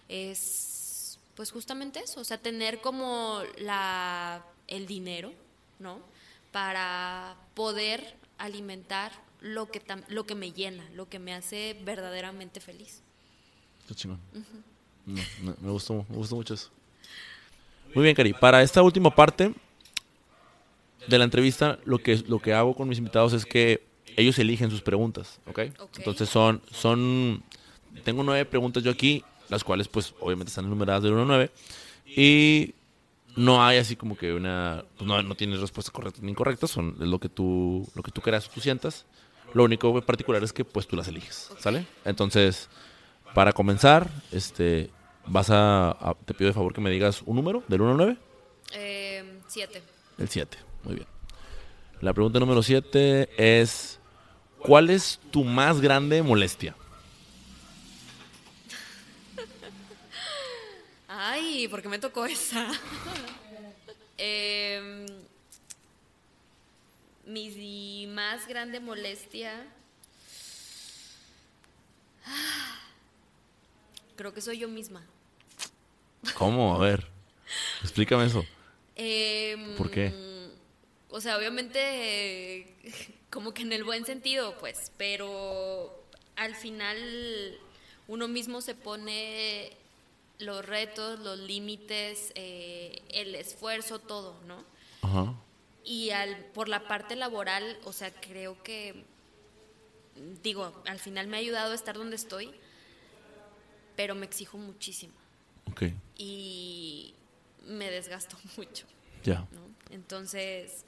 [0.08, 5.32] es pues justamente eso, o sea, tener como la, el dinero,
[5.78, 6.00] ¿no?
[6.50, 13.02] Para poder alimentar lo que, lo que me llena, lo que me hace verdaderamente feliz.
[13.86, 14.18] Qué chingón.
[15.06, 16.70] me, gustó, me gustó mucho eso.
[17.94, 18.32] Muy bien, Cari.
[18.32, 19.54] Para esta última parte
[21.06, 24.70] de la entrevista, lo que, lo que hago con mis invitados es que ellos eligen
[24.70, 25.60] sus preguntas, ¿ok?
[25.96, 27.42] Entonces son, son,
[28.04, 31.50] tengo nueve preguntas yo aquí, las cuales pues obviamente están numeradas del 1 al 9,
[32.06, 32.74] y
[33.36, 36.96] no hay así como que una, pues no, no tienes respuestas correctas ni incorrectas, son
[37.00, 39.06] es lo que tú, lo que tú creas o tú sientas.
[39.54, 41.86] Lo único en particular es que pues tú las eliges, ¿sale?
[42.04, 42.68] Entonces,
[43.34, 44.90] para comenzar, este,
[45.26, 48.16] vas a, te pido de favor que me digas un número del 1 al 9.
[48.72, 49.82] Eh, siete.
[50.18, 51.06] El 7, muy bien.
[52.00, 53.30] La pregunta número 7
[53.62, 53.97] es
[54.60, 56.74] ¿Cuál es tu más grande molestia?
[61.06, 62.70] Ay, ¿por qué me tocó esa?
[64.20, 65.06] Em,
[67.24, 69.64] mi más grande molestia.
[74.16, 75.06] Creo que soy yo misma.
[76.34, 76.74] ¿Cómo?
[76.74, 77.06] A ver,
[77.82, 78.44] explícame eso.
[78.96, 80.12] Em, ¿Por qué?
[81.10, 82.74] O sea, obviamente
[83.30, 86.04] como que en el buen sentido, pues, pero
[86.36, 87.58] al final
[88.06, 89.72] uno mismo se pone
[90.38, 94.64] los retos, los límites, eh, el esfuerzo, todo, ¿no?
[95.02, 95.34] Ajá.
[95.84, 99.04] Y al, por la parte laboral, o sea, creo que,
[100.42, 102.52] digo, al final me ha ayudado a estar donde estoy,
[103.96, 105.14] pero me exijo muchísimo.
[105.70, 105.84] Ok.
[106.16, 107.14] Y
[107.66, 108.86] me desgasto mucho.
[109.24, 109.46] Ya.
[109.90, 110.84] Entonces,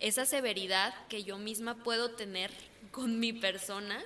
[0.00, 2.50] esa severidad que yo misma puedo tener
[2.90, 3.98] con mi persona,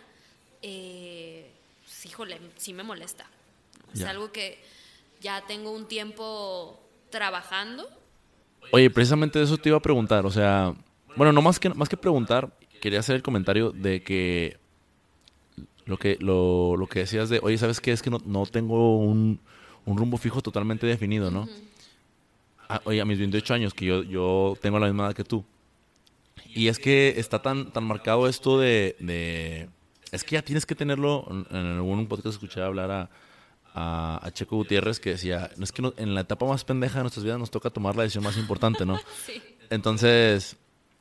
[0.62, 1.50] eh,
[1.84, 3.26] pues, híjole, sí me molesta.
[3.94, 4.58] Es algo que
[5.20, 7.88] ya tengo un tiempo trabajando.
[8.70, 10.74] Oye, precisamente de eso te iba a preguntar, o sea,
[11.16, 14.56] bueno, no más que, más que preguntar, quería hacer el comentario de que
[15.84, 17.92] lo que, lo, lo que decías de, oye, ¿sabes qué?
[17.92, 19.40] Es que no, no tengo un,
[19.84, 21.48] un, rumbo fijo totalmente definido, ¿no?
[22.68, 25.44] Ah, oye, a mis 28 años, que yo, yo tengo la misma edad que tú,
[26.54, 29.68] y es que está tan, tan marcado esto de,
[30.10, 31.26] Es que ya tienes que tenerlo.
[31.50, 36.14] En algún podcast escuché hablar a, a, Checo Gutiérrez que decía: no es que en
[36.14, 38.98] la etapa más pendeja de nuestras vidas nos toca tomar la decisión más importante, ¿no?
[39.26, 39.40] sí.
[39.70, 40.56] Entonces,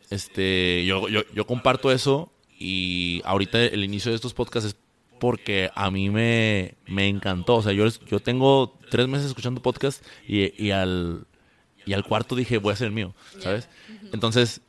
[0.09, 2.31] este, yo, yo, yo comparto eso.
[2.57, 4.75] Y ahorita el inicio de estos podcasts es
[5.19, 7.55] porque a mí me, me encantó.
[7.55, 11.25] O sea, yo, yo tengo tres meses escuchando podcast y, y, al,
[11.85, 13.69] y al cuarto dije, voy a hacer el mío, ¿sabes?
[14.13, 14.61] Entonces,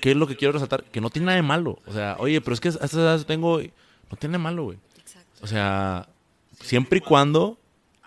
[0.00, 0.84] ¿qué es lo que quiero resaltar?
[0.84, 1.78] Que no tiene nada de malo.
[1.86, 3.60] O sea, oye, pero es que a esta edad tengo.
[3.60, 4.78] No tiene malo, güey.
[5.42, 6.08] O sea,
[6.60, 7.58] siempre y cuando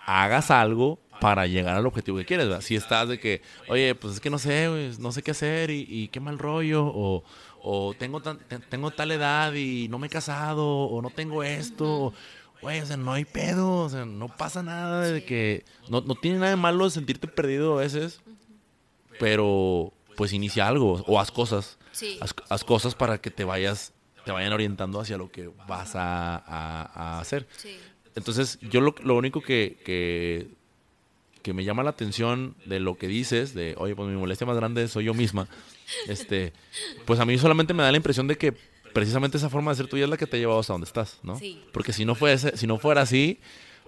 [0.05, 2.61] hagas algo para llegar al objetivo que quieres, ¿verdad?
[2.61, 5.69] Si estás de que, oye, pues es que no sé, güey, no sé qué hacer
[5.69, 7.23] y, qué mal rollo, o,
[7.61, 12.13] o tengo, tengo tal edad y no me he casado, o no tengo esto,
[12.61, 16.15] güey, o sea, no hay pedo, o sea, no pasa nada de que, no, no
[16.15, 18.21] tiene nada de malo sentirte perdido a veces,
[19.17, 21.77] pero pues inicia algo o haz cosas.
[22.49, 23.93] Haz, cosas para que te vayas,
[24.25, 27.47] te vayan orientando hacia lo que vas a, hacer.
[28.15, 29.77] Entonces, yo lo, lo único que,
[31.41, 34.55] que, me llama la atención de lo que dices, de, oye, pues mi molestia más
[34.55, 35.47] grande soy yo misma,
[36.07, 36.53] este,
[37.05, 38.53] pues a mí solamente me da la impresión de que
[38.93, 41.19] precisamente esa forma de ser tuya es la que te ha llevado hasta donde estás,
[41.21, 41.39] ¿no?
[41.71, 43.39] Porque si no, fuese, si no fuera así,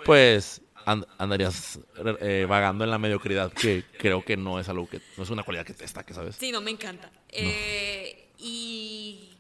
[0.04, 1.80] pues andarías
[2.22, 5.44] eh, vagando en la mediocridad, que creo que no es algo que, no es una
[5.44, 6.36] cualidad que te destaque, ¿sabes?
[6.36, 7.12] Sí, no, me encanta.
[7.30, 9.32] Eh, y,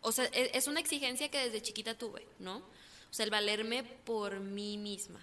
[0.00, 2.56] o sea, e, es una exigencia que desde chiquita tuve, ¿no?
[2.56, 5.20] O sea, el valerme por mí misma.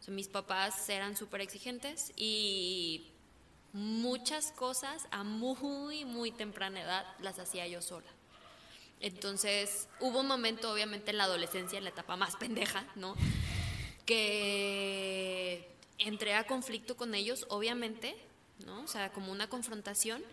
[0.00, 3.06] O sea, mis papás eran súper exigentes y
[3.72, 8.08] muchas cosas a muy, muy temprana edad las hacía yo sola.
[9.00, 13.14] Entonces, hubo un momento, obviamente, en la adolescencia, en la etapa más pendeja, ¿no?
[14.08, 15.68] Que
[15.98, 18.16] entré a conflicto con ellos, obviamente,
[18.64, 18.82] ¿no?
[18.82, 20.24] O sea, como una confrontación.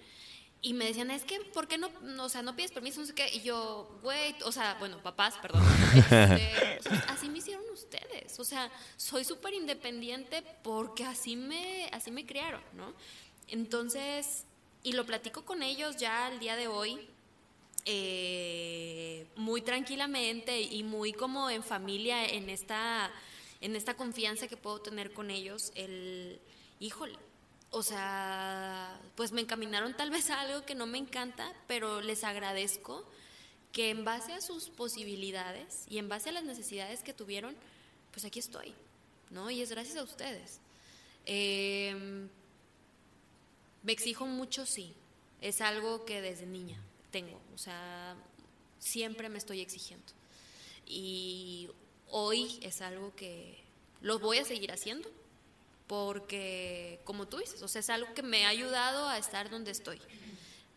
[0.61, 3.01] Y me decían, es que, ¿por qué no, o sea, no pides permiso?
[3.01, 3.27] No sé qué.
[3.33, 5.61] Y yo, güey, o sea, bueno, papás, perdón.
[5.93, 8.39] Este, así me hicieron ustedes.
[8.39, 12.93] O sea, soy súper independiente porque así me, así me criaron, ¿no?
[13.49, 14.45] Entonces,
[14.83, 17.09] y lo platico con ellos ya al día de hoy,
[17.83, 23.11] eh, muy tranquilamente y muy como en familia, en esta,
[23.65, 26.39] en esta confianza que puedo tener con ellos, el,
[26.79, 27.17] híjole,
[27.71, 32.23] o sea, pues me encaminaron tal vez a algo que no me encanta, pero les
[32.23, 33.03] agradezco
[33.71, 37.55] que en base a sus posibilidades y en base a las necesidades que tuvieron,
[38.11, 38.75] pues aquí estoy,
[39.31, 39.49] ¿no?
[39.49, 40.59] Y es gracias a ustedes.
[41.25, 42.29] Em,
[43.81, 44.93] me exijo mucho, sí.
[45.41, 46.79] Es algo que desde niña
[47.09, 48.15] tengo, o sea,
[48.77, 50.13] siempre me estoy exigiendo.
[50.85, 51.67] Y
[52.09, 53.63] hoy es algo que
[54.01, 55.09] lo voy a seguir haciendo,
[55.87, 59.71] porque, como tú dices, o sea, es algo que me ha ayudado a estar donde
[59.71, 59.99] estoy.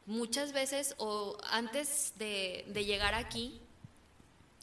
[0.07, 3.61] Muchas veces, o antes de, llegar aquí,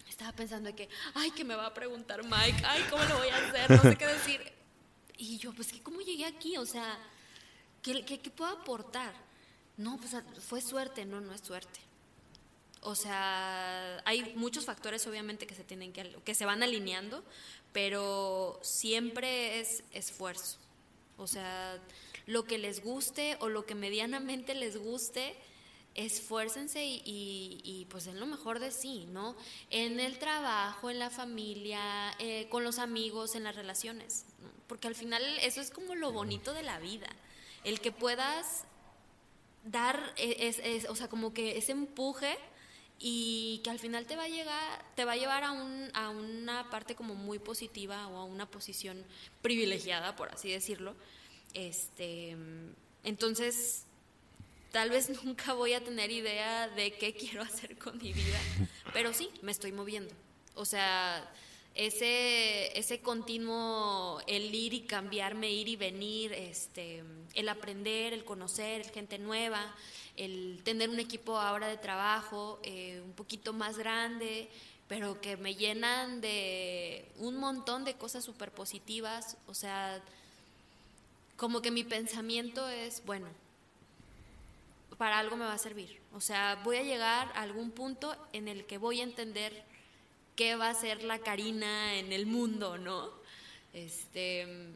[0.10, 3.30] estaba pensando de que, ay, que me va a preguntar Mike, ay, ¿cómo lo voy
[3.30, 3.72] a hacer?
[3.72, 4.54] No sé qué decir.
[5.18, 6.58] Y yo, pues, ¿cómo llegué aquí?
[6.58, 6.98] O sea,
[7.82, 9.14] ¿qué, qué, qué puedo aportar?
[9.78, 11.80] No, pues fue suerte, no, no es suerte.
[12.86, 17.24] O sea, hay muchos factores obviamente que se tienen que que se van alineando,
[17.74, 20.60] pero siempre es esfuerzo.
[21.18, 21.82] O sea,
[22.28, 25.36] lo que les guste o lo que medianamente les guste,
[25.96, 27.02] esfuércense y,
[27.64, 29.36] y, pues den lo mejor de sí, ¿no?
[29.72, 34.26] En el trabajo, en la familia, eh, con los amigos, en las relaciones.
[34.68, 37.08] Porque al final eso es como lo bonito de la vida.
[37.64, 38.66] El que puedas
[39.64, 42.38] dar, e, o sea, como que ese empuje
[43.00, 46.10] y que al final te va a llegar, te va a llevar a, un, a
[46.10, 49.04] una parte como muy positiva o a una posición
[49.42, 50.96] privilegiada, por así decirlo.
[51.54, 52.36] Este,
[53.04, 53.84] entonces,
[54.72, 58.40] tal vez nunca voy a tener idea de qué quiero hacer con mi vida,
[58.94, 60.14] pero sí, me estoy moviendo.
[60.56, 61.30] O sea,
[61.76, 67.04] ese, ese continuo, el ir y cambiarme, ir y venir, este,
[67.34, 69.76] el aprender, el conocer gente nueva,
[70.16, 74.50] el tener un equipo ahora de trabajo eh, un poquito más grande,
[74.88, 79.36] pero que me llenan de un montón de cosas súper positivas.
[79.46, 80.02] O sea,
[81.36, 83.28] como que mi pensamiento es, bueno,
[84.98, 86.00] para algo me va a servir.
[86.14, 89.75] O sea, voy a llegar a algún punto en el que voy a entender
[90.36, 93.12] qué va a ser la Karina en el mundo, ¿no?
[93.74, 94.70] Este,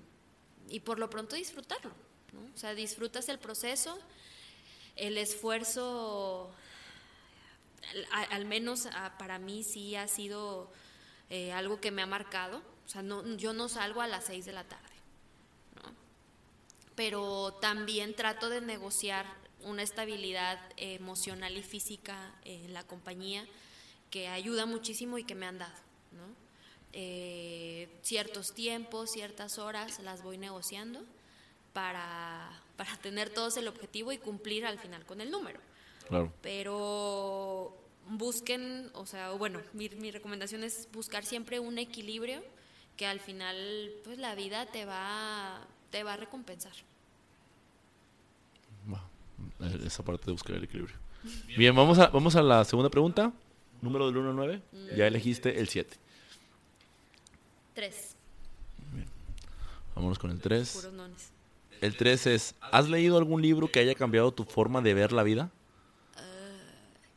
[0.69, 1.91] y por lo pronto disfrutarlo,
[2.33, 2.53] ¿no?
[2.53, 3.99] O sea, disfrutas el proceso
[4.99, 6.51] el esfuerzo,
[8.11, 10.69] al, menos ah, para mí sí ha sido
[11.29, 12.61] eh, algo que me ha marcado.
[12.85, 14.83] O sea, no, yo no salgo a las seis de la tarde,
[16.95, 19.25] pero también trato de negociar
[19.61, 23.45] una estabilidad emocional y física en la compañía
[24.09, 25.73] que ayuda muchísimo y que me han dado.
[26.11, 26.33] ¿no?
[26.93, 31.01] Eh, ciertos tiempos, ciertas horas las voy negociando
[31.73, 35.59] para, para tener todos el objetivo y cumplir al final con el número.
[36.07, 36.33] Claro.
[36.41, 37.77] Pero
[38.07, 42.41] busquen, o sea, bueno, mi, mi, recomendación es buscar siempre un equilibrio
[42.97, 45.61] que al final pues la vida te va,
[45.91, 46.73] te va a recompensar.
[49.85, 50.95] esa parte de buscar el equilibrio.
[51.55, 53.31] Bien, vamos a, vamos a la segunda pregunta.
[53.81, 54.61] Número del 1 al 9.
[54.95, 55.97] Ya elegiste el 7.
[57.75, 58.15] 3.
[59.95, 60.69] Vámonos con el 3.
[60.73, 61.31] Puros nones.
[61.81, 65.23] El 3 es, ¿has leído algún libro que haya cambiado tu forma de ver la
[65.23, 65.49] vida?
[66.15, 66.21] Ah,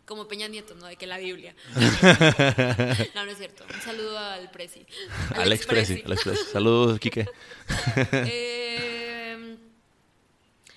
[0.07, 0.87] como Peña Nieto, ¿no?
[0.87, 1.55] De que la Biblia.
[3.15, 3.65] no, no es cierto.
[3.73, 4.87] Un saludo al Prezi.
[5.35, 6.03] Alex, Prezi.
[6.05, 6.45] Alex Prezi.
[6.53, 7.29] Saludos, Quique.
[8.13, 9.57] eh,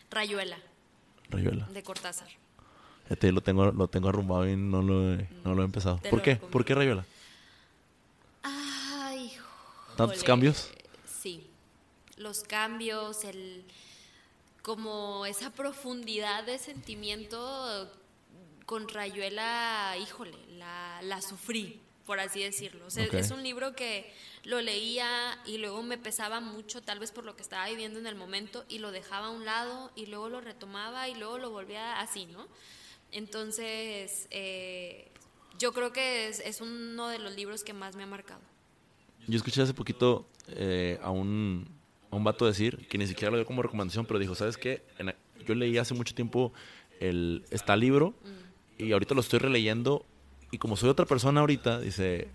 [0.10, 0.58] Rayuela.
[1.30, 1.68] Rayuela.
[1.68, 2.30] De Cortázar.
[3.10, 5.98] Este lo tengo, lo tengo arrumbado y no lo he, no lo he empezado.
[6.10, 6.38] ¿Por qué?
[6.38, 7.06] ¿Por qué Rayuela?
[8.44, 9.32] Ay,
[9.96, 10.72] ¿Tantos cambios?
[11.06, 11.48] Sí
[12.18, 13.64] los cambios, el
[14.62, 17.92] como esa profundidad de sentimiento
[18.66, 22.88] con Rayuela, híjole, la, la sufrí, por así decirlo.
[22.88, 24.12] Es un libro que
[24.44, 25.08] lo leía
[25.46, 28.66] y luego me pesaba mucho, tal vez por lo que estaba viviendo en el momento,
[28.68, 32.26] y lo dejaba a un lado y luego lo retomaba y luego lo volvía así,
[32.26, 32.48] ¿no?
[33.16, 35.10] Entonces, eh,
[35.58, 38.42] yo creo que es, es, uno de los libros que más me ha marcado.
[39.28, 41.68] Yo escuché hace poquito eh, a un
[42.16, 44.84] un vato decir, que ni siquiera lo dio como recomendación, pero dijo, ¿sabes qué?
[45.46, 46.54] yo leí hace mucho tiempo
[47.00, 48.16] el, este libro
[48.78, 50.06] y ahorita lo estoy releyendo
[50.52, 52.30] y como soy otra persona ahorita, dice,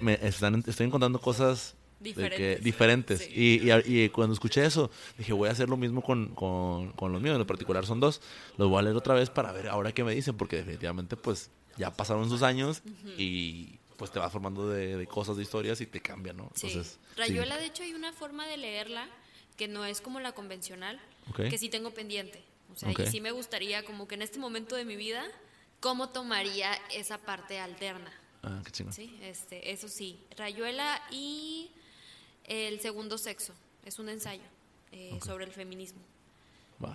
[0.00, 2.62] me están, estoy encontrando cosas Diferentes.
[2.62, 3.18] diferentes.
[3.20, 3.32] Sí.
[3.34, 7.12] Y, y- y cuando escuché eso, dije, voy a hacer lo mismo con, con, con
[7.12, 7.36] los míos.
[7.38, 8.20] En particular son dos.
[8.56, 11.50] Los voy a leer otra vez para ver ahora qué me dicen, porque definitivamente, pues,
[11.76, 12.82] ya pasaron sus años
[13.18, 16.50] y pues te vas formando de, de cosas, de historias y te cambian, ¿no?
[16.54, 16.66] Sí.
[16.68, 17.20] Entonces, sí.
[17.20, 19.08] Rayuela, de hecho, hay una forma de leerla
[19.56, 21.00] que no es como la convencional,
[21.36, 22.42] que sí tengo pendiente.
[22.72, 25.24] O sea, y sí me gustaría, como que en este momento de mi vida,
[25.78, 28.12] cómo tomaría esa parte alterna.
[28.42, 28.92] Ah, qué chingón.
[28.92, 30.18] Sí, este, eso sí.
[30.36, 31.70] Rayuela y
[32.44, 33.52] el segundo sexo.
[33.84, 34.42] Es un ensayo
[34.92, 36.00] eh, sobre el feminismo.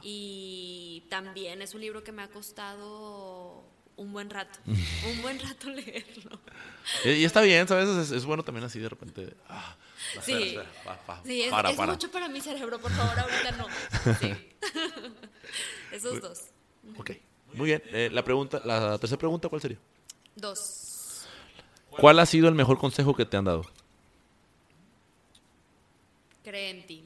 [0.04, 3.64] Y también es un libro que me ha costado
[3.98, 4.60] un buen rato.
[4.66, 6.40] un buen rato leerlo.
[7.06, 7.90] Y, y está bien, ¿sabes?
[7.90, 9.34] Es, es bueno también así de repente.
[9.48, 9.76] ah,
[10.24, 10.32] Sí.
[10.34, 11.92] espera, espera, pa- pa- Sí, es, para, es para.
[11.94, 13.68] mucho para mi cerebro, por favor, ahorita no.
[14.20, 14.34] Sí.
[15.92, 16.40] Esos dos.
[16.98, 17.12] Ok,
[17.54, 17.84] muy bien.
[17.88, 19.78] Eh, la, pregunta, la tercera pregunta, ¿cuál sería?
[20.36, 21.26] Dos.
[21.90, 23.66] ¿Cuál ha sido el mejor consejo que te han dado?
[26.50, 27.04] Cree en ti.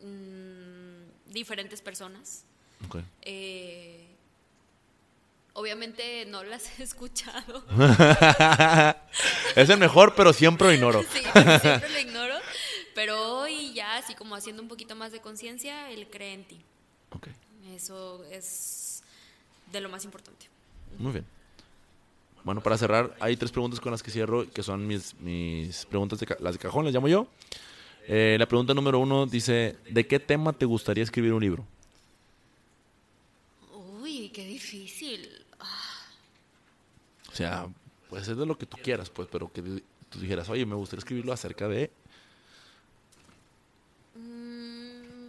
[0.00, 2.44] Mm, diferentes personas.
[2.88, 2.96] Ok.
[3.20, 4.06] Eh,
[5.52, 7.62] obviamente no las he escuchado.
[9.54, 11.02] es el mejor, pero siempre lo ignoro.
[11.02, 11.18] Sí,
[11.60, 12.36] siempre lo ignoro.
[12.94, 16.64] Pero hoy ya, así como haciendo un poquito más de conciencia, el cree en ti.
[17.10, 17.28] Ok,
[17.74, 19.02] Eso es
[19.70, 20.46] de lo más importante.
[20.96, 21.26] muy bien.
[22.44, 26.18] Bueno, para cerrar, hay tres preguntas con las que cierro, que son mis, mis preguntas,
[26.18, 27.28] de, las de cajón, las llamo yo.
[28.12, 31.64] Eh, la pregunta número uno dice, ¿de qué tema te gustaría escribir un libro?
[34.02, 35.28] Uy, qué difícil.
[35.60, 36.08] Ah,
[37.30, 37.68] O sea,
[38.08, 40.98] puede ser de lo que tú quieras, pues, pero que tú dijeras, oye, me gustaría
[40.98, 41.92] escribirlo acerca de...
[44.16, 45.28] mm,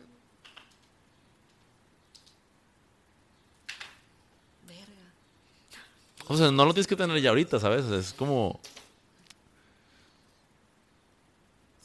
[4.67, 5.13] verga.
[6.27, 7.85] O sea, no lo tienes que tener ya ahorita, ¿sabes?
[7.85, 8.59] Es como...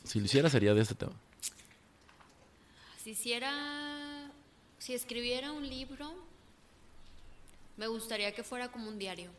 [0.06, 1.12] Si lo hiciera sería de este tema.
[3.02, 4.30] Si hiciera,
[4.78, 6.14] si escribiera un libro,
[7.76, 9.30] me gustaría que fuera como un diario.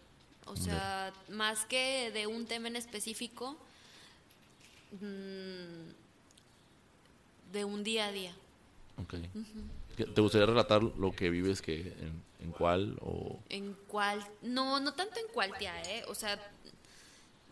[0.46, 3.58] O sea, más que de un tema en específico,
[5.02, 5.90] mm,
[7.52, 8.34] de un día a día.
[9.02, 9.16] Ok.
[9.98, 13.40] ¿Qué- ¿Te gustaría relatar lo que vives que en, en cuál o...?
[13.50, 16.04] En cuál, no, no tanto en cuál tía, ¿eh?
[16.08, 16.40] O sea,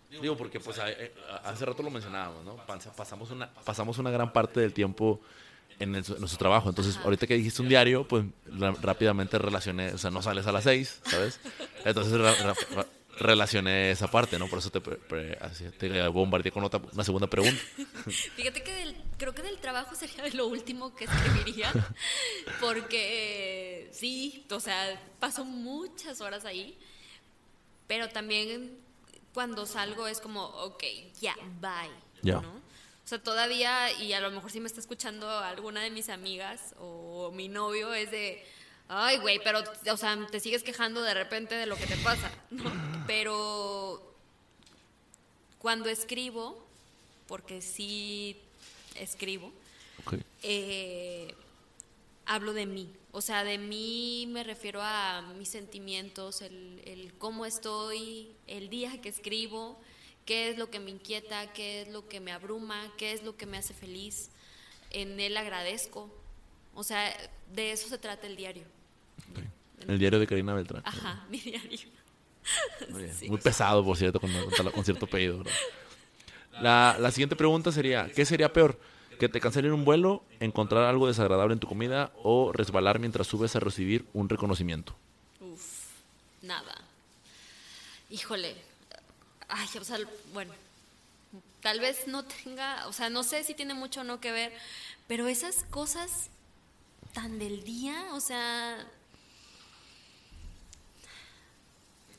[0.10, 2.57] Digo, porque pues eh, a- hace rato lo mencionábamos, ¿no?
[2.65, 5.19] Pas- Pasamos una, pasamos una gran parte del tiempo
[5.80, 6.69] en, el- en nuestro trabajo.
[6.69, 8.23] Entonces, ahorita que dijiste un diario, pues
[8.82, 11.40] rápidamente relacioné, o sea, no sales a las seis, ¿sabes?
[11.86, 12.19] Entonces
[13.18, 14.48] relacioné esa parte, ¿no?
[14.48, 14.80] Por eso te,
[16.10, 17.61] bombardeé con otra, una segunda pregunta.
[18.36, 21.72] Fíjate que del- creo que del trabajo sería lo último que escribiría,
[22.61, 26.77] porque eh, sí, o sea, paso muchas horas ahí,
[27.88, 28.77] pero también
[29.36, 30.84] cuando salgo es como, ok,
[31.22, 31.91] ya, bye,
[32.24, 32.40] Ya.
[32.41, 32.53] ¿no?
[32.53, 36.74] O sea, todavía, y a lo mejor si me está escuchando alguna de mis amigas
[36.80, 38.44] o mi novio, es de,
[38.88, 39.60] ay, güey, pero,
[39.91, 42.64] o sea, te sigues quejando de repente de lo que te pasa, ¿no?
[43.06, 44.02] Pero
[45.60, 46.66] cuando escribo,
[47.28, 48.38] porque sí
[48.95, 49.52] escribo,
[50.06, 50.16] Ok.
[50.41, 51.36] eh,
[52.26, 52.92] hablo de mí.
[53.12, 59.00] O sea, de mí me refiero a mis sentimientos, el, el cómo estoy, el día
[59.02, 59.80] que escribo,
[60.26, 63.38] qué es lo que me inquieta, qué es lo que me abruma, qué es lo
[63.38, 64.30] que me hace feliz.
[64.92, 66.10] En él agradezco.
[66.74, 67.16] O sea,
[67.54, 68.64] de eso se trata el diario.
[69.88, 70.82] El diario de Karina Beltrán.
[70.86, 71.88] Ajá, mi diario.
[72.90, 73.16] Muy, bien.
[73.16, 73.30] Sí.
[73.30, 74.30] Muy pesado, por cierto, con,
[74.74, 75.44] con- cierto pedido.
[76.62, 78.80] La, la siguiente pregunta sería, ¿qué sería peor?
[79.18, 83.56] ¿Que te cancelen un vuelo, encontrar algo desagradable en tu comida o resbalar mientras subes
[83.56, 84.96] a recibir un reconocimiento?
[85.40, 85.88] Uf,
[86.42, 86.76] nada.
[88.10, 88.56] Híjole.
[89.48, 89.98] Ay, o sea,
[90.34, 90.54] bueno,
[91.62, 94.52] tal vez no tenga, o sea, no sé si tiene mucho o no que ver,
[95.08, 96.30] pero esas cosas
[97.14, 98.86] tan del día, o sea,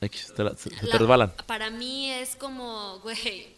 [0.01, 0.55] X, te la-
[0.97, 1.33] resbalan.
[1.47, 3.55] Para mí es como, güey,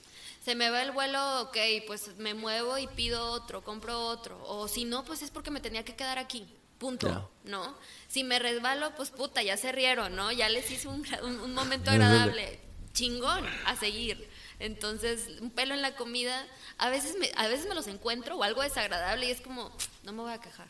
[0.50, 4.42] se me va el vuelo, ok, pues me muevo y pido otro, compro otro.
[4.48, 6.48] O si no, pues es porque me tenía que quedar aquí.
[6.80, 7.30] Punto.
[7.44, 7.76] ¿no?
[8.08, 10.32] Si me resbalo, pues puta, ya se rieron, ¿no?
[10.32, 12.60] Ya les hice un, un- un momento agradable.
[12.94, 14.28] Chingón, a seguir.
[14.60, 16.48] Entonces, un pelo en la comida,
[16.80, 19.72] a veces me, a veces me los encuentro o algo desagradable y es como,
[20.02, 20.68] no me voy a quejar.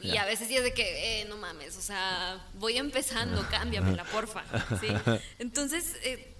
[0.00, 4.04] Y a veces sí es de que, eh, no mames, o sea, voy empezando, cámbiamela,
[4.04, 4.42] porfa.
[4.80, 4.88] ¿sí?
[5.38, 6.34] Entonces, eh,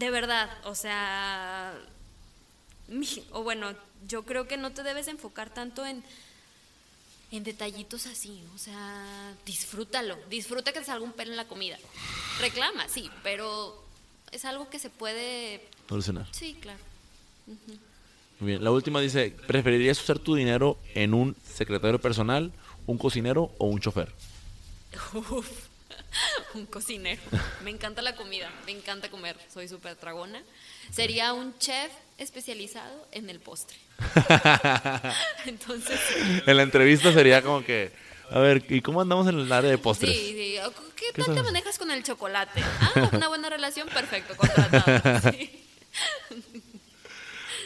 [0.00, 1.74] de verdad, o sea,
[3.32, 3.72] o bueno,
[4.08, 6.02] yo creo que no te debes enfocar tanto en,
[7.30, 11.78] en detallitos así, o sea, disfrútalo, disfruta que te salga un pelo en la comida.
[12.40, 13.78] Reclama, sí, pero
[14.32, 16.26] es algo que se puede, Solucionar.
[16.32, 16.80] sí, claro.
[18.38, 18.64] Muy bien.
[18.64, 22.52] La última dice, ¿preferirías usar tu dinero en un secretario personal,
[22.86, 24.14] un cocinero o un chofer?
[25.12, 25.68] Uf,
[26.54, 27.20] un cocinero.
[27.64, 30.42] Me encanta la comida, me encanta comer, soy súper tragona.
[30.90, 33.76] Sería un chef especializado en el postre.
[35.46, 36.00] Entonces,
[36.46, 37.92] En la entrevista sería como que,
[38.30, 40.10] a ver, ¿y cómo andamos en el área de postres?
[40.10, 40.56] sí, sí.
[40.96, 42.62] ¿Qué ¿Qué tal te manejas con el chocolate?
[42.62, 45.32] Ah, una buena relación, perfecto, contratado.
[45.32, 45.64] Sí,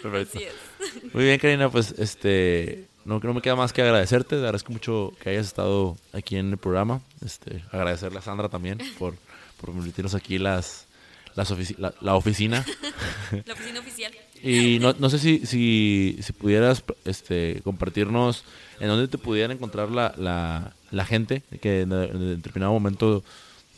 [0.03, 0.39] Perfecto.
[0.39, 1.15] así es.
[1.15, 4.31] Muy bien, Karina, pues este no, no me queda más que agradecerte.
[4.37, 7.01] Te agradezco mucho que hayas estado aquí en el programa.
[7.25, 9.17] Este, agradecerle a Sandra también por,
[9.61, 10.87] por permitirnos aquí las,
[11.35, 12.65] las ofici- la, la oficina.
[13.47, 14.13] La oficina oficial.
[14.43, 18.45] Y no, no sé si, si, si pudieras este, compartirnos
[18.79, 23.25] en dónde te pudiera encontrar la, la, la gente que en, en determinado momento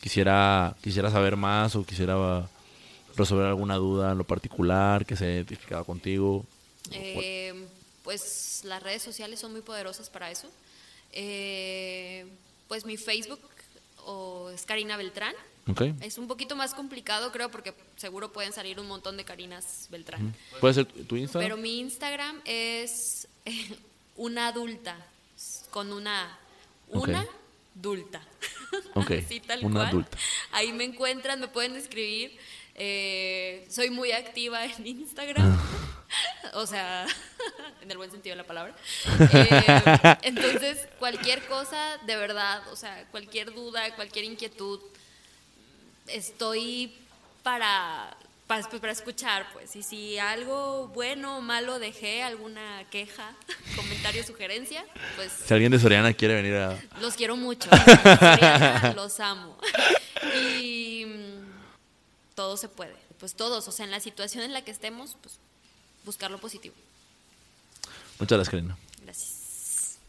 [0.01, 2.47] quisiera, quisiera saber más o quisiera
[3.15, 6.45] resolver alguna duda en lo particular, que se haya identificado contigo.
[6.91, 7.53] Eh,
[8.03, 10.49] pues las redes sociales son muy poderosas para eso.
[11.13, 12.25] Eh,
[12.67, 13.39] pues mi Facebook
[14.05, 15.33] o es Karina Beltrán.
[15.69, 15.81] ¿Ok?
[16.01, 20.33] Es un poquito más complicado, creo, porque seguro pueden salir un montón de Karinas Beltrán.
[20.61, 21.45] ¿Puede ser tu Instagram?
[21.49, 23.77] Pero mi Instagram es eh,
[24.15, 24.97] una adulta,
[25.71, 26.37] con una,
[26.89, 27.25] una
[27.77, 28.21] adulta.
[28.95, 29.87] Ok, Así tal una cual.
[29.87, 30.17] adulta.
[30.51, 32.37] Ahí me encuentran, me pueden escribir.
[32.75, 35.57] Eh, soy muy activa en Instagram.
[36.53, 37.05] o sea,
[37.81, 38.75] en el buen sentido de la palabra.
[39.33, 44.79] Eh, entonces, cualquier cosa, de verdad, o sea, cualquier duda, cualquier inquietud,
[46.07, 46.95] estoy
[47.43, 48.15] para,
[48.47, 49.75] para, pues, para escuchar, pues.
[49.75, 53.35] Y si algo bueno o malo dejé, alguna queja,
[53.75, 54.85] comentario, sugerencia,
[55.15, 56.79] pues Si alguien de Soriana quiere venir a...
[57.01, 57.69] los quiero mucho.
[57.69, 59.57] Soriana, los amo.
[60.35, 62.95] Y mm, todo se puede.
[63.19, 65.39] Pues todos, o sea, en la situación en la que estemos, pues
[66.07, 66.73] buscar lo positivo.
[68.17, 68.77] Muchas gracias, Karina.
[69.03, 69.99] Gracias.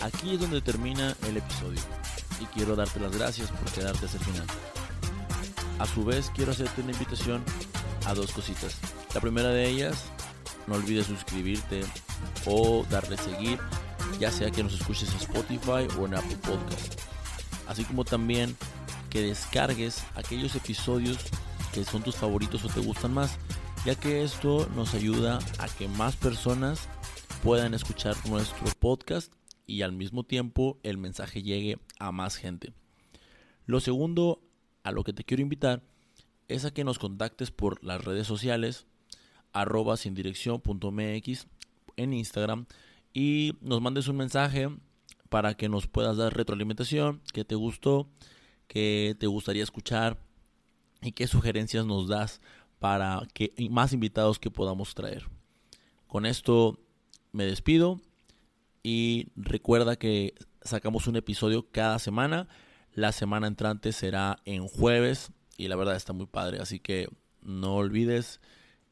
[0.00, 1.80] Aquí es donde termina el episodio
[2.40, 4.46] y quiero darte las gracias por quedarte hasta el final.
[5.78, 7.42] A su vez quiero hacerte una invitación
[8.06, 8.78] a dos cositas.
[9.14, 10.04] La primera de ellas,
[10.66, 11.82] no olvides suscribirte
[12.46, 13.58] o darle seguir,
[14.20, 17.00] ya sea que nos escuches en Spotify o en Apple Podcast.
[17.66, 18.56] Así como también
[19.10, 21.18] que descargues aquellos episodios
[21.72, 23.36] que son tus favoritos o te gustan más,
[23.84, 26.88] ya que esto nos ayuda a que más personas
[27.42, 29.32] puedan escuchar nuestro podcast
[29.66, 32.72] y al mismo tiempo el mensaje llegue a más gente.
[33.66, 34.40] Lo segundo
[34.84, 35.82] a lo que te quiero invitar
[36.46, 38.86] es a que nos contactes por las redes sociales
[39.52, 41.46] arroba sin dirección punto mx
[41.96, 42.66] en Instagram
[43.12, 44.68] y nos mandes un mensaje
[45.28, 48.08] para que nos puedas dar retroalimentación, que te gustó,
[48.68, 50.18] que te gustaría escuchar
[51.02, 52.40] y qué sugerencias nos das
[52.78, 55.28] para que más invitados que podamos traer.
[56.06, 56.78] Con esto
[57.32, 58.00] me despido
[58.82, 62.48] y recuerda que sacamos un episodio cada semana.
[62.94, 67.08] La semana entrante será en jueves y la verdad está muy padre, así que
[67.42, 68.40] no olvides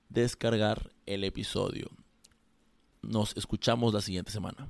[0.08, 1.88] descargar el episodio.
[3.00, 4.66] Nos escuchamos la siguiente semana.